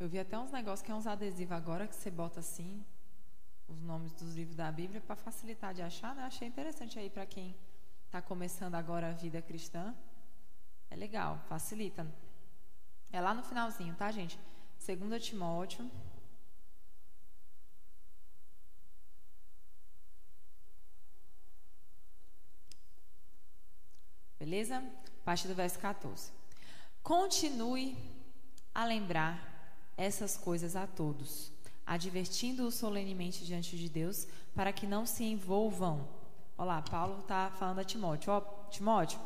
Eu 0.00 0.08
vi 0.08 0.18
até 0.18 0.36
uns 0.36 0.50
negócios 0.50 0.84
que 0.84 0.90
é 0.90 0.94
uns 0.96 1.06
adesivos 1.06 1.52
agora 1.52 1.86
que 1.86 1.94
você 1.94 2.10
bota 2.10 2.40
assim 2.40 2.84
os 3.68 3.80
nomes 3.80 4.12
dos 4.14 4.34
livros 4.34 4.56
da 4.56 4.72
Bíblia 4.72 5.00
para 5.00 5.14
facilitar 5.14 5.72
de 5.72 5.80
achar, 5.80 6.12
né? 6.16 6.24
Achei 6.24 6.48
interessante 6.48 6.98
aí 6.98 7.08
para 7.08 7.24
quem 7.24 7.54
está 8.04 8.20
começando 8.20 8.74
agora 8.74 9.10
a 9.10 9.12
vida 9.12 9.40
cristã. 9.40 9.94
É 10.90 10.96
legal, 10.96 11.38
facilita. 11.48 12.04
É 13.12 13.20
lá 13.20 13.32
no 13.32 13.44
finalzinho, 13.44 13.94
tá, 13.94 14.10
gente? 14.10 14.36
2 14.84 15.24
Timóteo. 15.24 15.88
Beleza? 24.36 24.78
A 24.78 25.24
partir 25.24 25.46
do 25.46 25.54
verso 25.54 25.78
14. 25.78 26.43
Continue 27.04 27.94
a 28.74 28.86
lembrar 28.86 29.78
essas 29.94 30.38
coisas 30.38 30.74
a 30.74 30.86
todos, 30.86 31.52
advertindo-os 31.86 32.74
solenemente 32.76 33.44
diante 33.44 33.76
de 33.76 33.90
Deus, 33.90 34.26
para 34.54 34.72
que 34.72 34.86
não 34.86 35.04
se 35.04 35.22
envolvam. 35.22 36.08
Olá, 36.56 36.80
Paulo 36.80 37.20
está 37.20 37.52
falando 37.58 37.80
a 37.80 37.84
Timóteo. 37.84 38.32
Ó, 38.32 38.40
Timóteo, 38.70 39.20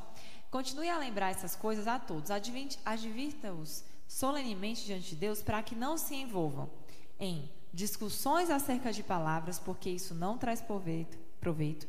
continue 0.50 0.88
a 0.88 0.98
lembrar 0.98 1.30
essas 1.30 1.54
coisas 1.54 1.86
a 1.86 2.00
todos, 2.00 2.32
advirta-os 2.32 3.84
solenemente 4.08 4.84
diante 4.84 5.10
de 5.10 5.16
Deus, 5.16 5.40
para 5.40 5.62
que 5.62 5.76
não 5.76 5.96
se 5.96 6.16
envolvam 6.16 6.68
em 7.16 7.48
discussões 7.72 8.50
acerca 8.50 8.92
de 8.92 9.04
palavras, 9.04 9.60
porque 9.60 9.88
isso 9.88 10.16
não 10.16 10.36
traz 10.36 10.60
proveito, 10.60 11.16
proveito 11.40 11.86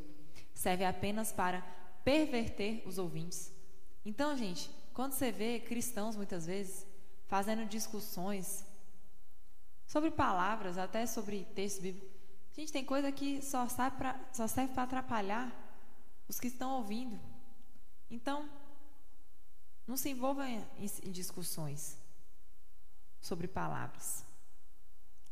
serve 0.53 0.85
apenas 0.85 1.31
para 1.31 1.61
perverter 2.03 2.83
os 2.85 2.99
ouvintes. 2.99 3.51
Então, 4.05 4.37
gente, 4.37 4.69
quando 4.99 5.13
você 5.13 5.31
vê 5.31 5.61
cristãos, 5.61 6.17
muitas 6.17 6.45
vezes, 6.45 6.85
fazendo 7.25 7.65
discussões 7.65 8.65
sobre 9.87 10.11
palavras, 10.11 10.77
até 10.77 11.05
sobre 11.05 11.45
texto 11.55 11.81
bíblico, 11.81 12.05
gente, 12.51 12.73
tem 12.73 12.83
coisa 12.83 13.09
que 13.09 13.41
só, 13.41 13.65
só 14.33 14.45
serve 14.45 14.73
para 14.73 14.83
atrapalhar. 14.83 15.49
os 16.27 16.37
que 16.37 16.47
estão 16.47 16.71
ouvindo. 16.71 17.17
Então, 18.11 18.49
não 19.87 19.95
se 19.95 20.09
envolva 20.09 20.45
em, 20.49 20.65
em 20.77 21.11
discussões 21.13 21.97
sobre 23.21 23.47
palavras. 23.47 24.25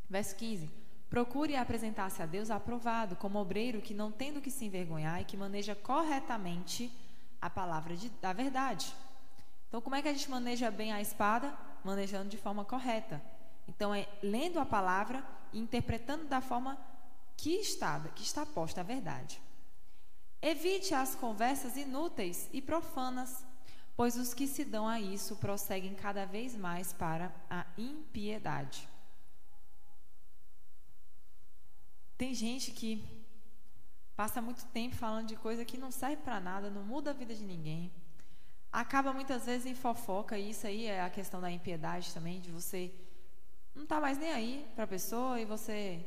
Verso 0.09 0.33
15: 0.37 0.71
Procure 1.09 1.57
apresentar-se 1.57 2.23
a 2.23 2.25
Deus 2.25 2.49
aprovado, 2.49 3.17
como 3.17 3.37
obreiro 3.37 3.81
que 3.81 3.93
não 3.93 4.13
tendo 4.13 4.39
que 4.39 4.49
se 4.49 4.63
envergonhar 4.63 5.21
e 5.21 5.25
que 5.25 5.35
maneja 5.35 5.75
corretamente 5.75 6.89
a 7.41 7.49
palavra 7.49 7.97
de, 7.97 8.07
da 8.07 8.31
verdade. 8.31 8.95
Então, 9.67 9.81
como 9.81 9.95
é 9.95 10.01
que 10.01 10.07
a 10.07 10.13
gente 10.13 10.29
maneja 10.29 10.71
bem 10.71 10.93
a 10.93 11.01
espada? 11.01 11.55
Manejando 11.83 12.29
de 12.29 12.37
forma 12.37 12.63
correta. 12.63 13.21
Então, 13.67 13.93
é 13.93 14.07
lendo 14.23 14.59
a 14.59 14.65
palavra 14.65 15.23
e 15.51 15.59
interpretando 15.59 16.25
da 16.25 16.41
forma 16.41 16.77
que 17.35 17.51
está, 17.55 17.99
que 18.15 18.23
está 18.23 18.45
posta 18.45 18.81
a 18.81 18.83
verdade. 18.83 19.41
Evite 20.41 20.93
as 20.93 21.15
conversas 21.15 21.75
inúteis 21.75 22.49
e 22.53 22.61
profanas, 22.61 23.45
pois 23.95 24.15
os 24.15 24.33
que 24.33 24.47
se 24.47 24.63
dão 24.63 24.87
a 24.87 24.99
isso 24.99 25.35
prosseguem 25.37 25.95
cada 25.95 26.25
vez 26.25 26.55
mais 26.55 26.93
para 26.93 27.33
a 27.49 27.65
impiedade. 27.77 28.87
Tem 32.17 32.33
gente 32.33 32.71
que 32.71 33.05
passa 34.15 34.41
muito 34.41 34.65
tempo 34.67 34.95
falando 34.95 35.27
de 35.27 35.35
coisa 35.35 35.65
que 35.65 35.77
não 35.77 35.91
serve 35.91 36.17
para 36.17 36.39
nada, 36.39 36.69
não 36.69 36.83
muda 36.83 37.11
a 37.11 37.13
vida 37.13 37.35
de 37.35 37.43
ninguém. 37.43 37.91
Acaba 38.71 39.13
muitas 39.13 39.45
vezes 39.45 39.65
em 39.65 39.75
fofoca, 39.75 40.37
e 40.37 40.51
isso 40.51 40.67
aí 40.67 40.85
é 40.85 41.01
a 41.01 41.09
questão 41.09 41.39
da 41.39 41.49
impiedade 41.51 42.13
também, 42.13 42.39
de 42.39 42.51
você 42.51 42.93
não 43.77 43.83
estar 43.83 43.95
tá 43.95 44.01
mais 44.01 44.17
nem 44.17 44.31
aí 44.31 44.67
para 44.75 44.83
a 44.83 44.87
pessoa 44.87 45.39
e 45.39 45.45
você 45.45 46.05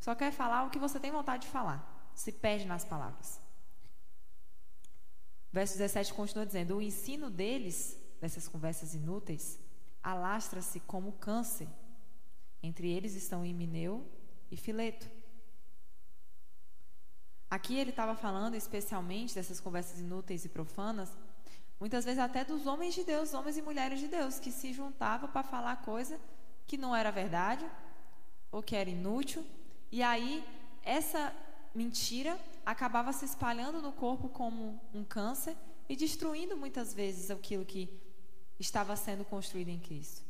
só 0.00 0.14
quer 0.14 0.32
falar 0.32 0.64
o 0.64 0.70
que 0.70 0.78
você 0.78 1.00
tem 1.00 1.10
vontade 1.10 1.44
de 1.46 1.48
falar. 1.48 2.10
Se 2.14 2.30
perde 2.30 2.66
nas 2.66 2.84
palavras. 2.84 3.40
Verso 5.50 5.78
17 5.78 6.12
continua 6.12 6.44
dizendo: 6.44 6.76
O 6.76 6.82
ensino 6.82 7.30
deles, 7.30 7.98
dessas 8.20 8.46
conversas 8.46 8.94
inúteis, 8.94 9.58
alastra-se 10.02 10.80
como 10.80 11.12
câncer. 11.12 11.68
Entre 12.62 12.90
eles 12.90 13.14
estão 13.14 13.44
Himeneu 13.44 14.06
e 14.50 14.56
Fileto. 14.56 15.10
Aqui 17.50 17.76
ele 17.76 17.90
estava 17.90 18.14
falando 18.16 18.54
especialmente 18.54 19.34
dessas 19.34 19.60
conversas 19.60 20.00
inúteis 20.00 20.44
e 20.44 20.48
profanas, 20.48 21.10
muitas 21.82 22.04
vezes 22.04 22.20
até 22.20 22.44
dos 22.44 22.64
homens 22.64 22.94
de 22.94 23.02
Deus, 23.02 23.34
homens 23.34 23.56
e 23.56 23.62
mulheres 23.62 23.98
de 23.98 24.06
Deus, 24.06 24.38
que 24.38 24.52
se 24.52 24.72
juntavam 24.72 25.28
para 25.28 25.42
falar 25.42 25.82
coisa 25.82 26.16
que 26.64 26.78
não 26.78 26.94
era 26.94 27.10
verdade 27.10 27.68
ou 28.52 28.62
que 28.62 28.76
era 28.76 28.88
inútil. 28.88 29.44
E 29.90 30.00
aí 30.00 30.44
essa 30.84 31.34
mentira 31.74 32.38
acabava 32.64 33.12
se 33.12 33.24
espalhando 33.24 33.82
no 33.82 33.90
corpo 33.90 34.28
como 34.28 34.80
um 34.94 35.02
câncer 35.02 35.56
e 35.88 35.96
destruindo 35.96 36.56
muitas 36.56 36.94
vezes 36.94 37.32
aquilo 37.32 37.64
que 37.64 37.90
estava 38.60 38.94
sendo 38.94 39.24
construído 39.24 39.70
em 39.70 39.80
Cristo. 39.80 40.22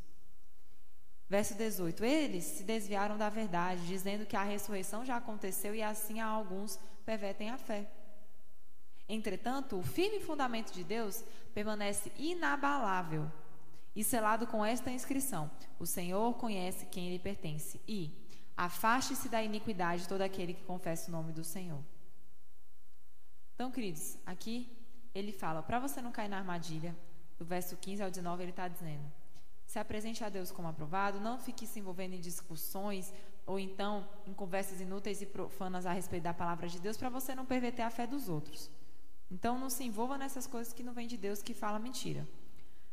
Verso 1.28 1.55
18: 1.55 2.03
Eles 2.03 2.44
se 2.44 2.62
desviaram 2.62 3.18
da 3.18 3.28
verdade, 3.28 3.86
dizendo 3.86 4.24
que 4.24 4.36
a 4.36 4.42
ressurreição 4.42 5.05
já 5.05 5.18
aconteceu 5.18 5.74
e 5.74 5.82
assim 5.82 6.18
a 6.18 6.24
alguns 6.24 6.78
pervertem 7.05 7.50
a 7.50 7.59
fé. 7.59 7.90
Entretanto, 9.14 9.78
o 9.78 9.82
firme 9.82 10.20
fundamento 10.20 10.72
de 10.72 10.82
Deus 10.82 11.22
permanece 11.52 12.10
inabalável 12.16 13.30
e 13.94 14.02
selado 14.02 14.46
com 14.46 14.64
esta 14.64 14.90
inscrição: 14.90 15.50
O 15.78 15.84
Senhor 15.84 16.32
conhece 16.38 16.86
quem 16.86 17.10
lhe 17.10 17.18
pertence 17.18 17.78
e 17.86 18.10
afaste-se 18.56 19.28
da 19.28 19.42
iniquidade 19.42 20.08
todo 20.08 20.22
aquele 20.22 20.54
que 20.54 20.64
confessa 20.64 21.10
o 21.10 21.12
nome 21.12 21.30
do 21.30 21.44
Senhor. 21.44 21.84
Então, 23.54 23.70
queridos, 23.70 24.16
aqui 24.24 24.74
ele 25.14 25.30
fala, 25.30 25.62
para 25.62 25.78
você 25.78 26.00
não 26.00 26.10
cair 26.10 26.28
na 26.28 26.38
armadilha, 26.38 26.96
do 27.38 27.44
verso 27.44 27.76
15 27.76 28.02
ao 28.02 28.08
19, 28.08 28.44
ele 28.44 28.50
está 28.50 28.66
dizendo: 28.66 29.12
se 29.66 29.78
apresente 29.78 30.24
a 30.24 30.30
Deus 30.30 30.50
como 30.50 30.68
aprovado, 30.68 31.20
não 31.20 31.38
fique 31.38 31.66
se 31.66 31.78
envolvendo 31.78 32.14
em 32.14 32.20
discussões 32.20 33.12
ou 33.44 33.58
então 33.58 34.08
em 34.26 34.32
conversas 34.32 34.80
inúteis 34.80 35.20
e 35.20 35.26
profanas 35.26 35.84
a 35.84 35.92
respeito 35.92 36.22
da 36.22 36.32
palavra 36.32 36.66
de 36.66 36.80
Deus 36.80 36.96
para 36.96 37.10
você 37.10 37.34
não 37.34 37.44
perverter 37.44 37.84
a 37.84 37.90
fé 37.90 38.06
dos 38.06 38.30
outros. 38.30 38.70
Então, 39.33 39.59
não 39.59 39.70
se 39.70 39.83
envolva 39.83 40.16
nessas 40.18 40.47
coisas 40.47 40.72
que 40.72 40.83
não 40.83 40.93
vêm 40.93 41.09
de 41.09 41.16
Deus, 41.16 41.43
que 41.43 41.55
fala 41.55 41.78
mentira. 41.87 42.28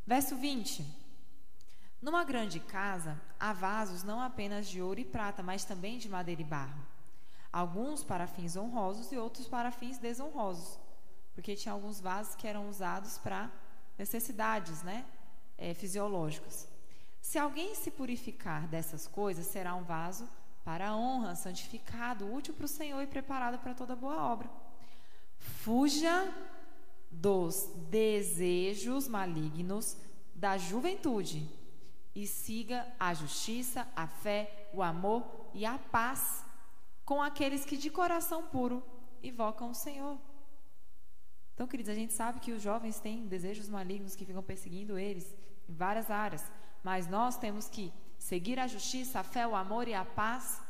Verso 0.08 0.36
20. 0.36 0.86
Numa 2.02 2.24
grande 2.24 2.60
casa 2.60 3.22
há 3.40 3.52
vasos 3.52 4.04
não 4.04 4.22
apenas 4.22 4.68
de 4.68 4.82
ouro 4.82 5.00
e 5.00 5.06
prata, 5.06 5.44
mas 5.44 5.66
também 5.66 5.98
de 5.98 6.08
madeira 6.08 6.42
e 6.42 6.46
barro 6.46 6.90
alguns 7.52 8.04
para 8.04 8.28
fins 8.28 8.56
honrosos 8.56 9.12
e 9.12 9.18
outros 9.18 9.48
para 9.48 9.72
fins 9.72 9.98
desonrosos, 9.98 10.80
porque 11.34 11.56
tinha 11.56 11.74
alguns 11.74 12.00
vasos 12.00 12.36
que 12.36 12.48
eram 12.48 12.70
usados 12.70 13.18
para 13.18 13.52
necessidades, 13.98 14.82
né, 14.84 15.06
é, 15.58 15.74
fisiológicas. 15.74 16.68
Se 17.22 17.38
alguém 17.38 17.76
se 17.76 17.92
purificar 17.92 18.68
dessas 18.68 19.08
coisas, 19.08 19.46
será 19.48 19.76
um 19.76 19.84
vaso 19.84 20.30
para 20.64 20.90
a 20.90 20.96
honra, 20.96 21.36
santificado, 21.36 22.32
útil 22.32 22.54
para 22.54 22.66
o 22.66 22.68
Senhor 22.68 23.02
e 23.02 23.08
preparado 23.08 23.58
para 23.60 23.74
toda 23.74 23.96
boa 23.96 24.24
obra. 24.32 24.50
Fuja 25.64 26.34
dos 27.12 27.70
desejos 27.90 29.08
malignos 29.08 29.98
da 30.34 30.58
juventude 30.58 31.50
e 32.16 32.26
siga 32.26 32.88
a 33.00 33.14
justiça, 33.14 33.88
a 33.96 34.08
fé, 34.08 34.70
o 34.74 34.82
amor 34.82 35.24
e 35.54 35.66
a 35.66 35.78
paz 35.78 36.46
com 37.06 37.22
aqueles 37.22 37.66
que 37.66 37.78
de 37.78 37.90
coração 37.90 38.44
puro 38.44 38.84
invocam 39.24 39.72
o 39.72 39.76
Senhor. 39.76 40.18
Então, 41.54 41.68
queridos, 41.68 41.92
a 41.92 41.96
gente 41.96 42.14
sabe 42.14 42.40
que 42.40 42.54
os 42.54 42.62
jovens 42.62 43.00
têm 43.00 43.28
desejos 43.28 43.68
malignos 43.68 44.16
que 44.16 44.26
ficam 44.26 44.42
perseguindo 44.42 44.98
eles 44.98 45.36
em 45.68 45.74
várias 45.74 46.10
áreas, 46.10 46.50
mas 46.84 47.08
nós 47.08 47.38
temos 47.38 47.68
que 47.68 47.92
seguir 48.18 48.60
a 48.60 48.68
justiça, 48.68 49.20
a 49.20 49.24
fé, 49.24 49.46
o 49.46 49.56
amor 49.56 49.88
e 49.88 49.94
a 49.94 50.06
paz 50.06 50.62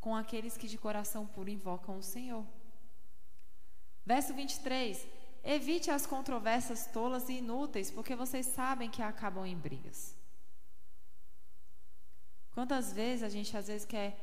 com 0.00 0.14
aqueles 0.16 0.56
que 0.56 0.68
de 0.68 0.78
coração 0.78 1.26
puro 1.26 1.50
invocam 1.50 1.98
o 1.98 2.02
Senhor. 2.02 2.44
Verso 4.04 4.34
23: 4.34 5.06
Evite 5.42 5.90
as 5.90 6.06
controvérsias 6.06 6.86
tolas 6.86 7.28
e 7.28 7.34
inúteis, 7.34 7.90
porque 7.90 8.14
vocês 8.14 8.46
sabem 8.46 8.90
que 8.90 9.02
acabam 9.02 9.46
em 9.46 9.56
brigas. 9.56 10.16
Quantas 12.52 12.92
vezes 12.92 13.22
a 13.22 13.28
gente 13.28 13.56
às 13.56 13.66
vezes 13.66 13.84
quer 13.84 14.16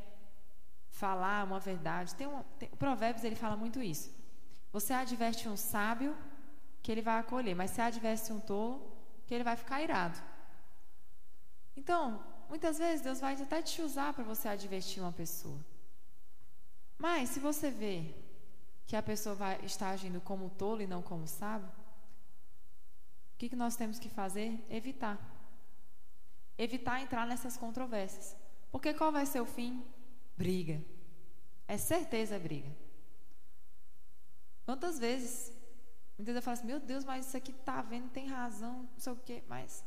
falar 0.89 1.45
uma 1.45 1.59
verdade. 1.59 2.15
Tem 2.15 2.27
um, 2.27 2.43
tem, 2.59 2.69
o 2.71 2.77
Provérbios 2.77 3.23
ele 3.23 3.35
fala 3.35 3.55
muito 3.55 3.81
isso. 3.81 4.09
Você 4.71 4.93
adverte 4.93 5.49
um 5.49 5.57
sábio 5.57 6.15
que 6.81 6.91
ele 6.91 7.01
vai 7.01 7.19
acolher, 7.19 7.55
mas 7.55 7.71
se 7.71 7.81
adverte 7.81 8.31
um 8.31 8.39
tolo 8.39 8.91
que 9.25 9.33
ele 9.33 9.43
vai 9.43 9.55
ficar 9.55 9.81
irado. 9.81 10.17
Então, 11.75 12.23
muitas 12.49 12.77
vezes 12.77 13.01
Deus 13.01 13.19
vai 13.19 13.33
até 13.41 13.61
te 13.61 13.81
usar 13.81 14.13
para 14.13 14.23
você 14.23 14.47
advertir 14.47 15.01
uma 15.01 15.11
pessoa. 15.11 15.59
Mas 16.97 17.29
se 17.29 17.39
você 17.39 17.69
vê 17.69 18.13
que 18.87 18.95
a 18.95 19.03
pessoa 19.03 19.35
vai 19.35 19.63
estar 19.63 19.89
agindo 19.89 20.19
como 20.21 20.49
tolo 20.49 20.81
e 20.81 20.87
não 20.87 21.01
como 21.01 21.27
sábio, 21.27 21.69
o 23.33 23.37
que, 23.37 23.49
que 23.49 23.55
nós 23.55 23.75
temos 23.75 23.97
que 23.97 24.09
fazer? 24.09 24.63
Evitar. 24.69 25.19
Evitar 26.57 27.01
entrar 27.01 27.25
nessas 27.25 27.57
controvérsias. 27.57 28.35
Porque 28.71 28.93
qual 28.93 29.11
vai 29.11 29.25
ser 29.25 29.41
o 29.41 29.45
fim? 29.45 29.83
Briga. 30.37 30.83
É 31.67 31.77
certeza 31.77 32.37
briga. 32.37 32.69
Quantas 34.65 34.99
vezes, 34.99 35.51
vezes 36.17 36.35
eu 36.35 36.41
falo 36.41 36.53
assim, 36.53 36.67
meu 36.67 36.79
Deus, 36.79 37.03
mas 37.03 37.27
isso 37.27 37.37
aqui 37.37 37.51
tá 37.51 37.81
vendo, 37.81 38.09
tem 38.09 38.27
razão, 38.27 38.87
não 38.93 38.99
sei 38.99 39.13
o 39.13 39.15
quê, 39.15 39.43
mas 39.47 39.83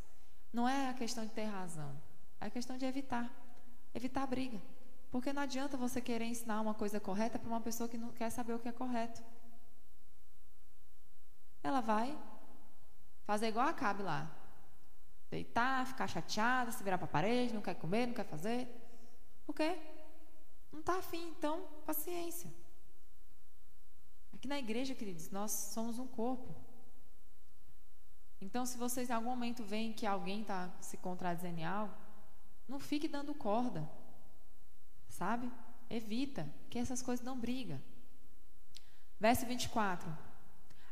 não 0.53 0.69
é 0.69 0.89
a 0.89 0.95
questão 0.95 1.25
de 1.25 1.33
ter 1.33 1.45
razão, 1.45 1.95
é 2.41 2.47
a 2.47 2.51
questão 2.51 2.77
de 2.77 2.85
evitar, 2.85 3.31
evitar 3.95 4.27
briga. 4.27 4.61
Porque 5.15 5.33
não 5.33 5.43
adianta 5.43 5.77
você 5.77 6.01
querer 6.01 6.25
ensinar 6.25 6.61
uma 6.61 6.75
coisa 6.75 6.99
correta 6.99 7.39
para 7.39 7.49
uma 7.49 7.61
pessoa 7.61 7.89
que 7.89 7.97
não 7.97 8.11
quer 8.11 8.31
saber 8.31 8.53
o 8.53 8.59
que 8.59 8.69
é 8.69 8.73
correto. 8.73 9.23
Ela 11.63 11.81
vai 11.81 12.19
fazer 13.23 13.47
igual 13.47 13.69
a 13.69 13.73
Cabe 13.73 14.03
lá. 14.03 14.29
Deitar, 15.31 15.87
ficar 15.87 16.09
chateada, 16.09 16.73
se 16.73 16.83
virar 16.83 16.99
para 16.99 17.05
a 17.05 17.17
parede, 17.17 17.55
não 17.55 17.63
quer 17.63 17.77
comer, 17.77 18.09
não 18.09 18.15
quer 18.15 18.25
fazer. 18.25 18.67
Por 19.47 19.55
quê? 19.55 19.79
Não 20.73 20.81
está 20.81 20.99
afim, 20.99 21.29
então, 21.29 21.65
paciência. 21.87 22.53
Aqui 24.33 24.49
na 24.49 24.59
igreja, 24.59 24.97
queridos, 24.97 25.31
nós 25.31 25.53
somos 25.53 25.97
um 26.01 26.09
corpo. 26.09 26.53
Então, 28.41 28.67
se 28.67 28.77
vocês 28.77 29.09
em 29.11 29.13
algum 29.13 29.31
momento 29.31 29.63
veem 29.63 29.93
que 29.93 30.07
alguém 30.07 30.41
está 30.41 30.73
se 30.81 30.97
contradizendo 30.97 31.61
em 31.61 31.65
algo, 31.65 31.95
não 32.67 32.81
fique 32.81 33.07
dando 33.07 33.33
corda. 33.33 33.89
Sabe? 35.15 35.49
Evita, 35.89 36.45
que 36.69 36.77
essas 36.77 37.01
coisas 37.01 37.25
não 37.25 37.39
brigam. 37.39 37.81
Verso 39.21 39.47
24. 39.47 40.13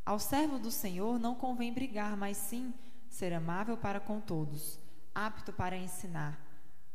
Ao 0.06 0.16
servo 0.20 0.60
do 0.60 0.70
Senhor 0.70 1.18
não 1.18 1.34
convém 1.34 1.72
brigar, 1.72 2.16
mas 2.16 2.36
sim 2.36 2.72
ser 3.08 3.32
amável 3.32 3.76
para 3.76 3.98
com 3.98 4.20
todos, 4.20 4.78
apto 5.12 5.52
para 5.52 5.76
ensinar, 5.76 6.40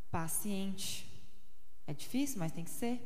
paciente 0.10 1.06
é 1.86 1.94
difícil, 1.94 2.40
mas 2.40 2.54
tem 2.54 2.64
que 2.64 2.70
ser. 2.70 2.98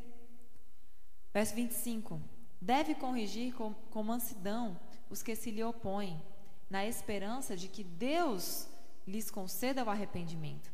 Verso 1.34 1.56
25. 1.56 2.22
deve 2.62 2.94
corrigir 2.94 3.56
com, 3.56 3.74
com 3.74 4.04
mansidão 4.04 4.80
os 5.10 5.24
que 5.24 5.36
se 5.36 5.50
lhe 5.50 5.64
opõem, 5.64 6.22
na 6.70 6.86
esperança 6.86 7.58
de 7.58 7.68
que 7.68 7.84
Deus 7.84 8.68
lhes 9.08 9.32
conceda 9.32 9.84
o 9.84 9.90
arrependimento, 9.90 10.72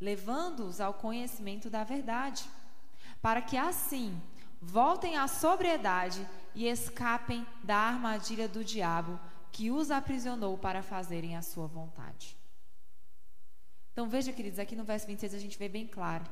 levando-os 0.00 0.80
ao 0.80 0.94
conhecimento 0.94 1.68
da 1.68 1.84
verdade, 1.84 2.48
para 3.20 3.42
que 3.42 3.56
assim 3.56 4.20
voltem 4.60 5.16
à 5.16 5.28
sobriedade 5.28 6.26
e 6.54 6.66
escapem 6.66 7.46
da 7.62 7.76
armadilha 7.76 8.48
do 8.48 8.64
diabo 8.64 9.18
que 9.52 9.70
os 9.70 9.90
aprisionou 9.90 10.56
para 10.58 10.82
fazerem 10.82 11.36
a 11.36 11.42
sua 11.42 11.66
vontade. 11.66 12.36
Então 13.92 14.08
veja, 14.08 14.32
queridos, 14.32 14.58
aqui 14.58 14.76
no 14.76 14.84
verso 14.84 15.06
26 15.06 15.34
a 15.34 15.38
gente 15.38 15.58
vê 15.58 15.68
bem 15.68 15.86
claro. 15.86 16.24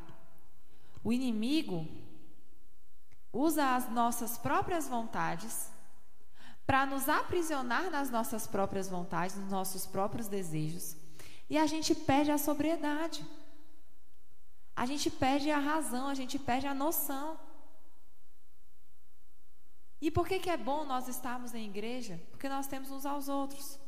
O 1.02 1.12
inimigo 1.12 1.86
usa 3.32 3.74
as 3.74 3.90
nossas 3.90 4.36
próprias 4.38 4.88
vontades 4.88 5.70
para 6.66 6.86
nos 6.86 7.08
aprisionar 7.08 7.90
nas 7.90 8.10
nossas 8.10 8.46
próprias 8.46 8.88
vontades, 8.88 9.36
nos 9.36 9.50
nossos 9.50 9.86
próprios 9.86 10.28
desejos. 10.28 10.96
E 11.48 11.58
a 11.58 11.66
gente 11.66 11.94
perde 11.94 12.30
a 12.30 12.38
sobriedade. 12.38 13.24
A 14.76 14.86
gente 14.86 15.10
perde 15.10 15.50
a 15.50 15.58
razão, 15.58 16.08
a 16.08 16.14
gente 16.14 16.38
perde 16.38 16.66
a 16.66 16.74
noção. 16.74 17.38
E 20.00 20.10
por 20.10 20.26
que, 20.26 20.38
que 20.38 20.50
é 20.50 20.56
bom 20.56 20.84
nós 20.84 21.08
estarmos 21.08 21.54
em 21.54 21.66
igreja? 21.66 22.20
Porque 22.30 22.48
nós 22.48 22.66
temos 22.66 22.90
uns 22.90 23.06
aos 23.06 23.28
outros. 23.28 23.78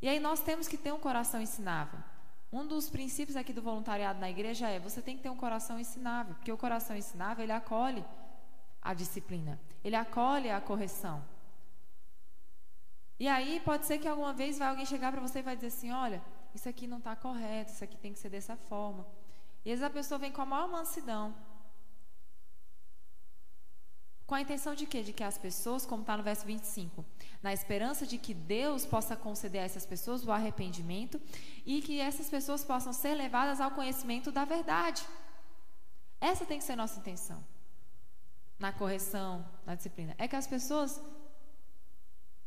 E 0.00 0.08
aí 0.08 0.18
nós 0.18 0.40
temos 0.40 0.66
que 0.66 0.76
ter 0.76 0.92
um 0.92 0.98
coração 0.98 1.40
ensinável. 1.40 2.00
Um 2.52 2.66
dos 2.66 2.90
princípios 2.90 3.36
aqui 3.36 3.52
do 3.52 3.62
voluntariado 3.62 4.20
na 4.20 4.28
igreja 4.28 4.68
é 4.68 4.78
você 4.78 5.00
tem 5.00 5.16
que 5.16 5.22
ter 5.22 5.30
um 5.30 5.36
coração 5.36 5.78
ensinável, 5.80 6.34
porque 6.34 6.52
o 6.52 6.58
coração 6.58 6.94
ensinável 6.94 7.42
ele 7.42 7.52
acolhe 7.52 8.04
a 8.82 8.92
disciplina, 8.92 9.58
ele 9.82 9.96
acolhe 9.96 10.50
a 10.50 10.60
correção. 10.60 11.24
E 13.18 13.26
aí 13.28 13.60
pode 13.60 13.86
ser 13.86 13.98
que 13.98 14.08
alguma 14.08 14.34
vez 14.34 14.58
vai 14.58 14.68
alguém 14.68 14.84
chegar 14.84 15.12
para 15.12 15.20
você 15.20 15.38
e 15.38 15.42
vai 15.42 15.54
dizer 15.54 15.68
assim, 15.68 15.92
olha, 15.92 16.20
isso 16.54 16.68
aqui 16.68 16.86
não 16.86 16.98
está 16.98 17.16
correto, 17.16 17.72
isso 17.72 17.84
aqui 17.84 17.96
tem 17.96 18.12
que 18.12 18.18
ser 18.18 18.28
dessa 18.28 18.56
forma. 18.56 19.06
E 19.64 19.72
às 19.72 19.78
vezes 19.78 19.84
a 19.84 19.90
pessoa 19.90 20.18
vem 20.18 20.32
com 20.32 20.42
a 20.42 20.46
maior 20.46 20.68
mansidão. 20.68 21.34
Com 24.26 24.36
a 24.36 24.40
intenção 24.40 24.74
de 24.74 24.86
quê? 24.86 25.02
De 25.02 25.12
que 25.12 25.22
as 25.22 25.36
pessoas, 25.36 25.84
como 25.84 26.02
está 26.02 26.16
no 26.16 26.22
verso 26.22 26.46
25, 26.46 27.04
na 27.42 27.52
esperança 27.52 28.06
de 28.06 28.16
que 28.16 28.32
Deus 28.32 28.86
possa 28.86 29.14
conceder 29.14 29.60
a 29.60 29.64
essas 29.64 29.84
pessoas 29.84 30.24
o 30.24 30.32
arrependimento 30.32 31.20
e 31.66 31.82
que 31.82 32.00
essas 32.00 32.30
pessoas 32.30 32.64
possam 32.64 32.92
ser 32.92 33.14
levadas 33.14 33.60
ao 33.60 33.72
conhecimento 33.72 34.32
da 34.32 34.44
verdade. 34.44 35.04
Essa 36.20 36.46
tem 36.46 36.58
que 36.58 36.64
ser 36.64 36.76
nossa 36.76 36.98
intenção. 36.98 37.44
Na 38.58 38.72
correção, 38.72 39.46
na 39.66 39.74
disciplina. 39.74 40.14
É 40.16 40.26
que 40.26 40.36
as 40.36 40.46
pessoas 40.46 41.02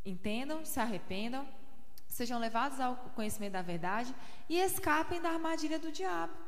entendam, 0.04 0.64
se 0.64 0.80
arrependam, 0.80 1.48
sejam 2.08 2.40
levados 2.40 2.80
ao 2.80 2.96
conhecimento 3.18 3.54
da 3.54 3.62
verdade 3.62 4.16
e 4.48 4.58
escapem 4.58 5.22
da 5.22 5.32
armadilha 5.32 5.78
do 5.78 5.92
diabo. 5.92 6.45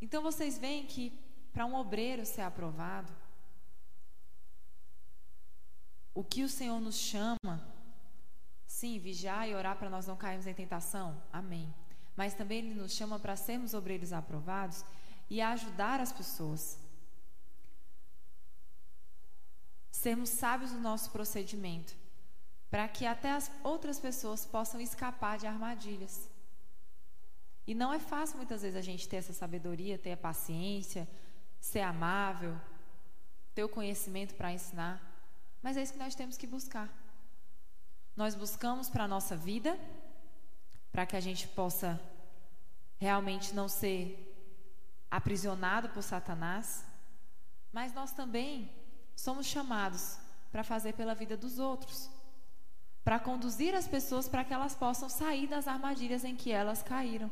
Então 0.00 0.22
vocês 0.22 0.58
veem 0.58 0.86
que 0.86 1.12
para 1.52 1.66
um 1.66 1.74
obreiro 1.74 2.24
ser 2.24 2.42
aprovado, 2.42 3.12
o 6.14 6.24
que 6.24 6.42
o 6.42 6.48
Senhor 6.48 6.80
nos 6.80 6.96
chama, 6.96 7.66
sim, 8.66 8.98
vigiar 8.98 9.48
e 9.48 9.54
orar 9.54 9.76
para 9.76 9.90
nós 9.90 10.06
não 10.06 10.16
cairmos 10.16 10.46
em 10.46 10.54
tentação, 10.54 11.20
amém. 11.32 11.72
Mas 12.16 12.34
também 12.34 12.58
Ele 12.58 12.74
nos 12.74 12.92
chama 12.92 13.18
para 13.18 13.36
sermos 13.36 13.74
obreiros 13.74 14.12
aprovados 14.12 14.84
e 15.28 15.40
ajudar 15.40 16.00
as 16.00 16.12
pessoas 16.12 16.78
sermos 20.00 20.30
sábios 20.30 20.72
no 20.72 20.80
nosso 20.80 21.10
procedimento, 21.10 21.94
para 22.70 22.88
que 22.88 23.04
até 23.04 23.32
as 23.32 23.50
outras 23.62 24.00
pessoas 24.00 24.46
possam 24.46 24.80
escapar 24.80 25.38
de 25.38 25.46
armadilhas. 25.46 26.29
E 27.66 27.74
não 27.74 27.92
é 27.92 27.98
fácil 27.98 28.36
muitas 28.36 28.62
vezes 28.62 28.76
a 28.76 28.82
gente 28.82 29.08
ter 29.08 29.16
essa 29.16 29.32
sabedoria, 29.32 29.98
ter 29.98 30.12
a 30.12 30.16
paciência, 30.16 31.08
ser 31.60 31.80
amável, 31.80 32.58
ter 33.54 33.64
o 33.64 33.68
conhecimento 33.68 34.34
para 34.34 34.52
ensinar, 34.52 35.00
mas 35.62 35.76
é 35.76 35.82
isso 35.82 35.92
que 35.92 35.98
nós 35.98 36.14
temos 36.14 36.36
que 36.36 36.46
buscar. 36.46 36.88
Nós 38.16 38.34
buscamos 38.34 38.88
para 38.88 39.04
a 39.04 39.08
nossa 39.08 39.36
vida, 39.36 39.78
para 40.90 41.06
que 41.06 41.16
a 41.16 41.20
gente 41.20 41.46
possa 41.48 42.00
realmente 42.98 43.54
não 43.54 43.68
ser 43.68 44.26
aprisionado 45.10 45.88
por 45.90 46.02
Satanás, 46.02 46.84
mas 47.72 47.92
nós 47.92 48.12
também 48.12 48.70
somos 49.14 49.46
chamados 49.46 50.18
para 50.50 50.64
fazer 50.64 50.94
pela 50.94 51.14
vida 51.14 51.36
dos 51.36 51.58
outros, 51.58 52.10
para 53.04 53.18
conduzir 53.18 53.74
as 53.74 53.86
pessoas 53.86 54.28
para 54.28 54.44
que 54.44 54.52
elas 54.52 54.74
possam 54.74 55.08
sair 55.08 55.46
das 55.46 55.68
armadilhas 55.68 56.24
em 56.24 56.36
que 56.36 56.50
elas 56.50 56.82
caíram. 56.82 57.30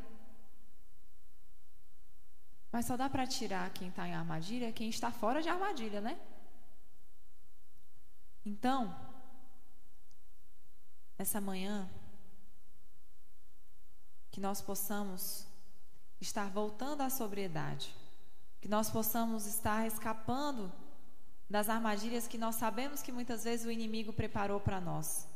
Mas 2.71 2.85
só 2.85 2.95
dá 2.95 3.09
para 3.09 3.25
tirar 3.25 3.71
quem 3.71 3.89
está 3.89 4.07
em 4.07 4.13
armadilha 4.13 4.71
quem 4.71 4.89
está 4.89 5.11
fora 5.11 5.41
de 5.41 5.49
armadilha, 5.49 6.01
né? 6.01 6.19
Então, 8.45 8.95
essa 11.17 11.41
manhã, 11.41 11.89
que 14.31 14.39
nós 14.39 14.61
possamos 14.61 15.45
estar 16.21 16.49
voltando 16.49 17.01
à 17.01 17.09
sobriedade, 17.09 17.93
que 18.61 18.67
nós 18.67 18.89
possamos 18.89 19.45
estar 19.45 19.85
escapando 19.87 20.71
das 21.49 21.67
armadilhas 21.67 22.27
que 22.27 22.37
nós 22.37 22.55
sabemos 22.55 23.01
que 23.01 23.11
muitas 23.11 23.43
vezes 23.43 23.65
o 23.65 23.71
inimigo 23.71 24.13
preparou 24.13 24.59
para 24.59 24.79
nós. 24.79 25.27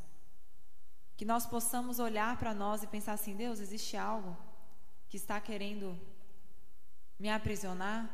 Que 1.16 1.24
nós 1.24 1.44
possamos 1.44 1.98
olhar 1.98 2.36
para 2.38 2.54
nós 2.54 2.82
e 2.82 2.86
pensar 2.86 3.12
assim: 3.12 3.34
Deus, 3.34 3.60
existe 3.60 3.96
algo 3.96 4.36
que 5.08 5.16
está 5.16 5.40
querendo 5.40 5.98
me 7.18 7.30
aprisionar? 7.30 8.08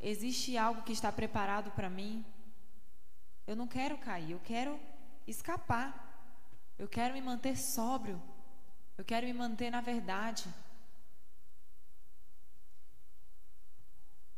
Existe 0.00 0.56
algo 0.56 0.82
que 0.82 0.92
está 0.92 1.10
preparado 1.12 1.70
para 1.72 1.88
mim? 1.88 2.24
Eu 3.46 3.56
não 3.56 3.66
quero 3.66 3.98
cair, 3.98 4.32
eu 4.32 4.40
quero 4.40 4.78
escapar. 5.26 6.10
Eu 6.78 6.88
quero 6.88 7.14
me 7.14 7.20
manter 7.20 7.56
sóbrio. 7.56 8.20
Eu 8.96 9.04
quero 9.04 9.26
me 9.26 9.32
manter 9.32 9.70
na 9.70 9.80
verdade. 9.80 10.52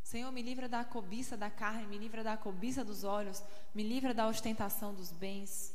Senhor, 0.03 0.31
me 0.31 0.43
livra 0.43 0.69
da 0.69 0.85
cobiça 0.85 1.37
da 1.37 1.51
carne, 1.51 1.87
me 1.87 1.99
livra 1.99 2.23
da 2.23 2.37
cobiça 2.37 2.85
dos 2.85 3.03
olhos, 3.05 3.43
me 3.75 3.83
livra 3.83 4.13
da 4.13 4.29
ostentação 4.29 4.95
dos 4.95 5.11
bens. 5.11 5.75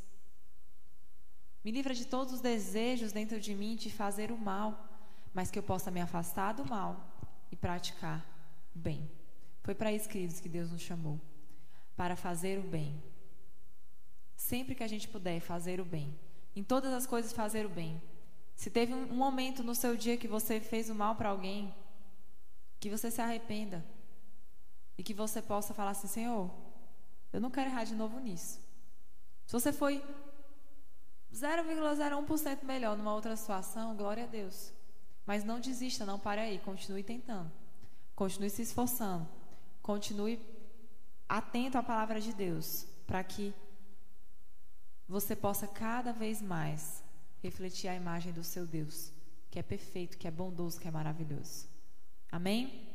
Me 1.64 1.72
livra 1.72 1.94
de 1.94 2.06
todos 2.06 2.36
os 2.36 2.42
desejos 2.42 3.12
dentro 3.12 3.40
de 3.40 3.54
mim 3.54 3.76
de 3.76 3.92
fazer 3.92 4.32
o 4.32 4.38
mal, 4.38 4.88
mas 5.34 5.52
que 5.52 5.60
eu 5.60 5.64
possa 5.64 5.92
me 5.92 6.00
afastar 6.00 6.54
do 6.54 6.64
mal 6.64 6.96
e 7.52 7.56
praticar 7.56 8.24
bem. 8.80 9.10
Foi 9.62 9.76
para 9.76 9.92
isso, 9.92 10.10
queridos, 10.10 10.40
que 10.40 10.50
Deus 10.50 10.72
nos 10.72 10.82
chamou 10.82 11.20
para 11.96 12.16
fazer 12.16 12.58
o 12.58 12.64
bem. 12.64 13.04
Sempre 14.36 14.74
que 14.74 14.84
a 14.84 14.88
gente 14.88 15.08
puder 15.08 15.40
fazer 15.42 15.82
o 15.82 15.86
bem, 15.86 16.18
em 16.56 16.64
todas 16.64 16.94
as 16.94 17.06
coisas 17.06 17.34
fazer 17.34 17.66
o 17.66 17.70
bem. 17.70 18.02
Se 18.56 18.70
teve 18.70 18.94
um 18.94 19.16
momento 19.16 19.64
no 19.64 19.76
seu 19.76 19.96
dia 19.96 20.18
que 20.18 20.28
você 20.28 20.60
fez 20.60 20.90
o 20.90 20.96
mal 20.96 21.16
para 21.16 21.30
alguém, 21.30 21.76
que 22.80 22.90
você 22.90 23.12
se 23.12 23.22
arrependa 23.22 23.86
e 24.98 25.04
que 25.04 25.14
você 25.14 25.42
possa 25.42 25.74
falar 25.74 25.92
assim: 25.92 26.08
Senhor, 26.08 26.50
eu 27.32 27.40
não 27.40 27.52
quero 27.52 27.70
errar 27.70 27.84
de 27.84 27.96
novo 27.96 28.20
nisso. 28.20 28.60
Se 29.46 29.54
você 29.54 29.72
foi 29.72 30.04
0,01% 31.34 32.64
melhor 32.64 32.98
numa 32.98 33.14
outra 33.14 33.36
situação, 33.36 33.96
glória 33.96 34.24
a 34.24 34.28
Deus. 34.28 34.74
Mas 35.26 35.44
não 35.44 35.60
desista, 35.60 36.06
não 36.06 36.18
pare 36.18 36.42
aí, 36.42 36.60
continue 36.60 37.04
tentando. 37.04 37.52
Continue 38.20 38.50
se 38.50 38.64
esforçando. 38.64 39.26
Continue 39.82 40.42
atento 41.30 41.78
à 41.78 41.82
palavra 41.82 42.20
de 42.20 42.34
Deus, 42.34 42.86
para 43.08 43.24
que 43.24 43.54
você 45.08 45.38
possa 45.38 45.66
cada 45.66 46.12
vez 46.12 46.42
mais 46.42 47.02
refletir 47.42 47.88
a 47.88 47.96
imagem 47.96 48.34
do 48.34 48.44
seu 48.44 48.68
Deus, 48.68 49.14
que 49.50 49.58
é 49.58 49.64
perfeito, 49.64 50.18
que 50.18 50.28
é 50.28 50.32
bondoso, 50.32 50.82
que 50.82 50.88
é 50.90 50.92
maravilhoso. 50.92 51.70
Amém? 52.30 52.89